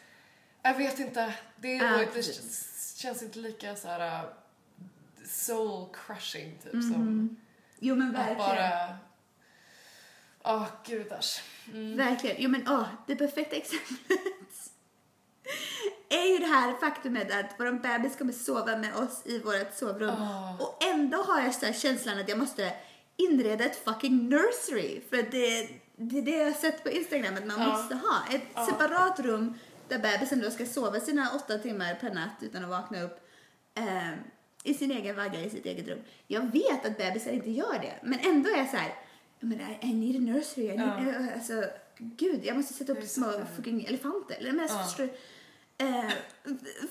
jag 0.63 0.75
vet 0.75 0.99
inte. 0.99 1.35
Det, 1.57 1.77
är 1.77 1.99
nog- 1.99 2.09
det 2.15 2.23
känns, 2.97 3.23
inte 3.23 3.39
lika 3.39 3.77
så 3.77 3.89
här 3.89 4.23
uh, 4.25 4.29
soul 5.27 5.89
crushing 6.07 6.59
typ 6.63 6.73
Mhm. 6.73 6.93
som 6.93 7.37
jo 7.79 7.95
men 7.95 8.09
att 8.09 8.15
verkligen. 8.15 8.39
bara 8.39 8.97
Åh, 10.45 10.67
gudars. 10.87 11.43
Mm. 11.73 11.97
Verkligen. 11.97 12.37
Jo 12.39 12.51
men 12.51 12.69
åh, 12.69 12.87
det 13.07 13.17
perfekta 13.17 13.57
exemplet 13.63 14.19
är 16.09 16.33
ju 16.33 16.39
det 16.39 16.47
här 16.47 16.75
faktumet 16.81 17.33
att 17.33 17.55
vår 17.59 17.73
bebis 17.73 18.17
kommer 18.17 18.33
sova 18.33 18.77
med 18.77 18.97
oss 18.97 19.23
i 19.25 19.39
vårt 19.39 19.75
sovrum. 19.75 20.15
Åh. 20.19 20.61
Och 20.63 20.85
ändå 20.85 21.23
har 21.23 21.41
jag 21.41 21.55
så 21.55 21.67
här 21.67 21.73
känslan 21.73 22.19
att 22.19 22.29
jag 22.29 22.39
måste 22.39 22.73
inreda 23.17 23.65
ett 23.65 23.85
fucking 23.85 24.29
nursery. 24.29 25.01
För 25.11 25.19
att 25.19 25.31
det, 25.31 25.69
det 25.97 26.19
är 26.19 26.23
det 26.23 26.31
jag 26.37 26.45
har 26.45 26.53
sett 26.53 26.83
på 26.83 26.91
Instagram 26.91 27.35
att 27.37 27.47
man 27.47 27.69
måste 27.69 27.95
ha. 27.95 28.23
Ett 28.31 28.67
separat 28.69 29.21
rum 29.21 29.59
där 29.93 29.99
bebisen 30.19 30.41
då 30.41 30.51
ska 30.51 30.67
sova 30.67 31.01
sina 31.01 31.31
åtta 31.37 31.59
timmar 31.59 31.95
per 32.01 32.15
natt 32.15 32.37
utan 32.41 32.65
att 32.65 32.71
vakna 32.71 33.03
upp. 33.03 33.29
Eh, 33.75 34.11
I 34.65 34.75
sin 34.75 34.91
egen 34.91 35.17
vagga, 35.17 35.41
i 35.41 35.51
sitt 35.51 35.67
eget 35.67 35.89
rum. 35.89 35.99
Jag 36.27 36.53
vet 36.53 36.87
att 36.87 36.99
bebisar 36.99 37.31
inte 37.31 37.51
gör 37.51 37.79
det. 37.81 37.95
Men 38.03 38.19
ändå 38.19 38.51
är 38.51 38.57
jag 38.57 38.71
så 38.71 38.77
här, 38.77 38.95
men 39.41 39.61
I, 39.61 39.79
I 39.81 39.95
need 39.95 40.17
a 40.17 40.35
nursery. 40.35 40.65
I 40.65 40.69
need, 40.69 40.81
Ja. 40.81 41.11
eh, 41.21 41.35
alltså, 41.35 41.65
gud, 41.99 42.41
jag 42.45 42.57
måste 42.57 42.75
sätta 42.75 42.93
upp 42.93 43.05
små 43.05 43.33
fucking 43.57 43.85
elefanter. 43.85 44.37
Men, 44.43 44.61
alltså, 44.61 44.77
Ja. 44.77 44.85
förstår? 44.85 45.09
Eh, 45.79 46.11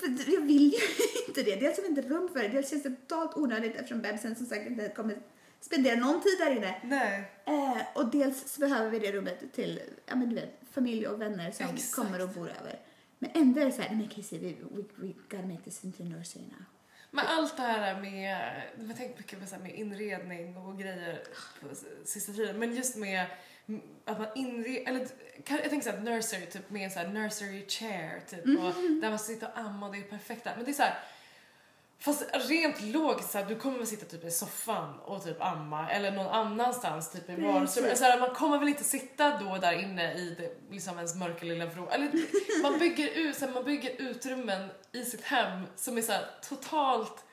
för 0.00 0.32
jag 0.34 0.40
vill 0.40 0.72
ju 0.72 0.78
inte 1.28 1.42
det. 1.42 1.56
Dels 1.56 1.76
har 1.76 1.82
vi 1.82 1.88
inte 1.88 2.02
rum 2.02 2.28
för 2.32 2.42
det. 2.42 2.48
Dels 2.48 2.70
känns 2.70 2.82
det 2.82 2.90
totalt 3.08 3.36
onödigt 3.36 3.74
eftersom 3.76 4.00
bebisen 4.02 4.36
som 4.36 4.46
sagt 4.46 4.66
inte 4.66 4.88
kommer 4.88 5.18
spendera 5.60 5.96
någon 5.96 6.20
tid 6.20 6.38
där 6.38 6.50
inne. 6.56 6.74
Nej. 6.84 7.32
Eh, 7.44 7.82
och 7.94 8.06
dels 8.10 8.52
så 8.52 8.60
behöver 8.60 8.90
vi 8.90 8.98
det 8.98 9.12
rummet 9.12 9.52
till 9.54 9.80
ja, 10.06 10.14
men 10.16 10.28
du 10.28 10.34
vet, 10.34 10.60
familj 10.72 11.06
och 11.06 11.20
vänner 11.20 11.50
som 11.50 11.66
Exakt. 11.66 11.94
kommer 11.94 12.22
och 12.22 12.28
bor 12.28 12.48
över. 12.60 12.78
Men 13.22 13.30
ändå 13.34 13.60
är 13.60 13.66
det 13.66 13.72
så 13.72 13.82
här, 13.82 13.94
nej 13.94 14.08
Casey, 14.14 14.38
we, 14.38 14.54
we, 14.70 14.82
we 14.96 15.12
gotta 15.30 15.46
make 15.46 15.62
this 15.64 15.84
into 15.84 16.02
a 16.02 16.06
nursery 16.06 16.42
now. 16.42 16.64
Men 17.10 17.26
allt 17.26 17.56
det 17.56 17.62
här 17.62 18.00
med, 18.00 18.62
jag 18.88 18.96
tänkt 18.96 19.18
mycket 19.18 19.40
på 19.40 19.46
så 19.46 19.56
med 19.56 19.74
inredning 19.74 20.56
och 20.56 20.78
grejer 20.78 21.22
på 21.60 21.68
sista 22.04 22.32
tiden, 22.32 22.58
men 22.58 22.74
just 22.76 22.96
med 22.96 23.26
mm, 23.66 23.80
att 24.04 24.18
man 24.18 24.28
inreder, 24.34 24.88
eller 24.88 25.08
jag 25.46 25.70
tänker 25.70 25.90
såhär 25.90 26.00
nursery, 26.00 26.46
typ 26.46 26.70
med 26.70 26.84
en 26.84 26.90
så 26.90 26.98
här 26.98 27.08
nursery 27.08 27.66
chair 27.68 28.20
typ 28.30 28.44
och 28.44 28.74
där 29.02 29.10
man 29.10 29.18
sitter 29.18 29.48
och 29.48 29.58
ammar 29.58 29.88
och 29.88 29.94
det 29.94 30.00
är 30.00 30.02
perfekta. 30.02 30.50
Men 30.56 30.64
det 30.64 30.70
är 30.70 30.74
så 30.74 30.82
här, 30.82 30.98
fast 32.04 32.22
rent 32.32 32.80
logiskt 32.80 33.30
så 33.30 33.38
här, 33.38 33.44
du 33.44 33.56
kommer 33.56 33.78
väl 33.78 33.86
sitta 33.86 34.06
typ 34.06 34.24
i 34.24 34.30
soffan 34.30 34.98
och 35.00 35.24
typ 35.24 35.42
amma 35.42 35.90
eller 35.90 36.10
någon 36.10 36.26
annanstans 36.26 37.10
typ 37.10 37.30
i 37.30 37.34
vardagsrummet. 37.34 37.98
Så 37.98 38.04
här, 38.04 38.20
man 38.20 38.34
kommer 38.34 38.58
väl 38.58 38.68
inte 38.68 38.84
sitta 38.84 39.38
då 39.38 39.58
där 39.58 39.72
inne 39.72 40.14
i 40.14 40.36
det, 40.38 40.72
liksom 40.74 40.96
ens 40.96 41.14
mörka 41.14 41.44
lilla 41.44 41.66
vrå. 41.66 41.88
Eller 41.90 42.10
man 42.62 42.78
bygger 42.78 43.08
ut, 43.08 43.36
så 43.36 43.46
här, 43.46 43.52
man 43.52 43.64
bygger 43.64 43.90
utrymmen 43.98 44.68
i 44.92 45.04
sitt 45.04 45.24
hem 45.24 45.66
som 45.76 45.98
är 45.98 46.02
så 46.02 46.12
här, 46.12 46.26
totalt 46.48 47.24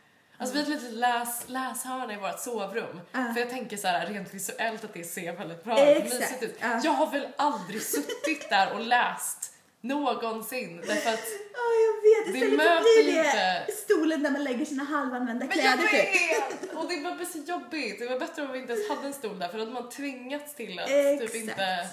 Alltså 0.41 0.55
vi 0.55 0.63
har 0.63 0.71
ett 0.71 0.81
litet 0.81 0.97
läs, 0.97 1.43
läshörna 1.47 2.13
i 2.13 2.17
vårt 2.17 2.39
sovrum. 2.39 3.01
Ja. 3.11 3.33
För 3.33 3.39
jag 3.39 3.49
tänker 3.49 3.77
så 3.77 3.87
här 3.87 4.07
rent 4.07 4.33
visuellt 4.33 4.83
att 4.83 4.93
det 4.93 5.03
ser 5.03 5.33
väldigt 5.33 5.63
bra 5.63 5.73
och 5.73 6.03
mysigt 6.03 6.43
ut. 6.43 6.57
ja. 6.61 6.81
Jag 6.83 6.91
har 6.91 7.11
väl 7.11 7.27
aldrig 7.37 7.81
suttit 7.81 8.49
där 8.49 8.73
och 8.73 8.79
läst 8.79 9.53
någonsin 9.81 10.81
därför 10.87 11.09
att 11.13 11.27
Ja, 11.53 11.59
jag 11.85 11.93
vet. 12.25 12.33
Det 12.33 12.39
Istället 12.39 12.77
så 12.77 12.81
blir 13.03 13.13
det 13.13 13.19
inte- 13.19 13.71
stolen 13.71 14.23
där 14.23 14.31
man 14.31 14.43
lägger 14.43 14.65
sina 14.65 14.83
halvanvända 14.83 15.45
Men 15.45 15.57
jag 15.59 15.73
kläder 15.73 15.87
typ. 15.91 16.61
vet! 16.63 16.73
Och 16.75 16.89
det 16.89 16.99
var 17.01 17.25
så 17.25 17.37
jobbigt. 17.37 17.99
Det 17.99 18.05
var 18.07 18.19
bättre 18.19 18.41
om 18.41 18.51
vi 18.51 18.59
inte 18.59 18.73
ens 18.73 18.89
hade 18.89 19.07
en 19.07 19.13
stol 19.13 19.39
där 19.39 19.47
för 19.47 19.57
då 19.57 19.63
hade 19.63 19.73
man 19.73 19.89
tvingats 19.89 20.55
till 20.55 20.79
att 20.79 20.89
Exakt. 20.89 21.33
typ 21.33 21.41
inte 21.43 21.87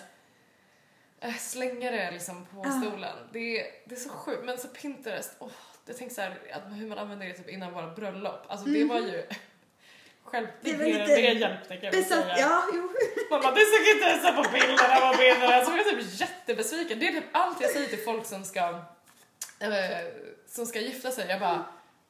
äh, 1.21 1.35
slänga 1.37 1.91
det 1.91 2.11
liksom 2.11 2.47
på 2.47 2.63
Ja. 2.65 2.71
stolen. 2.83 3.17
Det 3.33 3.61
är, 3.61 3.67
det 3.85 3.95
är 3.95 3.99
så 3.99 4.09
sjukt. 4.09 4.45
Men 4.45 4.59
så 4.59 4.69
Pinterest, 4.69 5.33
åh, 5.39 5.51
jag 5.87 5.97
tänkte 5.97 6.15
så 6.15 6.21
här, 6.21 6.39
att 6.53 6.63
hur 6.77 6.87
man 6.87 6.99
använde 6.99 7.27
det 7.27 7.33
typ 7.33 7.49
innan 7.49 7.73
våra 7.73 7.95
bröllop. 7.95 8.45
Alltså 8.49 8.67
det 8.67 8.85
var 8.85 8.99
ju 9.01 9.23
själv, 10.27 10.47
det. 10.61 10.73
Det 10.73 10.77
det, 10.77 10.85
var 10.93 10.99
det, 10.99 11.07
lite 11.07 11.21
hjälpte 11.21 11.77
kan 11.77 11.85
jag 11.85 11.93
Besatt, 11.93 12.23
säga. 12.25 12.37
ja, 12.39 12.63
jo. 12.75 12.91
Man 13.31 13.41
bara, 13.41 13.53
det 13.55 13.61
såg 13.61 13.95
inte 13.97 14.07
ens 14.09 14.23
på 14.37 14.53
bilderna 14.53 15.13
på 15.13 15.19
bilderna. 15.19 15.65
Så 15.65 15.71
var 15.71 15.79
jag 15.79 15.87
typ 15.87 16.21
jättebesviken. 16.21 16.99
Det 16.99 17.07
är 17.09 17.13
typ 17.13 17.25
allt 17.33 17.61
jag 17.61 17.71
säger 17.71 17.87
till 17.89 18.05
folk 18.05 18.27
som 18.27 18.45
ska, 18.45 18.61
eh, 19.61 20.07
som 20.49 20.67
ska 20.67 20.81
gifta 20.81 21.11
sig. 21.11 21.27
Jag 21.29 21.41
bara, 21.41 21.65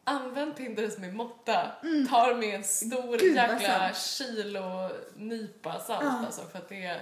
använd 0.04 0.56
Pinterest 0.56 0.98
med 0.98 1.14
måtta. 1.14 1.70
Ta 2.10 2.26
det 2.26 2.34
med 2.34 2.54
en 2.54 2.64
stor 2.64 3.04
Mm. 3.04 3.18
Gud, 3.18 3.36
jäkla 3.36 3.92
kilo 3.94 4.90
nypa 5.16 5.80
salt 5.80 6.04
Ja. 6.04 6.22
alltså. 6.26 6.42
För 6.52 6.58
att 6.58 6.68
det, 6.68 7.00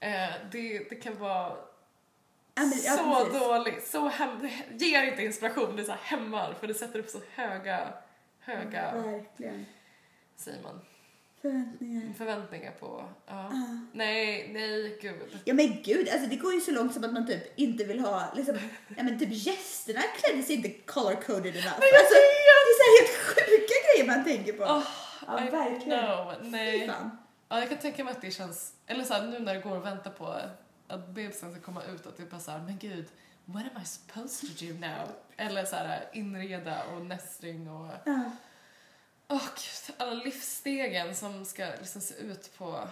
eh, 0.00 0.28
det, 0.52 0.78
det 0.90 0.96
kan 1.02 1.18
vara 1.18 1.52
Ja, 2.54 2.64
ja, 2.84 2.96
så 2.96 3.24
precis. 3.24 3.40
dåligt. 3.40 3.86
Så 3.88 4.08
hem, 4.08 4.48
det 4.72 4.84
ger 4.84 5.02
inte 5.02 5.22
inspiration, 5.22 5.76
det 5.76 5.82
är 5.82 5.86
så 5.86 5.96
hämmar. 6.02 6.54
För 6.60 6.66
det 6.66 6.74
sätter 6.74 6.98
upp 6.98 7.08
så 7.10 7.20
höga, 7.34 7.88
höga, 8.40 8.92
Verkligen. 8.94 9.66
Säger 10.38 10.62
man, 10.62 10.80
Förväntningar. 11.42 12.12
förväntningar 12.18 12.72
på. 12.72 13.04
Ja. 13.26 13.48
Ja. 13.50 13.78
Nej, 13.92 14.50
nej, 14.52 14.98
gud. 15.02 15.38
Ja 15.44 15.54
men 15.54 15.82
gud, 15.82 16.08
alltså 16.08 16.28
det 16.28 16.36
går 16.36 16.54
ju 16.54 16.60
så 16.60 16.70
långt 16.70 16.94
som 16.94 17.04
att 17.04 17.12
man 17.12 17.26
typ 17.26 17.58
inte 17.58 17.84
vill 17.84 18.00
ha, 18.00 18.32
liksom, 18.36 18.58
ja 18.96 19.02
men 19.02 19.18
typ 19.18 19.28
gästerna 19.32 20.00
klädde 20.02 20.42
sig 20.42 20.56
inte 20.56 20.68
color-coded 20.68 21.46
enough. 21.56 21.78
Men 21.78 21.88
jag 21.92 22.00
alltså, 22.00 22.14
det 22.14 22.48
är 22.48 22.78
så 22.78 22.84
här 22.84 22.98
helt 23.00 23.16
sjuka 23.26 23.74
grejer 23.86 24.06
man 24.16 24.24
tänker 24.24 24.52
på. 24.52 24.64
Oh, 24.64 24.84
ja, 25.26 25.46
I 25.46 25.50
verkligen. 25.50 25.98
know. 26.06 26.34
Nej. 26.42 26.86
fan. 26.88 27.18
Ja, 27.48 27.60
jag 27.60 27.68
kan 27.68 27.78
tänka 27.78 28.04
mig 28.04 28.12
att 28.12 28.20
det 28.22 28.30
känns, 28.30 28.72
eller 28.86 29.04
så 29.04 29.14
här, 29.14 29.26
nu 29.26 29.38
när 29.38 29.54
det 29.54 29.60
går 29.60 29.76
att 29.76 29.84
vänta 29.84 30.10
på 30.10 30.26
att 30.88 31.08
bebisen 31.08 31.52
ska 31.52 31.60
komma 31.60 31.82
ut, 31.84 32.06
att 32.06 32.16
det 32.16 32.22
är 32.22 32.26
bara 32.26 32.40
så 32.40 32.50
här, 32.50 32.58
men 32.58 32.78
gud, 32.78 33.06
what 33.44 33.62
am 33.74 33.82
I 33.82 33.86
supposed 33.86 34.58
to 34.58 34.64
do 34.64 34.72
now? 34.72 35.08
Eller 35.36 35.64
så 35.64 35.76
här, 35.76 36.04
inreda 36.12 36.82
och 36.84 37.06
nästring 37.06 37.70
och, 37.70 37.92
Ja. 38.04 38.30
Åh 39.28 39.48
gud, 39.54 39.96
alla 39.96 40.14
livsstegen 40.24 41.14
som 41.14 41.44
ska 41.44 41.66
liksom 41.78 42.00
se 42.00 42.14
ut 42.14 42.58
på, 42.58 42.88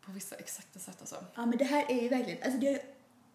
på 0.00 0.12
vissa 0.12 0.36
exakta 0.36 0.78
sätt 0.78 0.96
alltså. 1.00 1.24
ja 1.34 1.46
men 1.46 1.58
det 1.58 1.64
här 1.64 1.90
är 1.90 2.02
ju 2.02 2.08
verkligen, 2.08 2.42
alltså 2.42 2.60
det 2.60 2.66
har 2.66 2.74
ju 2.74 2.80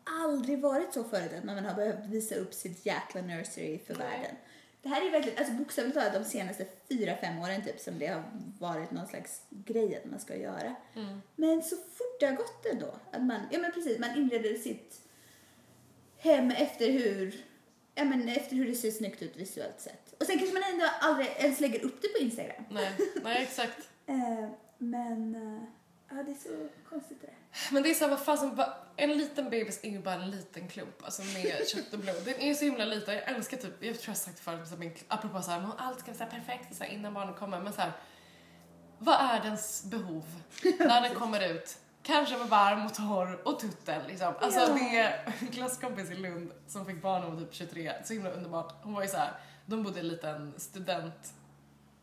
aldrig 0.03 0.59
varit 0.59 0.93
så 0.93 1.03
förut 1.03 1.33
att 1.37 1.43
man 1.43 1.65
har 1.65 1.75
behövt 1.75 2.05
visa 2.05 2.35
upp 2.35 2.53
sitt 2.53 2.85
jäkla 2.85 3.21
nursery 3.21 3.79
för 3.79 3.95
Nej. 3.95 4.07
världen. 4.07 4.35
Det 4.81 4.89
här 4.89 5.07
är 5.07 5.11
verkligen, 5.11 5.37
alltså 5.37 5.53
bokstavligt 5.53 5.97
talat 5.97 6.13
de 6.13 6.23
senaste 6.23 6.65
fyra, 6.89 7.15
fem 7.21 7.39
åren 7.39 7.63
typ 7.63 7.79
som 7.79 7.99
det 7.99 8.07
har 8.07 8.23
varit 8.59 8.91
någon 8.91 9.07
slags 9.07 9.41
grej 9.49 9.95
att 9.97 10.05
man 10.05 10.19
ska 10.19 10.35
göra. 10.35 10.75
Mm. 10.95 11.21
Men 11.35 11.63
så 11.63 11.75
fort 11.75 12.19
det 12.19 12.25
har 12.25 12.35
gått 12.35 12.65
ändå, 12.65 12.93
att 13.11 13.23
man, 13.23 13.41
ja 13.51 13.59
men 13.59 13.71
precis, 13.71 13.99
man 13.99 14.17
inreder 14.17 14.55
sitt 14.55 15.01
hem 16.17 16.51
efter 16.51 16.91
hur, 16.91 17.45
ja 17.95 18.03
men 18.03 18.29
efter 18.29 18.55
hur 18.55 18.67
det 18.67 18.75
ser 18.75 18.91
snyggt 18.91 19.21
ut 19.21 19.37
visuellt 19.37 19.79
sett. 19.79 20.09
Och 20.20 20.26
sen 20.26 20.38
kanske 20.38 20.53
man 20.53 20.63
ändå 20.74 20.86
aldrig 21.01 21.28
ens 21.38 21.59
lägger 21.59 21.86
upp 21.86 22.01
det 22.01 22.07
på 22.07 22.17
Instagram. 22.17 22.63
Nej, 22.70 22.97
nej 23.24 23.43
exakt. 23.43 23.78
Eh, 24.09 24.49
men, 24.78 25.36
eh, 25.36 25.63
ja 26.09 26.24
det 26.24 26.32
är 26.32 26.36
så 26.36 26.70
konstigt 26.89 27.22
det 27.22 27.28
där. 27.28 27.36
Men 27.72 27.84
det 27.84 27.89
är 27.89 27.93
så 27.93 28.03
här, 28.03 28.09
vad 28.11 28.20
fasen, 28.20 28.61
en 28.95 29.17
liten 29.17 29.49
bebis 29.49 29.80
är 29.84 29.89
ju 29.89 29.99
bara 29.99 30.13
en 30.15 30.32
liten 30.32 30.67
klump, 30.67 31.03
alltså 31.03 31.22
med 31.22 31.67
kött 31.67 31.93
och 31.93 31.99
blod. 31.99 32.15
Den 32.26 32.39
är 32.41 32.53
så 32.53 32.65
himla 32.65 32.86
liten, 32.86 33.13
jag 33.13 33.30
älskar 33.30 33.57
typ, 33.57 33.84
jag 33.84 33.95
tror 33.95 34.03
jag 34.05 34.11
har 34.11 34.15
sagt 34.15 34.38
det 34.38 34.43
förut, 34.43 34.67
så 34.67 34.74
här, 34.74 34.80
min, 34.80 34.93
apropå 35.07 35.41
så 35.41 35.51
här, 35.51 35.59
men 35.61 35.72
allt 35.78 35.99
ska 35.99 36.11
vara 36.13 36.30
perfekt 36.30 36.76
så 36.76 36.84
här, 36.84 36.91
innan 36.91 37.13
barnen 37.13 37.34
kommer, 37.34 37.59
men 37.59 37.74
så 37.74 37.82
här, 37.82 37.91
vad 38.97 39.15
är 39.15 39.41
dens 39.43 39.84
behov 39.86 40.26
när 40.80 41.01
den 41.01 41.15
kommer 41.15 41.49
ut? 41.53 41.78
Kanske 42.03 42.38
med 42.38 42.47
varm 42.47 42.86
och 42.86 42.93
torr 42.93 43.41
och 43.47 43.59
tuttel 43.59 44.01
liksom. 44.07 44.34
Alltså 44.39 44.59
Ja. 44.59 44.74
det 44.74 44.97
är 44.97 45.34
en 45.41 45.47
klasskompis 45.47 46.11
i 46.11 46.15
Lund 46.15 46.51
som 46.67 46.86
fick 46.86 47.01
barn 47.01 47.22
när 47.22 47.28
hon 47.28 47.36
var 47.36 47.43
typ 47.45 47.53
23, 47.53 47.93
så 48.03 48.13
himla 48.13 48.32
underbart. 48.32 48.74
Hon 48.84 48.93
var 48.93 49.01
ju 49.01 49.07
så 49.07 49.17
här, 49.17 49.32
de 49.70 49.84
bodde 49.84 49.97
i 49.97 49.99
en 49.99 50.07
liten 50.07 50.53
student 50.57 51.34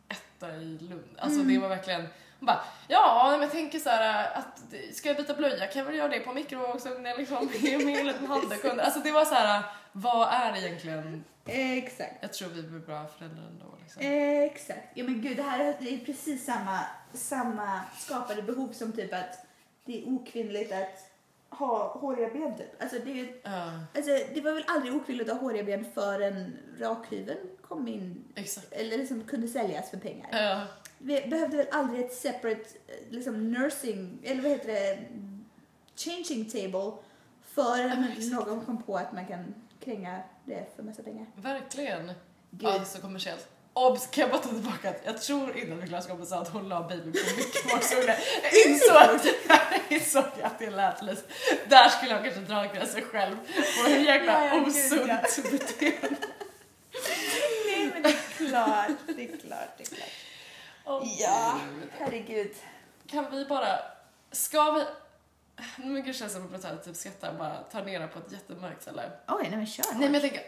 etta 0.09 0.55
i 0.55 0.77
Lund. 0.77 1.15
Alltså 1.17 1.39
det 1.39 1.57
var 1.57 1.69
verkligen, 1.69 2.01
hon 2.39 2.45
bara 2.45 2.63
ja 2.87 3.27
men 3.31 3.41
jag 3.41 3.51
tänker 3.51 3.79
så 3.79 3.89
här 3.89 4.37
att 4.37 4.63
ska 4.95 5.09
jag 5.09 5.17
byta 5.17 5.33
blöja 5.33 5.67
kan 5.67 5.79
jag 5.79 5.85
väl 5.85 5.95
göra 5.95 6.09
det 6.09 6.19
på 6.19 6.33
mikrovågsugnen 6.33 7.17
liksom 7.17 7.49
med 7.63 7.85
med 7.85 7.99
en 7.99 8.07
liten 8.07 8.25
handduk. 8.25 8.65
Alltså 8.65 8.99
det 8.99 9.11
var 9.11 9.25
så 9.25 9.35
här 9.35 9.63
vad 9.91 10.27
är 10.31 10.57
egentligen, 10.57 11.23
Exakt. 11.45 12.13
jag 12.21 12.33
tror 12.33 12.49
vi 12.49 12.63
blir 12.63 12.79
bra 12.79 13.05
föräldrar 13.17 13.43
ändå 13.43 13.65
liksom. 13.81 14.01
Exakt. 14.01 14.87
Ja 14.93 15.03
men 15.03 15.21
gud, 15.21 15.37
det 15.37 15.43
här 15.43 15.59
är 15.59 15.75
det 15.79 15.93
är 15.93 16.05
precis 16.05 16.45
samma, 16.45 16.79
samma 17.13 17.81
skapade 17.97 18.41
behov 18.41 18.71
som 18.71 18.91
typ 18.91 19.13
att 19.13 19.45
det 19.85 20.01
är 20.03 20.07
okvinnligt 20.07 20.71
att 20.71 21.11
ha 21.49 21.97
håriga 21.97 22.29
ben 22.29 22.57
typ. 22.57 22.81
Alltså 22.81 22.97
det, 23.05 23.41
Ja, 23.43 23.71
alltså 23.95 24.11
det 24.33 24.41
var 24.41 24.51
väl 24.51 24.65
aldrig 24.67 24.95
okvinnligt 24.95 25.29
att 25.29 25.37
ha 25.37 25.43
håriga 25.43 25.63
ben 25.63 25.85
förrän 25.93 26.57
rakhyveln 26.79 27.49
kom 27.67 27.87
in 27.87 28.23
exakt. 28.35 28.67
eller 28.73 28.97
liksom 28.97 29.23
kunde 29.23 29.47
säljas 29.47 29.89
för 29.89 29.97
pengar. 29.97 30.29
Ja, 30.31 30.61
Vi 30.97 31.21
behövde 31.27 31.57
väl 31.57 31.67
aldrig 31.71 32.05
ett 32.05 32.13
separate 32.13 32.61
eh, 32.87 32.93
liksom 33.09 33.51
nursing, 33.51 34.19
eller 34.23 34.41
vad 34.41 34.51
heter 34.51 34.67
det, 34.73 34.97
changing 35.95 36.45
table 36.49 36.91
förrän 37.53 38.05
Ja, 38.17 38.35
någon 38.39 38.65
kom 38.65 38.83
på 38.83 38.97
att 38.97 39.13
man 39.13 39.27
kan 39.27 39.55
kränga 39.83 40.19
det 40.45 40.65
för 40.75 40.83
massa 40.83 41.03
pengar. 41.03 41.25
verkligen. 41.35 42.05
Gud. 42.51 42.69
Ja, 42.69 42.85
så 42.85 43.01
kommersiellt. 43.01 43.47
Obs, 43.73 44.07
kan 44.07 44.21
jag 44.21 44.29
bara 44.31 44.41
ta 44.41 44.49
tillbaka 44.49 44.89
att 44.89 45.01
jag 45.05 45.21
tror 45.21 45.57
innan 45.57 45.77
min 45.77 45.87
klasskompis 45.87 46.29
sa 46.29 46.41
att 46.41 46.47
hon 46.49 46.69
la 46.69 46.87
baby 46.87 47.11
på 47.11 47.35
mikrovågsugnen. 47.37 48.15
Jag 48.43 48.65
insåg 48.71 48.97
att, 48.97 49.25
jag 49.89 49.97
insåg 49.99 50.23
att 50.43 50.59
det 50.59 50.69
lät 50.69 51.01
lite, 51.03 51.21
där 51.69 51.89
skulle 51.89 52.11
jag 52.11 52.23
kanske 52.23 52.41
dra 52.41 52.73
gränsen 52.73 53.01
själv 53.01 53.35
på 53.83 53.89
hur 53.89 53.99
jäkla 53.99 54.45
Ja, 54.45 54.55
ja, 54.55 54.61
osunt 54.67 55.51
beteende. 55.51 56.17
Nej 57.67 57.89
men 57.93 58.03
det 58.03 58.09
är 58.09 58.36
klart, 58.49 58.91
det 59.07 59.33
är 59.33 59.37
klart, 59.37 59.77
det 59.77 59.83
är 59.83 59.95
klart. 59.95 60.09
Ja, 60.85 61.59
Gud. 61.79 61.89
herregud. 61.91 62.55
Kan 63.07 63.31
vi 63.31 63.45
bara, 63.45 63.79
ska 64.31 64.71
vi, 64.71 64.85
gud 66.01 66.15
känns 66.15 66.33
som 66.33 66.55
att 66.55 66.63
jag 66.63 66.83
typ 66.83 66.95
skrattar 66.95 67.33
bara 67.33 67.63
tar 67.63 67.83
ner 67.85 67.99
det 67.99 68.07
på 68.07 68.19
ett 68.19 68.31
jättemörkt 68.31 68.81
ställe. 68.81 69.11
Oj, 69.27 69.43
nej 69.49 69.57
men 69.57 69.67
kör 69.67 69.85
Nej 69.93 69.99
men 69.99 70.13
jag 70.13 70.21
tänker, 70.21 70.41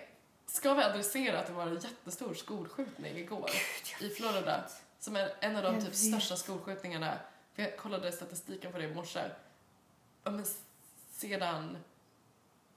ska 0.45 0.73
vi 0.73 0.83
adressera 0.83 1.39
att 1.39 1.47
det 1.47 1.53
var 1.53 1.67
en 1.67 1.73
jättestor 1.79 2.33
skolskjutning 2.33 3.17
igår 3.17 3.49
i 4.01 4.09
Florida? 4.09 4.63
Som 4.99 5.15
är 5.15 5.33
en 5.39 5.55
av 5.55 5.63
de 5.63 5.73
Jag 5.73 5.81
typ 5.83 5.89
vet. 5.89 5.97
största 5.97 6.35
skolskjutningarna. 6.35 7.13
För 7.55 7.61
jag 7.61 7.77
kollade 7.77 8.11
statistiken 8.11 8.71
på 8.71 8.77
det 8.77 8.83
i 8.83 8.93
morse. 8.93 9.19
Ja, 10.23 10.31
men 10.31 10.45
sedan, 11.11 11.77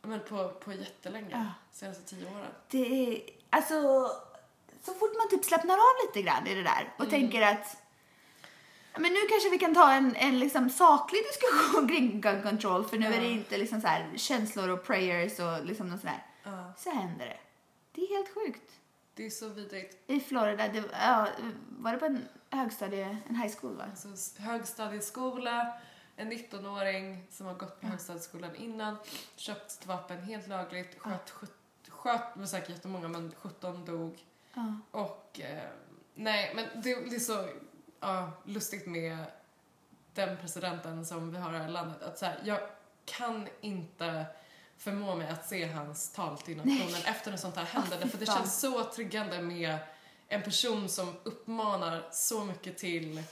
ja, 0.02 0.08
men 0.08 0.20
på, 0.20 0.48
på 0.48 0.72
jättelänge. 0.72 1.30
Ja. 1.30 1.46
Senaste 1.72 2.02
tio 2.04 2.26
åren. 2.26 2.50
Det 2.68 3.06
är, 3.16 3.22
alltså, 3.50 4.10
så 4.82 4.94
fort 4.94 5.12
man 5.18 5.28
typ 5.30 5.44
slappnar 5.44 5.74
av 5.74 6.06
lite 6.06 6.22
grann 6.22 6.46
i 6.46 6.54
det 6.54 6.62
där 6.62 6.92
och 6.96 7.10
tänker 7.10 7.42
att 7.42 7.76
ja, 8.92 9.00
men 9.00 9.12
nu 9.12 9.18
kanske 9.30 9.48
vi 9.50 9.58
kan 9.58 9.74
ta 9.74 9.92
en, 9.92 10.16
en 10.16 10.38
liksom 10.38 10.70
saklig 10.70 11.22
diskussion 11.22 11.88
kring 11.96 12.20
gun 12.20 12.42
control 12.42 12.84
för 12.84 12.98
nu 12.98 13.06
är 13.06 13.20
det 13.20 13.26
Ja. 13.26 13.32
inte 13.32 13.58
liksom 13.58 13.80
så 13.80 13.86
här 13.86 14.10
känslor 14.16 14.68
och 14.68 14.84
prayers 14.86 15.38
och 15.38 15.64
liksom 15.66 15.88
något 15.88 16.00
sådär. 16.00 16.26
Ja. 16.42 16.72
Så 16.78 16.90
händer 16.90 17.26
det. 17.26 17.38
Det 17.94 18.00
är 18.00 18.16
helt 18.16 18.34
sjukt. 18.34 18.72
Det 19.14 19.26
är 19.26 19.30
så 19.30 19.48
vidrigt. 19.48 19.96
I 20.06 20.20
Florida, 20.20 20.68
det, 20.68 20.82
ja, 20.92 21.28
var 21.68 21.92
det 21.92 21.98
på 21.98 22.04
en 22.06 22.28
högstadie, 22.50 23.16
en 23.28 23.36
high 23.36 23.54
school 23.60 23.76
va? 23.76 23.84
Alltså, 23.90 24.42
högstadieskola, 24.42 25.72
en 26.16 26.32
19-åring 26.32 27.26
som 27.30 27.46
har 27.46 27.54
gått 27.54 27.80
på 27.80 27.86
högstadieskolan 27.86 28.54
innan, 28.56 28.96
köpt 29.36 29.86
vapen 29.86 30.22
helt 30.22 30.48
lagligt, 30.48 30.98
sköt, 30.98 31.30
sköt, 31.30 31.50
sköt 31.88 32.36
men 32.36 32.48
säkert 32.48 32.68
jättemånga, 32.70 33.08
men 33.08 33.34
17 33.42 33.84
dog. 33.84 34.18
Ja. 34.54 34.76
Och 34.90 35.40
eh, 35.40 35.68
nej, 36.14 36.52
men 36.54 36.82
det, 36.82 37.10
det 37.10 37.16
är 37.16 37.20
så 37.20 37.48
ja, 38.00 38.30
lustigt 38.44 38.86
med 38.86 39.16
den 40.14 40.36
presidenten 40.36 41.06
som 41.06 41.32
vi 41.32 41.38
har 41.38 41.64
i 41.64 41.68
landet. 41.68 42.02
Att 42.02 42.18
så 42.18 42.26
här, 42.26 42.38
jag 42.44 42.58
kan 43.04 43.48
inte 43.60 44.26
förmå 44.76 45.14
mig 45.14 45.28
att 45.28 45.48
se 45.48 45.66
hans 45.66 46.12
tal 46.12 46.38
till 46.38 46.56
nationen 46.56 47.02
efter 47.06 47.30
något 47.30 47.40
sånt 47.40 47.56
här 47.56 47.64
händer. 47.64 47.98
fy 48.02 48.08
för 48.08 48.18
det 48.18 48.26
känns 48.26 48.60
så 48.60 48.84
triggande 48.84 49.42
med 49.42 49.78
en 50.28 50.42
person 50.42 50.88
som 50.88 51.14
uppmanar 51.22 52.02
så 52.10 52.44
mycket 52.44 52.78
till 52.78 53.22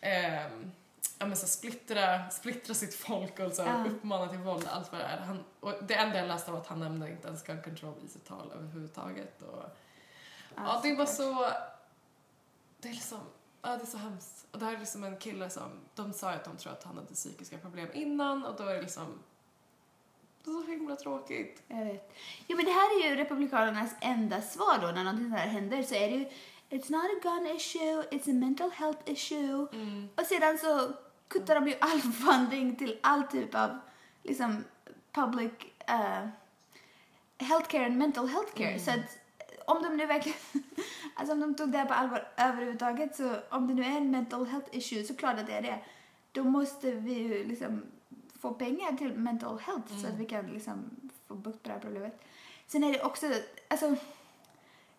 ehm, 0.00 0.70
ja, 1.18 1.26
men 1.26 1.36
så 1.36 1.46
splittra, 1.46 2.30
splittra 2.30 2.74
sitt 2.74 2.94
folk 2.94 3.38
och 3.40 3.52
så, 3.52 3.62
Ja. 3.62 3.84
uppmana 3.88 4.28
till 4.28 4.38
våld, 4.38 4.66
allt 4.70 4.92
vad 4.92 5.00
det 5.00 5.04
är. 5.04 5.18
Han, 5.18 5.44
och 5.60 5.74
det 5.82 5.94
enda 5.94 6.18
jag 6.18 6.28
läste 6.28 6.50
var 6.50 6.58
att 6.58 6.66
han 6.66 6.80
nämnde 6.80 7.10
inte 7.10 7.28
ens 7.28 7.42
gun 7.42 7.62
control 7.62 7.94
i 8.04 8.08
sitt 8.08 8.26
tal 8.26 8.52
överhuvudtaget. 8.54 9.42
Och, 9.42 9.64
Ja, 10.56 10.80
det 10.82 10.94
var 10.94 11.06
så... 11.06 11.46
Det 12.80 12.88
är 12.88 12.92
liksom... 12.92 13.18
Ja, 13.62 13.76
det 13.76 13.82
är 13.82 13.86
så 13.86 13.98
hemskt. 13.98 14.46
Och 14.50 14.58
det 14.58 14.64
här 14.64 14.74
är 14.74 14.78
liksom 14.78 15.04
en 15.04 15.16
kille 15.16 15.50
som... 15.50 15.80
De 15.94 16.12
sa 16.12 16.30
att 16.30 16.44
de 16.44 16.56
tror 16.56 16.72
att 16.72 16.84
han 16.84 16.96
hade 16.96 17.14
psykiska 17.14 17.58
problem 17.58 17.88
innan 17.92 18.44
och 18.44 18.56
då 18.56 18.64
är 18.64 18.74
det 18.74 18.82
liksom... 18.82 19.22
Det 20.44 20.50
är 20.50 20.54
så 20.54 20.70
himla 20.70 20.96
tråkigt. 20.96 21.62
Jag 21.68 21.84
vet. 21.84 22.12
Jo, 22.46 22.56
men 22.56 22.64
det 22.64 22.72
här 22.72 23.00
är 23.00 23.10
ju 23.10 23.16
Republikanernas 23.16 23.94
enda 24.00 24.42
svar 24.42 24.78
då 24.80 24.86
när 24.86 25.04
någonting 25.04 25.24
sånt 25.24 25.40
här 25.40 25.46
händer 25.46 25.82
så 25.82 25.94
är 25.94 26.10
det 26.10 26.16
ju 26.16 26.28
It's 26.70 26.90
not 26.90 27.04
a 27.04 27.20
gun 27.22 27.46
issue, 27.46 28.02
it's 28.10 28.30
a 28.30 28.34
mental 28.34 28.70
health 28.70 29.10
issue. 29.10 29.66
Och 30.16 30.26
sedan 30.26 30.58
så 30.58 30.92
kuttar 31.28 31.54
de 31.54 31.68
ju 31.68 31.74
all 31.80 32.00
funding 32.00 32.76
till 32.76 32.98
all 33.02 33.22
typ 33.22 33.54
av 33.54 33.78
liksom 34.22 34.64
public 35.12 35.52
uh, 35.90 36.28
healthcare 37.38 37.86
and 37.86 37.98
mental 37.98 38.28
healthcare. 38.28 38.78
Så 38.78 38.90
att 38.90 39.18
om 39.76 39.82
de 39.82 39.96
nu 39.96 40.06
verkligen, 40.06 40.38
alltså 41.14 41.32
om 41.32 41.40
de 41.40 41.54
tog 41.54 41.72
det 41.72 41.78
här 41.78 41.86
på 41.86 41.94
allvar 41.94 42.28
överhuvudtaget 42.36 43.16
så 43.16 43.36
om 43.50 43.66
det 43.66 43.74
nu 43.74 43.84
är 43.84 43.96
en 43.96 44.10
mental 44.10 44.46
health 44.46 44.68
issue 44.72 45.04
så 45.04 45.16
klart 45.16 45.38
att 45.38 45.46
det 45.46 45.52
är 45.52 45.62
det. 45.62 45.78
Då 46.32 46.44
måste 46.44 46.90
vi 46.90 47.12
ju 47.12 47.44
liksom 47.44 47.82
få 48.40 48.54
pengar 48.54 48.96
till 48.96 49.14
mental 49.14 49.58
health 49.58 50.00
så 50.02 50.06
att 50.06 50.18
vi 50.18 50.24
kan 50.24 50.46
liksom 50.46 50.90
få 51.26 51.34
bukt 51.34 51.62
på 51.62 51.68
det 51.68 51.74
här 51.74 51.80
problemet. 51.80 52.20
Sen 52.66 52.84
är 52.84 52.92
det 52.92 53.02
också, 53.02 53.26
alltså 53.68 53.96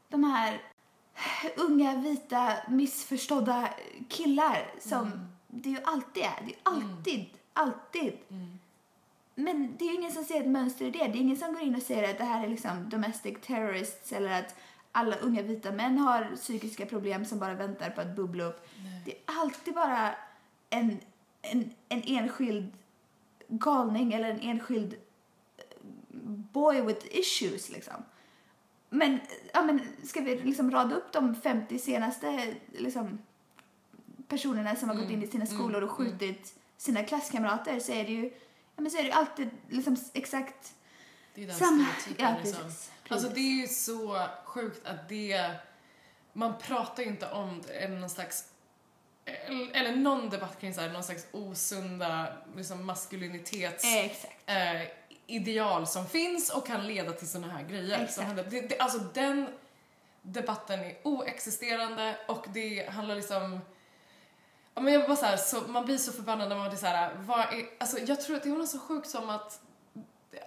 de 0.09 0.23
här 0.23 0.61
unga 1.57 1.95
vita 1.95 2.53
missförstådda 2.69 3.69
killar 4.09 4.71
som 4.79 5.11
det 5.47 5.69
ju 5.69 5.77
alltid 5.83 6.23
är. 6.23 6.41
Det 6.45 6.45
är 6.45 6.47
ju 6.47 6.55
alltid, 6.63 7.25
alltid. 7.53 8.17
Men 9.35 9.75
det 9.79 9.85
är 9.85 9.93
ingen 9.93 10.11
som 10.11 10.23
ser 10.23 10.39
ett 10.39 10.47
mönster 10.47 10.85
i 10.85 10.91
det. 10.91 11.07
Det 11.07 11.17
är 11.17 11.21
ingen 11.21 11.37
som 11.37 11.53
går 11.53 11.63
in 11.63 11.75
och 11.75 11.81
säger 11.81 12.09
att 12.09 12.17
det 12.17 12.23
här 12.23 12.43
är 12.43 12.49
liksom 12.49 12.89
domestic 12.89 13.37
terrorists 13.41 14.11
eller 14.11 14.39
att 14.39 14.55
alla 14.91 15.15
unga 15.15 15.41
vita 15.41 15.71
män 15.71 15.97
har 15.97 16.35
psykiska 16.35 16.85
problem 16.85 17.25
som 17.25 17.39
bara 17.39 17.53
väntar 17.53 17.89
på 17.89 18.01
att 18.01 18.15
bubbla 18.15 18.43
upp. 18.43 18.67
Det 19.05 19.11
är 19.11 19.19
alltid 19.25 19.73
bara 19.73 20.15
en, 20.69 20.99
en, 21.41 21.69
en 21.89 22.01
enskild 22.05 22.71
galning 23.47 24.13
eller 24.13 24.29
en 24.29 24.39
enskild 24.39 24.93
eh, 25.57 25.63
boy 26.53 26.81
with 26.81 27.17
issues 27.17 27.69
liksom. 27.69 27.93
Men, 28.89 29.19
ja, 29.53 29.61
men 29.63 29.81
ska 30.03 30.21
vi 30.21 30.37
liksom 30.37 30.71
rada 30.71 30.95
upp 30.95 31.11
de 31.11 31.35
50 31.35 31.79
senaste 31.79 32.55
liksom, 32.71 33.19
personerna 34.27 34.75
som 34.75 34.89
har 34.89 34.95
gått 34.95 35.09
in 35.09 35.23
i 35.23 35.27
sina 35.27 35.45
skolor 35.45 35.81
och 35.81 35.91
skjutit 35.91 36.59
sina 36.77 37.03
klasskamrater 37.03 37.79
så 37.79 37.91
är 37.91 38.03
det 38.03 38.11
ju, 38.11 38.31
ja, 38.75 38.81
men 38.81 38.91
så 38.91 38.97
är 38.97 39.03
det 39.03 39.13
alltid 39.13 39.49
liksom 39.69 39.97
exakt 40.13 40.73
Det 41.35 41.43
är 41.43 41.47
den 41.47 41.55
samma. 41.55 41.87
Ja, 42.17 42.35
liksom. 42.43 42.63
precis. 42.63 42.91
Alltså 43.07 43.29
det 43.29 43.39
är 43.39 43.61
ju 43.61 43.67
så 43.67 44.27
sjukt 44.45 44.87
att 44.87 45.09
det... 45.09 45.51
Man 46.33 46.57
pratar 46.57 47.03
ju 47.03 47.09
inte 47.09 47.31
om 47.31 47.61
det, 47.67 47.73
eller 47.73 47.97
någon 47.97 48.09
slags... 48.09 48.47
Eller, 49.73 49.95
någon 49.95 50.29
debatt 50.29 50.59
kring 50.59 50.73
så 50.73 50.81
här, 50.81 50.89
någon 50.89 51.03
slags 51.03 51.27
osunda 51.31 52.27
liksom 52.55 52.85
maskulinitets... 52.85 53.85
Eh, 54.45 54.81
ideal 55.27 55.87
som 55.87 56.07
finns 56.07 56.49
och 56.49 56.67
kan 56.67 56.87
leda 56.87 57.11
till 57.11 57.29
såna 57.29 57.47
här 57.47 57.63
grejer. 57.63 58.07
Som 58.07 58.25
händer. 58.25 58.47
Det, 58.49 58.61
det, 58.61 58.79
alltså 58.79 58.99
den 58.99 59.47
debatten 60.21 60.79
är 60.79 60.97
oexisterande 61.03 62.15
och 62.27 62.45
det 62.53 62.89
handlar 62.89 63.15
liksom 63.15 63.61
Ja, 64.75 64.81
men 64.81 64.93
jag 64.93 65.07
bara 65.07 65.15
så, 65.15 65.25
här, 65.25 65.37
så 65.37 65.61
man 65.61 65.85
blir 65.85 65.97
så 65.97 66.11
förbannad 66.11 66.49
när 66.49 66.55
man 66.55 66.69
blir 66.69 66.79
så 66.79 66.85
här, 66.85 67.11
vad 67.19 67.39
är, 67.39 67.65
alltså 67.79 67.99
jag 67.99 68.21
tror 68.21 68.35
att 68.35 68.43
det 68.43 68.49
är 68.49 68.53
något 68.53 68.69
så 68.69 68.79
sjukt 68.79 69.09
som 69.09 69.29
att 69.29 69.59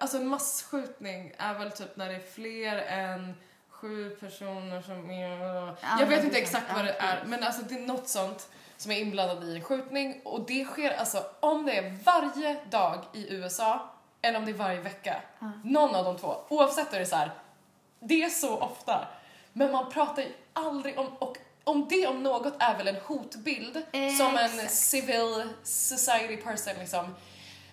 alltså 0.00 0.16
en 0.16 0.26
massskjutning 0.26 1.32
är 1.38 1.54
väl 1.54 1.70
typ 1.70 1.96
när 1.96 2.08
det 2.08 2.14
är 2.14 2.32
fler 2.32 2.76
än 2.76 3.34
sju 3.68 4.10
personer 4.10 4.82
som 4.82 5.10
är, 5.10 5.66
Ja, 5.66 5.76
jag 6.00 6.06
vet 6.06 6.24
inte 6.24 6.38
exakt 6.38 6.74
vad 6.74 6.84
det 6.84 6.96
är 6.98 7.24
men 7.26 7.42
alltså 7.42 7.62
det 7.62 7.74
är 7.74 7.86
något 7.86 8.08
sånt 8.08 8.48
som 8.76 8.92
är 8.92 9.00
inblandad 9.00 9.44
i 9.44 9.56
en 9.56 9.64
skjutning 9.64 10.20
och 10.24 10.46
det 10.46 10.64
sker 10.64 10.90
alltså 10.90 11.24
om 11.40 11.66
det 11.66 11.76
är 11.76 11.98
varje 12.04 12.56
dag 12.70 13.04
i 13.12 13.34
USA 13.34 13.90
eller 14.22 14.38
om 14.38 14.44
det 14.44 14.50
är 14.50 14.56
varje 14.56 14.80
vecka. 14.80 15.16
Någon 15.64 15.94
av 15.94 16.04
de 16.04 16.16
två. 16.16 16.36
Oavsett 16.48 16.92
är 16.92 16.98
det 16.98 17.06
så 17.06 17.16
här. 17.16 17.30
Det 18.00 18.22
är 18.22 18.28
så 18.28 18.58
ofta. 18.58 19.08
Men 19.52 19.72
man 19.72 19.90
pratar 19.90 20.22
ju 20.22 20.28
aldrig 20.52 20.98
om, 20.98 21.06
och 21.06 21.36
om 21.66 21.86
det 21.90 22.06
om 22.06 22.22
något 22.22 22.54
är 22.58 22.76
väl 22.78 22.88
en 22.88 22.96
hotbild 23.04 23.82
som 24.18 24.36
en 24.36 24.44
Exakt. 24.44 24.72
civil 24.74 25.42
society 25.64 26.36
person 26.36 26.74
liksom. 26.78 27.14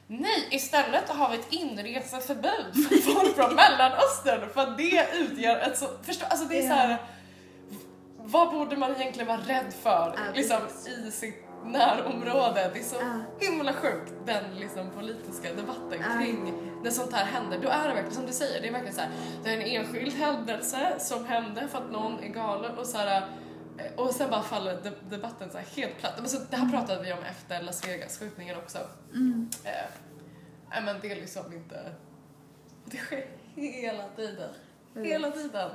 Nej, 0.08 0.48
istället 0.52 1.10
har 1.10 1.30
vi 1.30 1.36
ett 1.38 1.54
inreseförbud 1.54 2.88
för 2.90 2.96
folk 3.14 3.36
från 3.36 3.56
Mellanöstern 3.56 4.50
för 4.54 4.62
att 4.62 4.78
det 4.78 5.08
utgör 5.14 5.58
ett 5.60 5.78
så, 5.78 5.88
förstå, 6.04 6.26
alltså 6.30 6.46
det 6.46 6.58
är 6.58 6.62
så 6.62 6.74
här. 6.74 6.98
Vad 8.18 8.52
borde 8.52 8.78
man 8.78 8.96
egentligen 8.96 9.28
vara 9.28 9.38
rädd 9.48 9.74
för 9.84 10.14
Ja, 10.18 10.22
liksom, 10.36 10.58
i 11.08 11.12
sitt 11.12 11.46
närområde? 11.66 12.72
Det 12.74 12.80
är 12.80 12.84
så 12.84 12.96
Ja. 12.96 13.46
himla 13.48 13.74
sjukt 13.74 14.14
den 14.26 14.56
liksom, 14.60 14.90
politiska 14.92 15.54
debatten 15.54 16.02
Ja. 16.10 16.20
kring 16.20 16.54
när 16.84 16.92
sånt 16.92 17.14
här 17.14 17.26
händer. 17.26 17.60
Då 17.62 17.70
är 17.70 17.84
det 17.88 17.94
verkligen 17.94 18.14
som 18.14 18.26
du 18.26 18.34
säger, 18.34 18.62
det 18.62 18.68
är 18.68 18.72
verkligen 18.72 18.96
så 18.96 19.02
här, 19.02 19.10
det 19.44 19.50
är 19.50 19.54
en 19.54 19.62
enskild 19.62 20.14
händelse 20.14 20.94
som 21.00 21.26
hände 21.26 21.68
för 21.68 21.78
att 21.78 21.92
någon 21.92 22.24
är 22.24 22.28
galen 22.28 22.78
och 22.78 22.86
så 22.88 22.98
här, 22.98 23.18
eh, 23.18 23.24
och 23.96 24.10
sen 24.14 24.30
bara 24.30 24.44
faller 24.44 24.82
de- 24.84 25.10
debatten 25.16 25.52
så 25.52 25.58
helt 25.58 25.98
platt. 25.98 26.14
Men 26.18 26.30
så, 26.30 26.40
det 26.50 26.58
här 26.58 26.70
pratade 26.70 27.04
vi 27.04 27.14
om 27.14 27.24
efter 27.24 27.62
Las 27.62 27.88
Vegas-skjutningen 27.88 28.58
också. 28.58 28.78
Eh, 29.66 29.86
nej 30.70 30.82
men 30.84 31.00
det 31.02 31.12
är 31.12 31.16
liksom 31.16 31.54
inte... 31.54 31.96
Det 32.86 32.98
sker 32.98 33.28
hela 33.56 34.08
tiden. 34.16 34.54
Jag 34.94 35.04
Hela 35.06 35.32
tiden. 35.32 35.72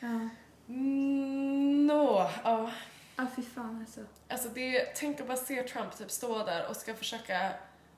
Ja. 0.00 0.28
Mm, 0.68 1.86
Nå, 1.86 2.30
ja. 2.44 2.70
Ja, 3.16 3.26
fy 3.36 3.42
fan 3.42 3.80
alltså. 3.80 4.00
Alltså 4.28 4.48
det, 4.48 4.84
tänk 4.94 5.20
att 5.20 5.26
bara 5.26 5.36
se 5.36 5.62
Trump 5.62 5.98
typ 5.98 6.10
stå 6.10 6.44
där 6.44 6.68
och 6.68 6.76
ska 6.76 6.94
försöka, 6.94 7.52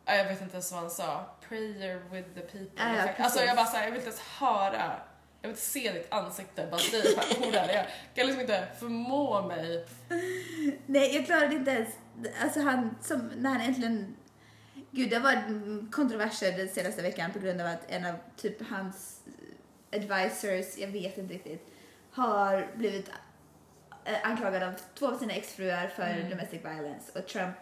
ja, 0.04 0.14
jag 0.14 0.24
vet 0.24 0.40
inte 0.42 0.54
ens 0.54 0.72
vad 0.72 0.80
han 0.80 0.90
sa, 0.90 1.24
prayer 1.48 1.96
with 2.10 2.28
the 2.34 2.40
people. 2.40 2.70
Ja, 3.18 3.24
alltså 3.24 3.40
jag 3.44 3.56
bara 3.56 3.66
såhär, 3.66 3.84
jag 3.84 3.90
vill 3.90 4.00
inte 4.00 4.10
ens 4.10 4.20
höra, 4.28 4.92
jag 5.46 5.48
vill 5.48 5.56
inte 5.56 5.62
se 5.62 5.92
ditt 5.92 6.12
ansikte, 6.12 6.68
bara 6.70 6.80
säg 6.80 7.02
de 7.02 7.20
här 7.20 7.48
orden. 7.48 7.74
Jag 7.74 7.86
kan 8.14 8.26
liksom 8.26 8.40
inte 8.40 8.68
förmå 8.78 9.46
mig. 9.46 9.86
Nej, 10.86 11.14
jag 11.14 11.26
klarade 11.26 11.54
inte 11.54 11.70
ens... 11.70 11.88
Alltså 12.42 12.60
han, 12.60 12.96
som, 13.02 13.18
när 13.36 13.50
han 13.50 13.60
äntligen... 13.60 14.16
Gud, 14.90 15.10
det 15.10 15.18
varit 15.18 15.44
kontroverser 15.92 16.52
den 16.52 16.68
senaste 16.68 17.02
veckan 17.02 17.32
på 17.32 17.38
grund 17.38 17.60
av 17.60 17.66
att 17.66 17.90
en 17.90 18.06
av 18.06 18.14
typ 18.36 18.68
hans 18.70 19.20
advisors, 19.92 20.78
jag 20.78 20.88
vet 20.88 21.18
inte 21.18 21.34
riktigt, 21.34 21.66
har 22.10 22.68
blivit 22.74 23.10
eh, 24.04 24.18
anklagad 24.22 24.62
av 24.62 24.72
två 24.98 25.08
av 25.08 25.18
sina 25.18 25.32
exfruar 25.32 25.88
för 25.88 26.30
domestic 26.30 26.60
violence 26.64 27.18
och 27.18 27.26
Trump 27.26 27.56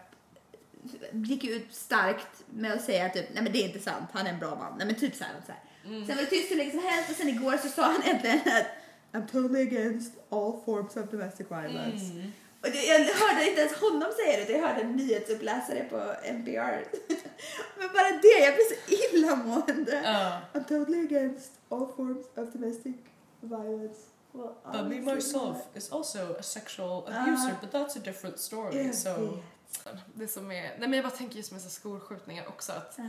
gick 1.11 1.43
ut 1.43 1.73
starkt 1.73 2.43
med 2.49 2.73
att 2.73 2.81
säga 2.81 3.09
typ, 3.09 3.25
nej 3.33 3.43
men 3.43 3.53
det 3.53 3.59
är 3.59 3.67
inte 3.67 3.79
sant, 3.79 4.09
han 4.13 4.27
är 4.27 4.29
en 4.29 4.39
bra 4.39 4.55
man. 4.55 4.73
Nej 4.77 4.87
men 4.87 4.95
typ 4.95 5.15
så 5.15 5.23
här, 5.23 5.33
något 5.33 5.45
så 5.45 5.51
här. 5.51 5.61
Mm. 5.85 6.05
Sen 6.07 6.15
var 6.15 6.23
det 6.23 6.29
tyst 6.29 6.51
hur 6.51 6.55
länge 6.55 6.71
som 6.71 6.79
helst 6.79 7.09
och 7.09 7.15
sen 7.15 7.29
igår 7.29 7.57
så 7.57 7.69
sa 7.69 7.83
han 7.83 8.01
äntligen 8.01 8.39
att 8.39 8.65
I'm 9.13 9.27
totally 9.31 9.61
against 9.67 10.13
all 10.29 10.61
forms 10.65 10.95
of 10.97 11.11
domestic 11.11 11.47
violence. 11.51 12.05
Mm. 12.13 12.31
Och 12.61 12.71
det, 12.71 12.83
jag 12.85 12.99
hörde 12.99 13.49
inte 13.49 13.61
ens 13.61 13.73
honom 13.73 14.11
säga 14.17 14.45
det, 14.45 14.51
jag 14.51 14.67
hörde 14.67 14.81
en 14.81 14.91
nyhetsuppläsare 14.95 15.83
på 15.89 15.97
NPR. 16.23 16.83
men 17.79 17.87
bara 17.93 18.11
det, 18.21 18.27
jag 18.45 18.55
blev 18.55 18.65
så 18.65 18.93
illamående. 19.15 20.01
Ja. 20.03 20.41
I'm 20.53 20.63
totally 20.63 21.05
against 21.05 21.51
all 21.69 21.87
forms 21.95 22.25
of 22.35 22.53
domestic 22.53 22.95
violence. 23.41 23.99
Well, 24.31 24.53
But 24.71 24.87
me 24.89 25.13
myself 25.15 25.33
not. 25.57 25.67
is 25.75 25.91
also 25.91 26.35
a 26.39 26.43
sexual 26.43 27.03
Ah. 27.11 27.23
abuser, 27.23 27.55
but 27.61 27.71
that's 27.71 27.97
a 27.97 28.01
different 28.03 28.39
story. 28.39 28.85
Jag 28.85 28.95
so. 28.95 29.09
vet. 29.09 29.95
Det 30.13 30.27
som 30.27 30.51
är, 30.51 30.61
nej 30.61 30.77
men 30.79 30.93
jag 30.93 31.03
bara 31.03 31.13
tänker 31.17 31.37
just 31.37 31.51
med 31.51 31.61
så 31.61 31.69
skolskjutningar 31.69 32.47
också 32.47 32.71
att 32.71 32.93
Ja. 32.97 33.03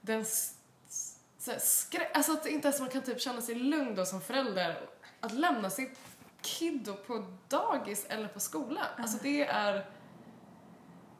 den 0.00 0.24
så 1.40 1.50
här 1.50 1.58
skrä, 1.58 2.08
alltså 2.14 2.32
att 2.32 2.46
inte 2.46 2.68
ens 2.68 2.80
man 2.80 2.88
kan 2.88 3.02
typ 3.02 3.20
känna 3.20 3.40
sig 3.40 3.54
lugn 3.54 3.94
då 3.94 4.04
som 4.04 4.20
förälder 4.20 4.80
att 5.20 5.32
lämna 5.32 5.70
sitt 5.70 5.98
kiddo 6.42 6.94
på 6.94 7.24
dagis 7.48 8.06
eller 8.08 8.28
på 8.28 8.40
skola. 8.40 8.86
Alltså 8.98 9.18
det 9.22 9.44
är, 9.44 9.86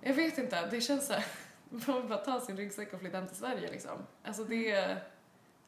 jag 0.01 0.15
vet 0.15 0.39
inte, 0.39 0.67
det 0.67 0.81
känns 0.81 1.07
så 1.07 1.13
här, 1.13 1.25
man 1.71 2.01
vill 2.01 2.09
bara 2.09 2.19
ta 2.19 2.41
sin 2.41 2.57
ryggsäck 2.57 2.93
och 2.93 3.01
flytta 3.01 3.17
hem 3.17 3.27
till 3.27 3.37
Sverige 3.37 3.71
liksom. 3.71 4.07
Alltså 4.25 4.45
det 4.45 4.71
är, 4.71 5.05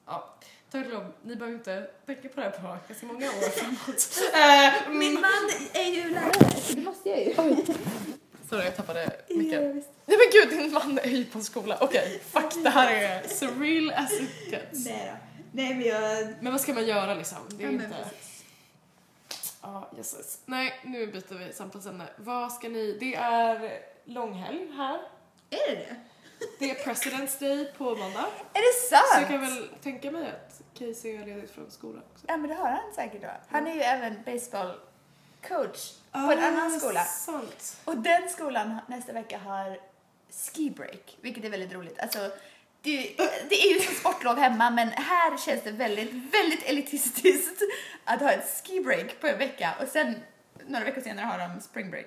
ja, 0.07 0.35
ta 0.71 0.79
ett 0.79 0.91
lov, 0.91 1.13
ni 1.23 1.37
behöver 1.37 1.59
inte 1.59 1.91
tänka 2.07 2.29
på 2.29 2.41
det 2.41 2.43
här 2.43 2.51
på 2.51 2.79
ganska 2.89 3.07
många 3.07 3.27
år 3.27 3.51
framåt. 3.51 4.19
Eh, 4.35 4.91
Min 4.91 5.11
mm. 5.11 5.21
man 5.21 5.51
är 5.73 5.91
ju 5.91 6.11
lärare, 6.11 6.61
så 6.61 6.75
det 6.75 6.83
måste 6.83 7.09
jag 7.09 7.19
ju. 7.19 7.35
Sorry, 8.53 8.65
jag 8.65 8.77
tappade 8.77 9.11
mycket. 9.29 9.75
visst. 9.75 9.89
Nej 10.07 10.19
men 10.19 10.27
gud, 10.33 10.59
din 10.59 10.73
man 10.73 10.99
är 10.99 11.09
ju 11.09 11.25
på 11.25 11.41
skola. 11.41 11.79
Okej, 11.81 12.21
fuck 12.31 12.55
det 12.63 12.71
här 12.71 12.93
är 12.95 13.29
surreal 13.29 13.91
as 13.91 14.13
it 14.13 14.51
gets. 14.53 14.87
Nej 14.87 15.13
då. 15.13 15.17
Nej 15.53 15.75
men 15.75 15.83
jag... 15.87 16.35
Men 16.41 16.53
vad 16.53 16.61
ska 16.61 16.73
man 16.75 16.87
göra 16.87 17.15
liksom? 17.15 17.39
Det 17.49 17.65
är 17.65 17.69
Ja, 17.69 17.73
inte... 17.73 17.95
Ja, 19.63 19.91
jösses. 19.97 20.39
Nej, 20.47 20.81
nu 20.85 21.07
byter 21.07 21.35
vi 21.47 21.53
samtalsämne. 21.53 22.05
Vad 22.17 22.53
ska 22.53 22.69
ni... 22.69 22.97
Det 23.01 23.15
är 23.15 23.81
långhelg 24.05 24.69
här. 24.77 24.99
Är 25.51 25.71
det 25.71 25.75
det? 25.77 25.97
Det 26.59 26.71
är 26.71 26.75
President's 26.75 27.41
Day 27.41 27.73
på 27.79 27.85
måndag. 27.85 28.27
Är 28.53 28.61
det 28.73 28.89
Så 28.89 28.97
sant? 28.97 29.05
jag 29.21 29.29
kan 29.29 29.41
väl 29.41 29.69
tänka 29.83 30.11
mig 30.11 30.27
att 30.29 30.63
Casey 30.79 31.17
är 31.17 31.27
ledigt 31.27 31.51
från 31.51 31.71
skolan 31.71 32.03
också. 32.13 32.25
Ja 32.29 32.37
men 32.37 32.51
det 32.51 32.57
har 32.57 32.71
han 32.71 32.95
säkert 32.95 33.23
då. 33.23 33.29
Han 33.49 33.67
är 33.67 33.75
ju 33.75 33.81
även 33.81 34.23
baseballcoach 34.27 35.93
på 36.13 36.33
en 36.33 36.45
annan 36.45 36.81
skola. 36.81 37.01
Ah, 37.01 37.05
Sant. 37.05 37.77
Och 37.85 37.97
den 37.97 38.29
skolan 38.29 38.79
nästa 38.87 39.13
vecka 39.13 39.39
har 39.39 39.79
ski 40.31 40.71
break, 40.71 41.17
vilket 41.21 41.45
är 41.45 41.51
väldigt 41.51 41.73
roligt. 41.73 42.01
Alltså, 42.01 42.31
det, 42.83 43.15
det 43.49 43.55
är 43.55 43.75
ju 43.75 43.81
som 43.81 43.95
sportlov 43.95 44.39
hemma, 44.39 44.71
men 44.71 44.89
här 44.89 45.37
känns 45.37 45.63
det 45.63 45.71
väldigt, 45.71 46.13
väldigt 46.13 46.63
elitistiskt 46.63 47.63
att 48.05 48.21
ha 48.21 48.31
ett 48.31 48.63
ski 48.65 48.81
break 48.81 49.21
på 49.21 49.27
en 49.27 49.39
vecka 49.39 49.75
och 49.83 49.89
sen 49.89 50.15
några 50.67 50.85
veckor 50.85 51.01
senare 51.01 51.27
har 51.27 51.39
de 51.39 51.61
spring 51.61 51.91
break. 51.91 52.07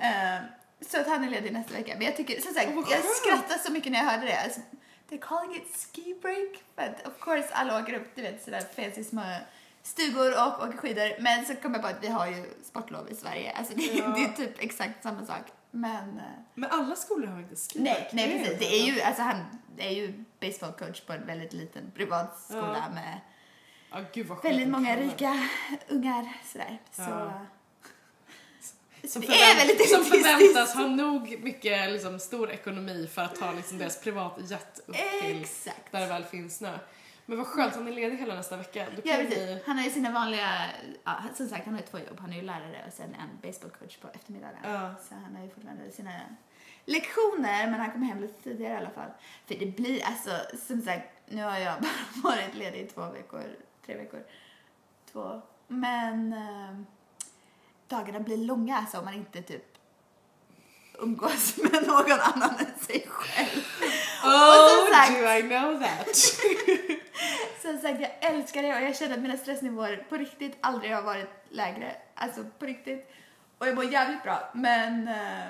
Eh, 0.00 0.42
så 0.90 1.00
att 1.00 1.06
han 1.06 1.24
är 1.24 1.30
ledig 1.30 1.52
nästa 1.52 1.74
vecka. 1.74 1.94
Men 1.96 2.06
jag 2.06 2.16
tycker, 2.16 2.40
som 2.40 2.54
sagt, 2.54 2.68
jag 2.74 2.86
skönt. 2.86 3.16
skrattade 3.16 3.58
så 3.58 3.72
mycket 3.72 3.92
när 3.92 3.98
jag 3.98 4.06
hörde 4.06 4.26
det. 4.26 4.40
Alltså, 4.40 4.60
they're 5.10 5.20
calling 5.20 5.56
it 5.56 5.88
ski 5.94 6.14
break. 6.22 6.62
But 6.76 7.06
of 7.06 7.20
course 7.20 7.48
alla 7.52 7.82
åker 7.82 7.94
upp, 7.94 8.12
du 8.14 8.22
vet, 8.22 8.44
sådär 8.44 8.64
fancy 8.76 9.04
små 9.04 9.22
stugor 9.82 10.32
och 10.32 10.64
åker 10.68 10.78
skidor. 10.78 11.22
Men 11.22 11.46
så 11.46 11.54
kom 11.54 11.72
jag 11.74 11.82
på 11.82 11.88
att 11.88 12.02
vi 12.02 12.08
har 12.08 12.26
ju 12.26 12.44
sportlov 12.64 13.10
i 13.10 13.14
Sverige. 13.14 13.52
Alltså 13.52 13.74
det, 13.74 13.82
Ja. 13.82 14.06
det 14.16 14.22
är 14.24 14.46
typ 14.46 14.54
exakt 14.62 15.02
samma 15.02 15.26
sak. 15.26 15.42
Men 15.70 16.18
eh, 16.18 16.24
Men 16.54 16.70
alla 16.70 16.96
skolor 16.96 17.26
har 17.26 17.38
inte 17.38 17.56
skrivit. 17.56 17.84
nej, 17.84 18.08
nej 18.12 18.38
precis. 18.44 18.58
Det 18.58 18.74
är 18.74 18.84
ju, 18.94 19.00
alltså 19.02 19.22
han 19.22 19.36
är 19.78 19.90
ju 19.90 20.24
baseballcoach 20.40 21.00
på 21.00 21.12
en 21.12 21.26
väldigt 21.26 21.52
liten 21.52 21.90
privat 21.96 22.40
skola 22.40 22.84
Ja. 22.88 22.94
med 22.94 23.20
Ja, 23.94 23.98
gud 24.14 24.26
väldigt 24.42 24.68
många 24.68 24.96
rika 24.96 25.48
ungar 25.88 26.32
sådär. 26.52 26.78
Så, 26.92 27.02
Ja. 27.02 27.46
Som, 29.08 29.22
det 29.22 29.26
är 29.42 29.56
väldigt 29.56 29.90
som 29.90 30.04
förväntas 30.04 30.74
ha 30.74 30.86
nog 30.86 31.40
mycket 31.42 31.92
liksom, 31.92 32.18
stor 32.18 32.50
ekonomi 32.50 33.10
för 33.14 33.22
att 33.22 33.34
ta 33.36 33.52
liksom, 33.52 33.78
deras 33.78 34.00
privatjet 34.00 34.80
upp 34.86 34.96
till 35.22 35.40
Exakt. 35.42 35.92
där 35.92 36.00
det 36.00 36.06
väl 36.06 36.24
finns 36.24 36.56
snö. 36.56 36.78
Men 37.26 37.38
vad 37.38 37.46
skönt, 37.46 37.74
han 37.74 37.88
är 37.88 37.92
ledig 37.92 38.16
hela 38.16 38.34
nästa 38.34 38.56
vecka. 38.56 38.86
Då 38.96 39.02
Ja, 39.04 39.16
precis. 39.16 39.66
Han 39.66 39.76
har 39.78 39.84
ju 39.84 39.90
sina 39.90 40.10
vanliga, 40.12 40.48
ja, 41.04 41.22
som 41.34 41.48
sagt 41.48 41.64
han 41.64 41.74
har 41.74 41.80
ju 41.80 41.86
två 41.86 41.98
jobb. 41.98 42.20
Han 42.20 42.32
är 42.32 42.36
ju 42.36 42.42
lärare 42.42 42.84
och 42.86 42.92
sen 42.92 43.14
en 43.14 43.38
baseballcoach 43.42 43.96
på 43.96 44.08
eftermiddagen. 44.14 44.56
Ja. 44.64 44.94
Så 45.08 45.14
han 45.14 45.36
har 45.36 45.44
ju 45.44 45.50
fortfarande 45.50 45.90
sina 45.92 46.12
lektioner 46.84 47.70
men 47.70 47.80
han 47.80 47.90
kommer 47.92 48.06
hem 48.06 48.20
lite 48.20 48.42
tidigare 48.42 48.74
i 48.74 48.76
alla 48.76 48.90
fall. 48.90 49.10
För 49.46 49.54
det 49.54 49.66
blir 49.66 50.04
alltså, 50.04 50.30
som 50.66 50.82
sagt, 50.82 51.08
nu 51.28 51.42
har 51.42 51.58
jag 51.58 51.74
bara 52.22 52.32
varit 52.32 52.54
ledig 52.54 52.80
i 52.80 52.86
två 52.86 53.06
veckor, 53.10 53.44
tre 53.86 53.96
veckor, 53.96 54.24
två. 55.12 55.42
Men 55.68 56.32
eh, 56.32 56.76
dagarna 57.88 58.20
blir 58.20 58.36
långa 58.36 58.76
alltså 58.76 58.98
om 58.98 59.04
man 59.04 59.14
inte 59.14 59.42
typ 59.42 59.64
umgås 60.98 61.56
med 61.72 61.86
någon 61.86 62.20
annan 62.20 62.50
än 62.58 62.78
sig 62.86 63.06
själv. 63.08 63.64
Oh, 64.24 64.68
som 64.68 64.94
sagt- 64.94 65.10
do 65.18 65.28
I 65.28 65.42
know 65.42 65.80
that? 65.80 66.06
Som 67.62 67.78
sagt, 67.78 68.00
jag 68.00 68.10
älskar 68.32 68.62
det 68.62 68.74
och 68.74 68.82
jag 68.82 68.96
känner 68.96 69.14
att 69.14 69.22
mina 69.22 69.36
stressnivåer 69.36 70.06
på 70.08 70.16
riktigt 70.16 70.56
aldrig 70.60 70.92
har 70.94 71.02
varit 71.02 71.28
lägre. 71.48 71.96
Alltså 72.14 72.44
på 72.58 72.66
riktigt. 72.66 73.10
Och 73.58 73.66
jag 73.68 73.74
mår 73.74 73.84
jävligt 73.92 74.22
bra, 74.22 74.50
men 74.54 75.08
eh, 75.08 75.44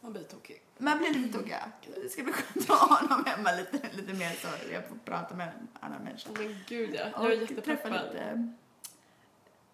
Man 0.00 0.12
blir 0.12 0.22
tokig. 0.22 0.62
man 0.78 0.98
blir 0.98 1.10
lite 1.10 1.38
tokig. 1.38 1.56
Det 2.02 2.08
ska 2.08 2.22
bli 2.22 2.32
skönt 2.32 2.70
att 2.70 2.76
ha 2.78 2.96
honom 2.96 3.24
hemma 3.26 3.52
lite, 3.52 3.78
lite 3.96 4.12
mer 4.12 4.30
så 4.30 4.48
jag 4.72 4.88
får 4.88 4.96
prata 5.04 5.34
med 5.34 5.48
en 5.48 5.68
annan 5.80 6.02
människa. 6.02 6.30
Men 6.36 6.56
gud 6.68 6.94
ja, 6.94 7.06
jag 7.14 7.32
är 7.32 7.40
jättepeppad. 7.40 7.92
lite... 7.92 8.48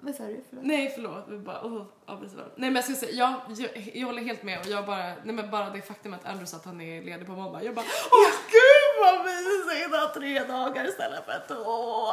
Vad 0.00 0.14
sa 0.14 0.24
du? 0.26 0.40
Förlåt. 0.48 0.64
Nej 0.64 0.92
förlåt, 0.94 1.24
vi 1.28 1.38
bara 1.38 1.60
oh, 1.66 1.84
avbryter 2.06 2.36
varandra. 2.36 2.54
Nej 2.56 2.70
men 2.70 2.74
jag 2.74 2.84
ska 2.84 2.94
säga, 2.94 3.12
jag, 3.12 3.58
jag, 3.58 3.90
jag 3.94 4.06
håller 4.06 4.22
helt 4.22 4.42
med 4.42 4.60
och 4.60 4.66
jag 4.66 4.86
bara, 4.86 5.04
nej 5.24 5.34
men 5.34 5.50
bara 5.50 5.70
det 5.70 5.82
faktum 5.82 6.14
att 6.14 6.24
Andrew 6.26 6.46
sa 6.46 6.56
att 6.56 6.64
han 6.64 6.80
är 6.80 7.02
ledig 7.02 7.26
på 7.26 7.32
måndag. 7.32 7.62
Jag 7.62 7.74
bara, 7.74 7.86
åh 8.10 8.32
gud 8.50 8.85
vad 9.06 9.24
mysigt 9.24 9.94
att 9.94 10.00
ha 10.00 10.14
tre 10.14 10.44
dagar 10.44 10.88
istället 10.88 11.24
för 11.24 11.44
två. 11.48 12.08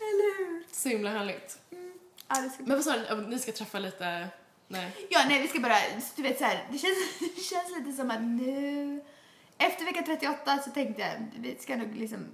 Eller 0.00 0.38
hur? 0.38 0.64
Så 0.72 0.88
himla 0.88 1.10
härligt. 1.10 1.58
Ja, 2.28 2.40
det 2.40 2.50
ska... 2.50 2.62
Men 2.62 2.76
vad 2.76 2.84
sa 2.84 2.96
du, 2.96 3.26
ni 3.26 3.38
ska 3.38 3.52
träffa 3.52 3.78
lite, 3.78 4.28
nej? 4.68 5.06
ja, 5.10 5.20
nej, 5.28 5.42
vi 5.42 5.48
ska 5.48 5.60
bara, 5.60 5.76
du 6.16 6.22
vet 6.22 6.38
så 6.38 6.44
här, 6.44 6.68
det 6.70 6.78
känns, 6.78 6.96
det 7.36 7.42
känns 7.42 7.78
lite 7.78 7.92
som 7.92 8.10
att 8.10 8.22
nu, 8.22 9.00
efter 9.58 9.84
vecka 9.84 10.02
38 10.06 10.58
så 10.58 10.70
tänkte 10.70 11.02
jag, 11.02 11.40
vi 11.40 11.56
ska 11.60 11.76
nog 11.76 11.96
liksom 11.96 12.26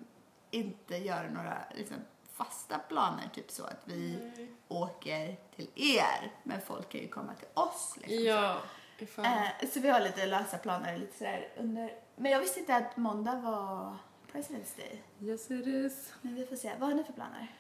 inte 0.51 0.97
göra 0.97 1.29
några 1.31 1.59
liksom, 1.75 1.97
fasta 2.37 2.79
planer, 2.79 3.31
typ 3.35 3.51
så 3.51 3.65
att 3.65 3.83
vi 3.85 4.33
åker 4.69 5.37
till 5.57 5.69
er, 5.75 6.33
men 6.43 6.61
folk 6.67 6.89
kan 6.93 7.01
ju 7.01 7.09
komma 7.09 7.35
till 7.35 7.49
oss. 7.55 7.95
Liksom, 7.97 8.25
Ja, 8.25 8.51
ifall. 8.51 8.61
Eh, 9.01 9.69
så 9.73 9.81
vi 9.81 9.89
har 9.89 10.01
lite 10.01 10.27
lösa 10.27 10.59
planer 10.59 10.97
lite 10.97 11.19
sådär 11.19 11.49
under, 11.57 11.93
men 12.17 12.33
jag 12.33 12.41
visste 12.41 12.61
inte 12.61 12.77
att 12.77 12.97
måndag 12.97 13.35
var 13.35 13.97
President's 14.33 14.77
Day. 14.77 15.03
Yes 15.21 15.51
it 15.51 15.67
is. 15.67 16.13
Men 16.23 16.35
vi 16.35 16.47
får 16.47 16.57
se, 16.57 16.73
vad 16.79 16.89
har 16.89 16.97
ni 16.97 17.05
för 17.05 17.13
planer? 17.13 17.53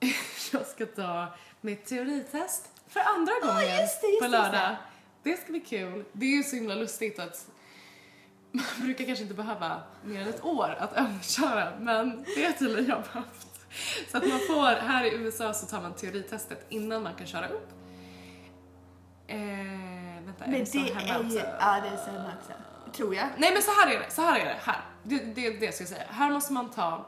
Jag 0.52 0.66
ska 0.66 0.86
ta 0.86 1.26
mitt 1.60 1.86
teoritest 1.86 2.70
för 2.88 3.00
andra 3.00 3.32
gången 3.42 3.80
just 3.80 4.00
det, 4.00 4.06
just 4.06 4.20
på 4.20 4.24
det, 4.24 4.28
lördag. 4.28 4.76
Det 5.22 5.36
ska 5.36 5.50
bli 5.50 5.60
kul. 5.60 6.04
Det 6.12 6.26
är 6.26 6.36
ju 6.36 6.42
så 6.42 6.56
himla 6.56 6.74
lustigt 6.74 7.18
att 7.18 7.48
man 8.50 8.64
brukar 8.80 9.04
kanske 9.04 9.22
inte 9.22 9.34
behöva 9.34 9.82
mer 10.04 10.20
än 10.20 10.28
ett 10.28 10.44
år 10.44 10.76
att 10.78 10.92
övningsköra, 10.96 11.72
men 11.80 12.24
det 12.36 12.44
har 12.44 12.52
tydligen 12.52 12.86
jag 12.86 13.02
behövt. 13.02 13.46
Så 14.10 14.16
att 14.16 14.28
man 14.28 14.38
får, 14.38 14.66
här 14.66 15.04
i 15.04 15.14
USA 15.14 15.54
så 15.54 15.66
tar 15.66 15.82
man 15.82 15.94
teoritestet 15.94 16.66
innan 16.68 17.02
man 17.02 17.14
kan 17.14 17.26
köra 17.26 17.48
upp. 17.48 17.83
Eh, 19.26 19.38
vänta, 20.24 20.44
är 20.44 20.50
Men 20.50 20.60
det 20.60 20.66
så 20.66 20.78
det 20.78 20.94
hemma 20.94 21.14
är 21.14 21.26
också? 21.26 21.38
ja 21.38 21.80
det 21.80 21.88
är 21.88 21.96
så 21.96 22.10
hemma 22.10 22.32
också. 22.38 22.52
Tror 22.92 23.14
jag. 23.14 23.28
Nej 23.38 23.52
men 23.52 23.62
så 23.62 23.70
här 23.70 23.94
är 23.94 23.98
det, 23.98 24.10
så 24.10 24.22
här 24.22 24.40
är 24.40 24.44
det, 24.44 24.58
här. 24.62 24.80
Det, 25.02 25.18
det, 25.18 25.50
det 25.50 25.74
ska 25.74 25.82
jag 25.82 25.88
säga. 25.88 26.04
Här 26.10 26.30
måste 26.30 26.52
man 26.52 26.70
ta 26.70 27.06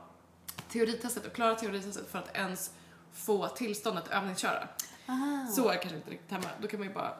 teoritestet 0.68 1.26
och 1.26 1.32
klara 1.32 1.54
teoritestet 1.54 2.10
för 2.10 2.18
att 2.18 2.36
ens 2.36 2.70
få 3.12 3.48
tillstånd 3.48 3.98
att 3.98 4.08
övningsköra. 4.08 4.68
Aha. 5.08 5.46
Så 5.50 5.68
är 5.68 5.72
det 5.72 5.78
kanske 5.78 5.96
inte 5.96 6.10
riktigt 6.10 6.30
hemma. 6.30 6.46
Då 6.60 6.68
kan 6.68 6.80
man 6.80 6.88
ju 6.88 6.94
bara 6.94 7.12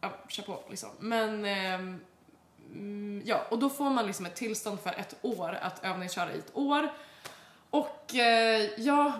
ja, 0.00 0.12
köra 0.28 0.46
på 0.46 0.62
liksom. 0.70 0.90
Men 0.98 1.44
mm, 1.44 3.22
ja, 3.24 3.40
och 3.50 3.58
då 3.58 3.70
får 3.70 3.90
man 3.90 4.06
liksom 4.06 4.26
ett 4.26 4.36
tillstånd 4.36 4.80
för 4.80 4.90
ett 4.90 5.14
år 5.22 5.58
att 5.62 5.84
övningsköra 5.84 6.32
i 6.32 6.38
ett 6.38 6.50
år. 6.56 6.92
Och 7.70 8.14
eh, 8.14 8.70
ja, 8.76 9.12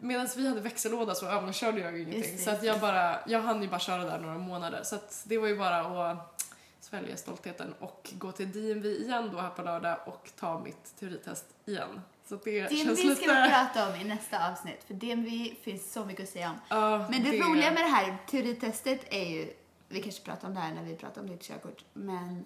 medan 0.00 0.28
vi 0.36 0.48
hade 0.48 0.60
växellåda 0.60 1.14
så 1.14 1.26
övningskörde 1.26 1.80
jag 1.80 1.92
ju 1.92 2.02
ingenting. 2.02 2.36
det, 2.36 2.42
så 2.42 2.50
att 2.50 2.62
jag 2.62 2.80
bara, 2.80 3.18
jag 3.26 3.40
hann 3.40 3.62
ju 3.62 3.68
bara 3.68 3.80
köra 3.80 4.04
där 4.04 4.18
några 4.18 4.38
månader. 4.38 4.82
Så 4.82 4.94
att 4.94 5.22
det 5.26 5.38
var 5.38 5.48
ju 5.48 5.56
bara 5.56 6.10
att 6.10 6.44
svälja 6.80 7.16
stoltheten 7.16 7.74
och 7.78 8.10
gå 8.12 8.32
till 8.32 8.52
DMV 8.52 8.86
igen 8.86 9.30
då 9.32 9.40
här 9.40 9.50
på 9.50 9.62
lördag 9.62 9.98
och 10.06 10.30
ta 10.38 10.58
mitt 10.58 10.96
teoritest 10.98 11.44
igen. 11.64 12.00
Så 12.28 12.36
det 12.44 12.70
känns 12.70 12.82
DMV 12.82 13.02
lite... 13.02 13.22
ska 13.22 13.42
vi 13.42 13.48
prata 13.48 13.88
om 13.88 14.00
i 14.00 14.04
nästa 14.04 14.50
avsnitt, 14.50 14.84
för 14.86 14.94
DMV 14.94 15.54
finns 15.62 15.92
så 15.92 16.04
mycket 16.04 16.22
att 16.22 16.28
säga 16.28 16.50
om. 16.50 16.56
Ja, 16.68 17.06
Men 17.10 17.24
det, 17.24 17.30
roliga 17.30 17.70
med 17.70 17.82
det 17.82 17.88
här 17.88 18.16
teoritestet 18.26 19.00
är 19.10 19.24
ju 19.24 19.52
vi 19.88 20.02
kanske 20.02 20.24
pratar 20.24 20.48
om 20.48 20.54
det 20.54 20.60
här 20.60 20.74
när 20.74 20.82
vi 20.82 20.96
pratar 20.96 21.20
om 21.20 21.28
ditt 21.28 21.42
körkort, 21.42 21.84
men 21.92 22.44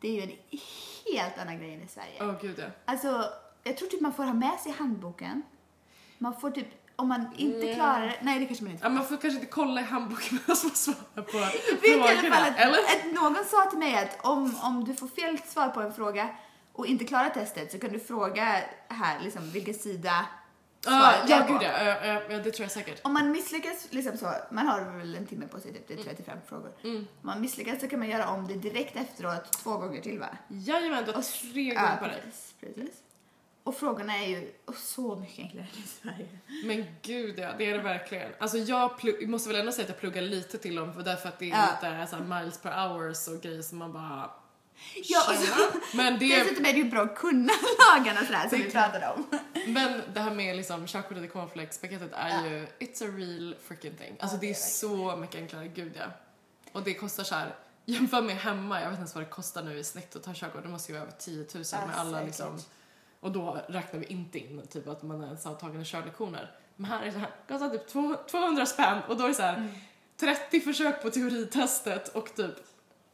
det 0.00 0.08
är 0.08 0.12
ju 0.12 0.22
en 0.22 0.58
helt 1.14 1.38
annan 1.38 1.58
grej 1.58 1.74
än 1.74 1.82
i 1.82 1.88
Sverige. 1.88 2.16
Åh 2.20 2.34
gud 2.40 2.58
ja. 2.58 2.66
Alltså, 2.84 3.24
jag 3.62 3.76
tror 3.76 3.88
typ 3.88 4.00
man 4.00 4.12
får 4.12 4.24
ha 4.24 4.34
med 4.34 4.58
sig 4.60 4.72
handboken. 4.72 5.42
Man 6.18 6.40
får 6.40 6.50
typ, 6.50 6.66
om 6.96 7.08
man 7.08 7.26
inte 7.36 7.66
Ja. 7.66 7.74
klarar 7.74 8.00
det, 8.06 8.16
nej 8.22 8.38
det 8.40 8.46
kanske 8.46 8.64
man 8.64 8.72
inte 8.72 8.84
ja. 8.84 8.88
får. 8.90 8.94
Man 8.94 9.04
får 9.06 9.16
kanske 9.16 9.40
inte 9.40 9.46
kolla 9.52 9.80
i 9.80 9.84
handboken 9.84 10.28
medan 10.46 10.56
man 10.62 10.74
svarar 10.74 11.22
på 11.22 11.38
vet 11.38 11.84
i 11.84 11.92
alla 11.94 12.06
fall 12.06 12.16
frågorna. 12.16 12.36
att, 12.36 12.58
Eller? 12.58 12.78
att 12.78 13.14
någon 13.34 13.44
sa 13.44 13.70
till 13.70 13.78
mig 13.78 13.96
att 13.96 14.26
om, 14.26 14.56
om 14.62 14.84
du 14.84 14.94
får 14.94 15.08
fel 15.08 15.38
svar 15.46 15.68
på 15.68 15.80
en 15.80 15.92
fråga 15.94 16.28
och 16.72 16.86
inte 16.86 17.04
klarar 17.04 17.30
testet 17.30 17.72
så 17.72 17.78
kan 17.78 17.92
du 17.92 17.98
fråga 18.00 18.60
här 18.88 19.20
liksom 19.20 19.50
vilken 19.50 19.74
sida 19.74 20.26
Ja, 20.84 20.90
svaret 20.90 21.30
ja 21.30 21.36
är 21.36 21.46
på. 21.46 21.52
gud 21.52 21.62
ja. 21.62 21.84
Ja, 21.84 22.06
ja, 22.06 22.22
ja, 22.30 22.38
det 22.38 22.50
tror 22.50 22.64
jag 22.64 22.70
säkert. 22.70 23.00
Om 23.04 23.12
man 23.12 23.30
misslyckas, 23.32 23.86
liksom 23.90 24.16
så, 24.16 24.32
man 24.50 24.66
har 24.66 24.98
väl 24.98 25.14
en 25.14 25.26
timme 25.26 25.46
på 25.46 25.60
sig, 25.60 25.72
typ, 25.72 25.88
det 25.88 25.94
är 25.94 26.04
35 26.04 26.38
frågor. 26.48 26.72
Mm. 26.84 26.96
Om 26.96 27.06
man 27.20 27.40
misslyckas 27.40 27.80
så 27.80 27.88
kan 27.88 27.98
man 27.98 28.08
göra 28.08 28.28
om 28.28 28.46
det 28.48 28.54
direkt 28.54 28.96
efteråt 28.96 29.52
två 29.52 29.70
gånger 29.78 30.00
till 30.00 30.18
va? 30.18 30.26
Jajamän, 30.48 31.04
du 31.04 31.12
har 31.12 31.22
tre 31.52 31.74
gånger 31.74 31.96
på 31.96 32.04
dig. 32.06 32.22
precis. 32.60 32.94
Och 33.66 33.74
frågorna 33.76 34.16
är 34.18 34.26
ju 34.28 34.52
så 34.76 35.16
mycket 35.16 35.38
enklare 35.38 35.66
än 35.76 35.82
i 35.82 35.86
Sverige. 35.86 36.28
Men 36.64 36.84
gud 37.02 37.38
ja, 37.38 37.52
det 37.58 37.70
är 37.70 37.76
det 37.76 37.82
verkligen. 37.82 38.32
Alltså 38.38 38.58
jag 38.58 38.90
måste 39.28 39.48
väl 39.48 39.60
ändå 39.60 39.72
säga 39.72 39.82
att 39.82 39.88
jag 39.88 39.98
pluggar 40.00 40.22
lite 40.22 40.58
till 40.58 40.74
dem 40.76 40.94
för 40.94 41.02
därför 41.02 41.28
att 41.28 41.38
det 41.38 41.44
är 41.50 41.56
Ja. 41.56 41.66
lite 41.90 42.06
så 42.10 42.16
här 42.16 42.40
miles 42.40 42.58
per 42.58 42.88
hours 42.88 43.28
och 43.28 43.40
grejer 43.42 43.62
som 43.62 43.78
man 43.78 43.92
bara... 43.92 44.30
Ja, 45.04 45.20
och 45.28 45.34
så- 45.36 45.46
Tjena. 45.46 45.82
Men 45.94 46.18
det, 46.18 46.36
Dessutom 46.38 46.64
är 46.64 46.72
det 46.72 46.78
ju 46.78 46.84
bra 46.90 47.02
att 47.02 47.14
kunna 47.16 47.52
lagarna 47.94 48.26
sådär 48.26 48.48
som 48.48 48.58
vi 48.58 48.70
pratade 48.70 49.08
om. 49.08 49.38
men 49.66 50.02
det 50.14 50.20
här 50.20 50.30
med 50.34 50.56
liksom 50.56 50.86
körkortet 50.86 51.24
i 51.24 51.28
cornflakes-paketet 51.28 52.12
är 52.12 52.28
Ja. 52.28 52.46
ju, 52.46 52.66
it's 52.78 53.04
a 53.04 53.12
real 53.16 53.56
freaking 53.68 53.96
thing. 53.96 54.16
Alltså 54.20 54.36
Ja, 54.36 54.40
det 54.40 54.46
det 54.46 54.50
är 54.50 54.50
är 54.50 54.54
så 54.54 55.16
mycket 55.16 55.36
enklare, 55.36 55.68
gud 55.68 55.92
ja. 55.96 56.04
Och 56.72 56.82
det 56.82 56.94
kostar 56.94 57.24
så 57.24 57.34
här, 57.34 57.54
jämför 57.84 58.22
med 58.22 58.36
hemma, 58.36 58.80
jag 58.80 58.86
vet 58.90 58.92
inte 58.92 59.00
ens 59.00 59.14
vad 59.14 59.24
det 59.24 59.30
kostar 59.30 59.62
nu 59.62 59.78
i 59.78 59.84
snitt 59.84 60.16
att 60.16 60.22
ta 60.22 60.32
körkort, 60.34 60.62
det 60.62 60.68
måste 60.68 60.92
ju 60.92 60.98
vara 60.98 61.08
över 61.08 61.18
10 61.18 61.46
000 61.54 61.64
Ja, 61.72 61.86
med 61.86 61.96
alla 61.98 62.22
liksom, 62.22 62.58
och 63.26 63.32
då 63.32 63.58
räknar 63.68 64.00
vi 64.00 64.06
inte 64.06 64.38
in 64.38 64.62
typ 64.70 64.88
att 64.88 65.02
man 65.02 65.22
ens 65.24 65.44
har 65.44 65.54
tagit 65.54 65.86
körlektioner. 65.86 66.50
Men 66.76 66.90
här 66.90 67.00
är 67.02 67.06
det 67.06 67.12
så 67.12 67.18
här, 67.18 67.30
kostar 67.48 67.68
typ 67.68 67.88
två- 67.88 68.16
200 68.30 68.66
spänn 68.66 68.98
och 69.08 69.16
då 69.16 69.24
är 69.24 69.28
det 69.28 69.34
så 69.34 69.42
här 69.42 69.56
Mm. 69.56 69.70
30 70.16 70.60
försök 70.60 71.02
på 71.02 71.10
teoritestet 71.10 72.08
och 72.08 72.34
typ 72.34 72.54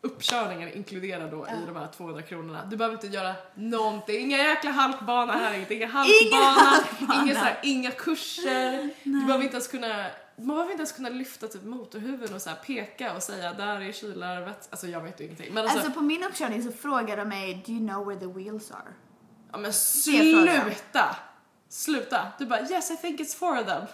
uppkörningen 0.00 0.72
inkluderad 0.72 1.30
då 1.30 1.46
Ja. 1.48 1.54
i 1.54 1.66
de 1.66 1.76
här 1.76 1.88
200 1.96 2.22
kronorna. 2.22 2.64
Du 2.64 2.76
behöver 2.76 2.96
inte 2.96 3.06
göra 3.06 3.34
någonting, 3.54 4.20
inga 4.20 4.38
jäkla 4.38 4.70
halkbana 4.70 5.32
här 5.32 5.58
inte, 5.58 5.74
inga 5.74 5.86
halkbana, 5.86 6.44
halkbana. 6.44 7.22
inga, 7.24 7.34
så 7.34 7.40
här, 7.40 7.58
inga 7.62 7.90
kurser. 7.90 8.88
Du 9.04 9.24
behöver 9.26 9.44
inte 9.44 9.54
ens 9.54 9.68
kunna 9.68 10.06
man 10.36 10.48
behöver 10.48 10.70
inte 10.70 10.80
ens 10.80 10.92
kunna 10.92 11.08
lyfta 11.08 11.48
typ 11.48 11.64
motorhuven 11.64 12.34
och 12.34 12.42
så 12.42 12.48
här 12.50 12.56
peka 12.56 13.14
och 13.16 13.22
säga 13.22 13.52
där 13.52 13.80
är 13.80 13.92
kylarvet. 13.92 14.68
Alltså 14.70 14.86
jag 14.86 15.00
vet 15.00 15.20
ju 15.20 15.24
ingenting. 15.24 15.54
Men 15.54 15.62
alltså, 15.64 15.78
Alltså 15.78 15.92
på 15.92 16.00
min 16.00 16.24
uppkörning 16.24 16.62
så 16.62 16.72
frågar 16.72 17.16
de 17.16 17.24
mig, 17.28 17.62
do 17.66 17.72
you 17.72 17.88
know 17.88 18.06
where 18.06 18.20
the 18.20 18.26
wheels 18.26 18.70
are? 18.70 18.94
Ja 19.53 19.59
men 19.59 19.72
sluta! 19.72 21.16
Sluta! 21.68 22.32
Du 22.38 22.46
bara 22.46 22.61
yes 22.70 22.90
I 22.90 22.96
think 22.96 23.20
it's 23.20 23.36
four 23.36 23.61
of 23.61 23.66
them. 23.66 23.86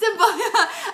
Sen 0.00 0.16
bara, 0.18 0.32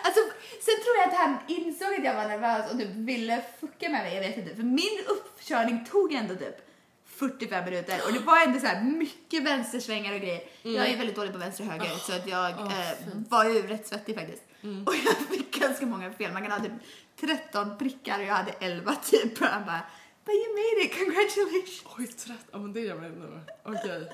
alltså, 0.05 0.21
sen 0.61 0.75
tror 0.85 0.97
jag 0.99 1.09
att 1.09 1.15
han 1.15 1.39
insåg 1.49 1.95
att 1.95 2.05
jag 2.05 2.15
var 2.15 2.29
nervös 2.29 2.73
och 2.73 2.79
typ 2.79 2.89
ville 2.95 3.43
fucka 3.61 3.89
med 3.89 4.03
mig, 4.03 4.15
jag 4.15 4.21
vet 4.21 4.37
inte. 4.37 4.57
För 4.57 4.63
min 4.63 4.99
uppkörning 5.09 5.85
tog 5.85 6.13
ändå 6.13 6.35
typ 6.35 6.57
45 7.07 7.65
minuter 7.65 8.01
och 8.07 8.13
det 8.13 8.19
var 8.19 8.41
ändå 8.41 8.61
så 8.61 8.67
här 8.67 8.83
mycket 8.83 9.43
vänstersvängar 9.43 10.15
och 10.15 10.21
grejer. 10.21 10.43
Jag 10.63 10.89
är 10.89 10.97
väldigt 10.97 11.17
dålig 11.17 11.33
på 11.33 11.39
vänster 11.39 11.65
och 11.65 11.71
höger 11.73 11.91
så 11.99 12.13
att 12.13 12.27
jag 12.29 12.51
Mm. 12.51 12.67
Åh, 12.67 12.81
eh. 12.81 13.07
Mm. 13.07 13.25
var 13.29 13.45
ju 13.45 13.67
rätt 13.67 13.87
svettig 13.89 14.15
faktiskt. 14.15 14.43
Och 14.87 14.95
jag 15.05 15.17
fick 15.17 15.61
ganska 15.61 15.87
många 15.87 16.13
fel. 16.13 16.33
Man 16.33 16.43
kan 16.43 16.53
ha 16.53 16.61
typ 16.61 16.73
13 17.21 17.79
prickar 17.79 18.19
och 18.19 18.25
jag 18.25 18.35
hade 18.35 18.53
11 18.61 18.95
typ. 18.95 19.41
Och 19.41 19.47
han 19.47 19.65
bara, 19.65 19.81
but 20.31 20.37
you 20.43 20.51
made 20.63 20.77
it, 20.85 20.91
congratulations. 21.03 21.83
Oj, 21.99 22.07
trött. 22.07 22.47
Ja 22.53 22.59
men 22.59 22.73
det 22.73 22.81
gör 22.81 22.97
mig 23.01 23.11
nu. 23.11 23.41
Okej. 23.63 24.13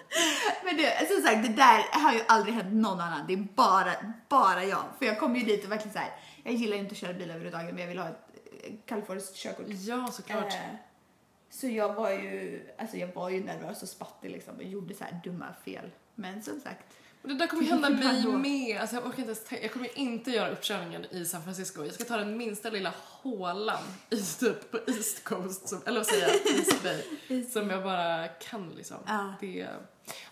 Men 0.65 0.77
det, 0.77 1.09
som 1.09 1.23
sagt, 1.23 1.43
det 1.43 1.53
där 1.53 2.01
har 2.01 2.13
ju 2.13 2.21
aldrig 2.29 2.55
hänt 2.55 2.75
någon 2.75 3.01
annan. 3.01 3.27
Det 3.27 3.33
är 3.33 3.47
bara, 3.55 3.93
bara 4.29 4.65
jag. 4.65 4.85
För 4.99 5.07
jag 5.07 5.19
kom 5.19 5.37
ju 5.37 5.45
dit 5.45 5.65
och 5.65 5.71
verkligen 5.71 5.93
så 5.93 5.99
här. 5.99 6.11
jag 6.43 6.55
gillar 6.55 6.77
ju 6.77 6.83
inte 6.83 6.93
att 6.93 6.99
köra 6.99 7.13
bil 7.13 7.31
överhuvudtaget 7.31 7.75
men 7.75 7.81
jag 7.81 7.89
vill 7.89 7.99
ha 7.99 8.09
ett 8.09 8.29
eh, 8.63 8.73
kaliforniskt 8.87 9.37
körkort. 9.37 9.67
Ja 9.69 10.09
såklart. 10.13 10.53
Eh, 10.53 10.61
så 11.51 11.69
jag 11.69 11.95
var 11.95 12.11
ju, 12.11 12.67
alltså 12.79 12.97
jag 12.97 13.15
var 13.15 13.31
ju 13.31 13.45
nervös 13.45 13.83
och 13.83 13.89
spattig 13.89 14.31
liksom 14.31 14.57
och 14.57 14.63
gjorde 14.63 14.95
så 14.95 15.05
här 15.05 15.21
dumma 15.25 15.47
fel. 15.65 15.91
Men 16.15 16.43
som 16.43 16.61
sagt, 16.61 16.97
Och 17.23 17.29
det 17.29 17.35
där 17.35 17.47
kommer 17.47 17.63
hända 17.63 17.91
mig 17.91 18.27
med. 18.27 18.81
Alltså 18.81 18.97
jag 18.97 19.07
orkar 19.07 19.19
inte 19.19 19.23
ens. 19.51 19.63
Jag 19.63 19.73
kommer 19.73 19.99
inte 19.99 20.31
göra 20.31 20.51
uppkörningen 20.51 21.05
i 21.11 21.25
San 21.25 21.43
Francisco. 21.45 21.85
Jag 21.85 21.95
ska 21.95 22.05
ta 22.05 22.17
den 22.17 22.37
minsta 22.37 22.71
lilla 22.71 22.93
hålan 22.99 23.83
i 24.11 24.17
typ 24.41 24.71
på 24.71 24.79
East 24.91 25.25
Coast, 25.25 25.69
som, 25.69 25.83
eller 25.87 25.99
vad 25.99 26.07
säger 26.07 26.27
jag, 26.29 26.35
East 26.59 26.83
Bay. 26.83 27.45
som 27.45 27.71
jag 27.71 27.83
bara 27.83 28.29
kan 28.29 28.71
liksom. 28.77 28.97
Ja. 29.07 29.35
Det, 29.41 29.67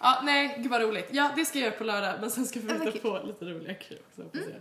ja, 0.00 0.20
nej, 0.24 0.56
gud 0.62 0.70
vad 0.70 0.80
roligt. 0.82 1.08
Ja, 1.10 1.30
det 1.36 1.44
ska 1.44 1.58
jag 1.58 1.66
göra 1.66 1.78
på 1.78 1.84
lördag, 1.84 2.14
men 2.20 2.30
sen 2.30 2.46
ska 2.46 2.60
vi 2.60 2.72
hitta 2.72 2.90
kul. 2.92 3.00
på 3.00 3.20
lite 3.26 3.44
roliga 3.44 3.72
grejer 3.88 4.02
också. 4.06 4.38
jag. 4.48 4.60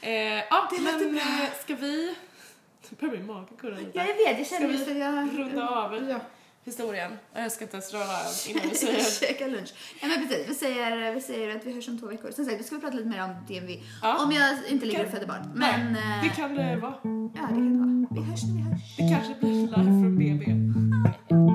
Eh, 0.00 0.44
ja, 0.50 0.68
Det 0.70 0.80
men 0.82 1.12
bra. 1.12 1.20
eh, 1.22 1.48
ska 1.64 1.74
vi... 1.74 2.14
Nu 2.90 2.96
börjar 3.00 3.14
min 3.16 3.26
mage 3.26 3.46
kurra 3.60 3.76
lite. 3.76 3.90
ja 3.94 4.04
jag 4.06 4.14
vet, 4.14 4.38
jag 4.38 4.46
Ska 4.46 4.56
känner 4.56 4.68
vi 4.68 4.74
just 4.78 4.88
att 4.90 4.96
jag... 4.96 5.38
runda 5.38 5.68
av 5.68 6.08
Ja 6.10 6.20
historien. 6.68 7.12
Jag 7.34 7.52
ska 7.52 7.64
inte 7.64 7.76
ens 7.76 7.92
röra 7.92 8.18
innan 8.48 8.68
du 8.68 8.74
säger. 8.84 9.02
Käka 9.20 9.46
lunch. 9.46 9.74
Ja, 10.00 10.08
men 10.08 10.28
precis. 10.28 10.48
Vi 10.48 10.54
säger, 10.54 11.14
vi 11.14 11.20
säger 11.20 11.56
att 11.56 11.64
vi 11.66 11.72
hörs 11.74 11.88
om 11.88 11.98
två 12.00 12.06
veckor. 12.06 12.30
Som 12.30 12.44
sagt, 12.44 12.60
vi 12.60 12.64
ska 12.64 12.78
prata 12.78 12.96
lite 12.96 13.08
mer 13.08 13.24
om 13.24 13.30
DMV. 13.48 13.70
Ja. 14.02 14.24
Om 14.24 14.32
jag 14.32 14.58
inte 14.68 14.86
ligger 14.86 15.04
och 15.04 15.10
föder 15.10 15.26
barn. 15.26 15.50
Men, 15.54 15.92
Nej, 15.92 16.20
det 16.22 16.28
eh, 16.28 16.34
kan 16.36 16.54
det 16.54 16.76
vara. 16.76 16.94
Ja, 17.02 17.10
det 17.30 17.38
kan 17.38 17.72
det 17.72 17.78
vara. 17.78 18.24
Vi 18.24 18.30
hörs 18.30 18.42
när 18.42 18.54
vi 18.54 18.62
hörs. 18.70 18.96
Det 18.96 19.08
kanske 19.14 19.34
blir 19.40 19.50
live 19.60 19.72
från 19.74 20.18
BB. 20.18 20.44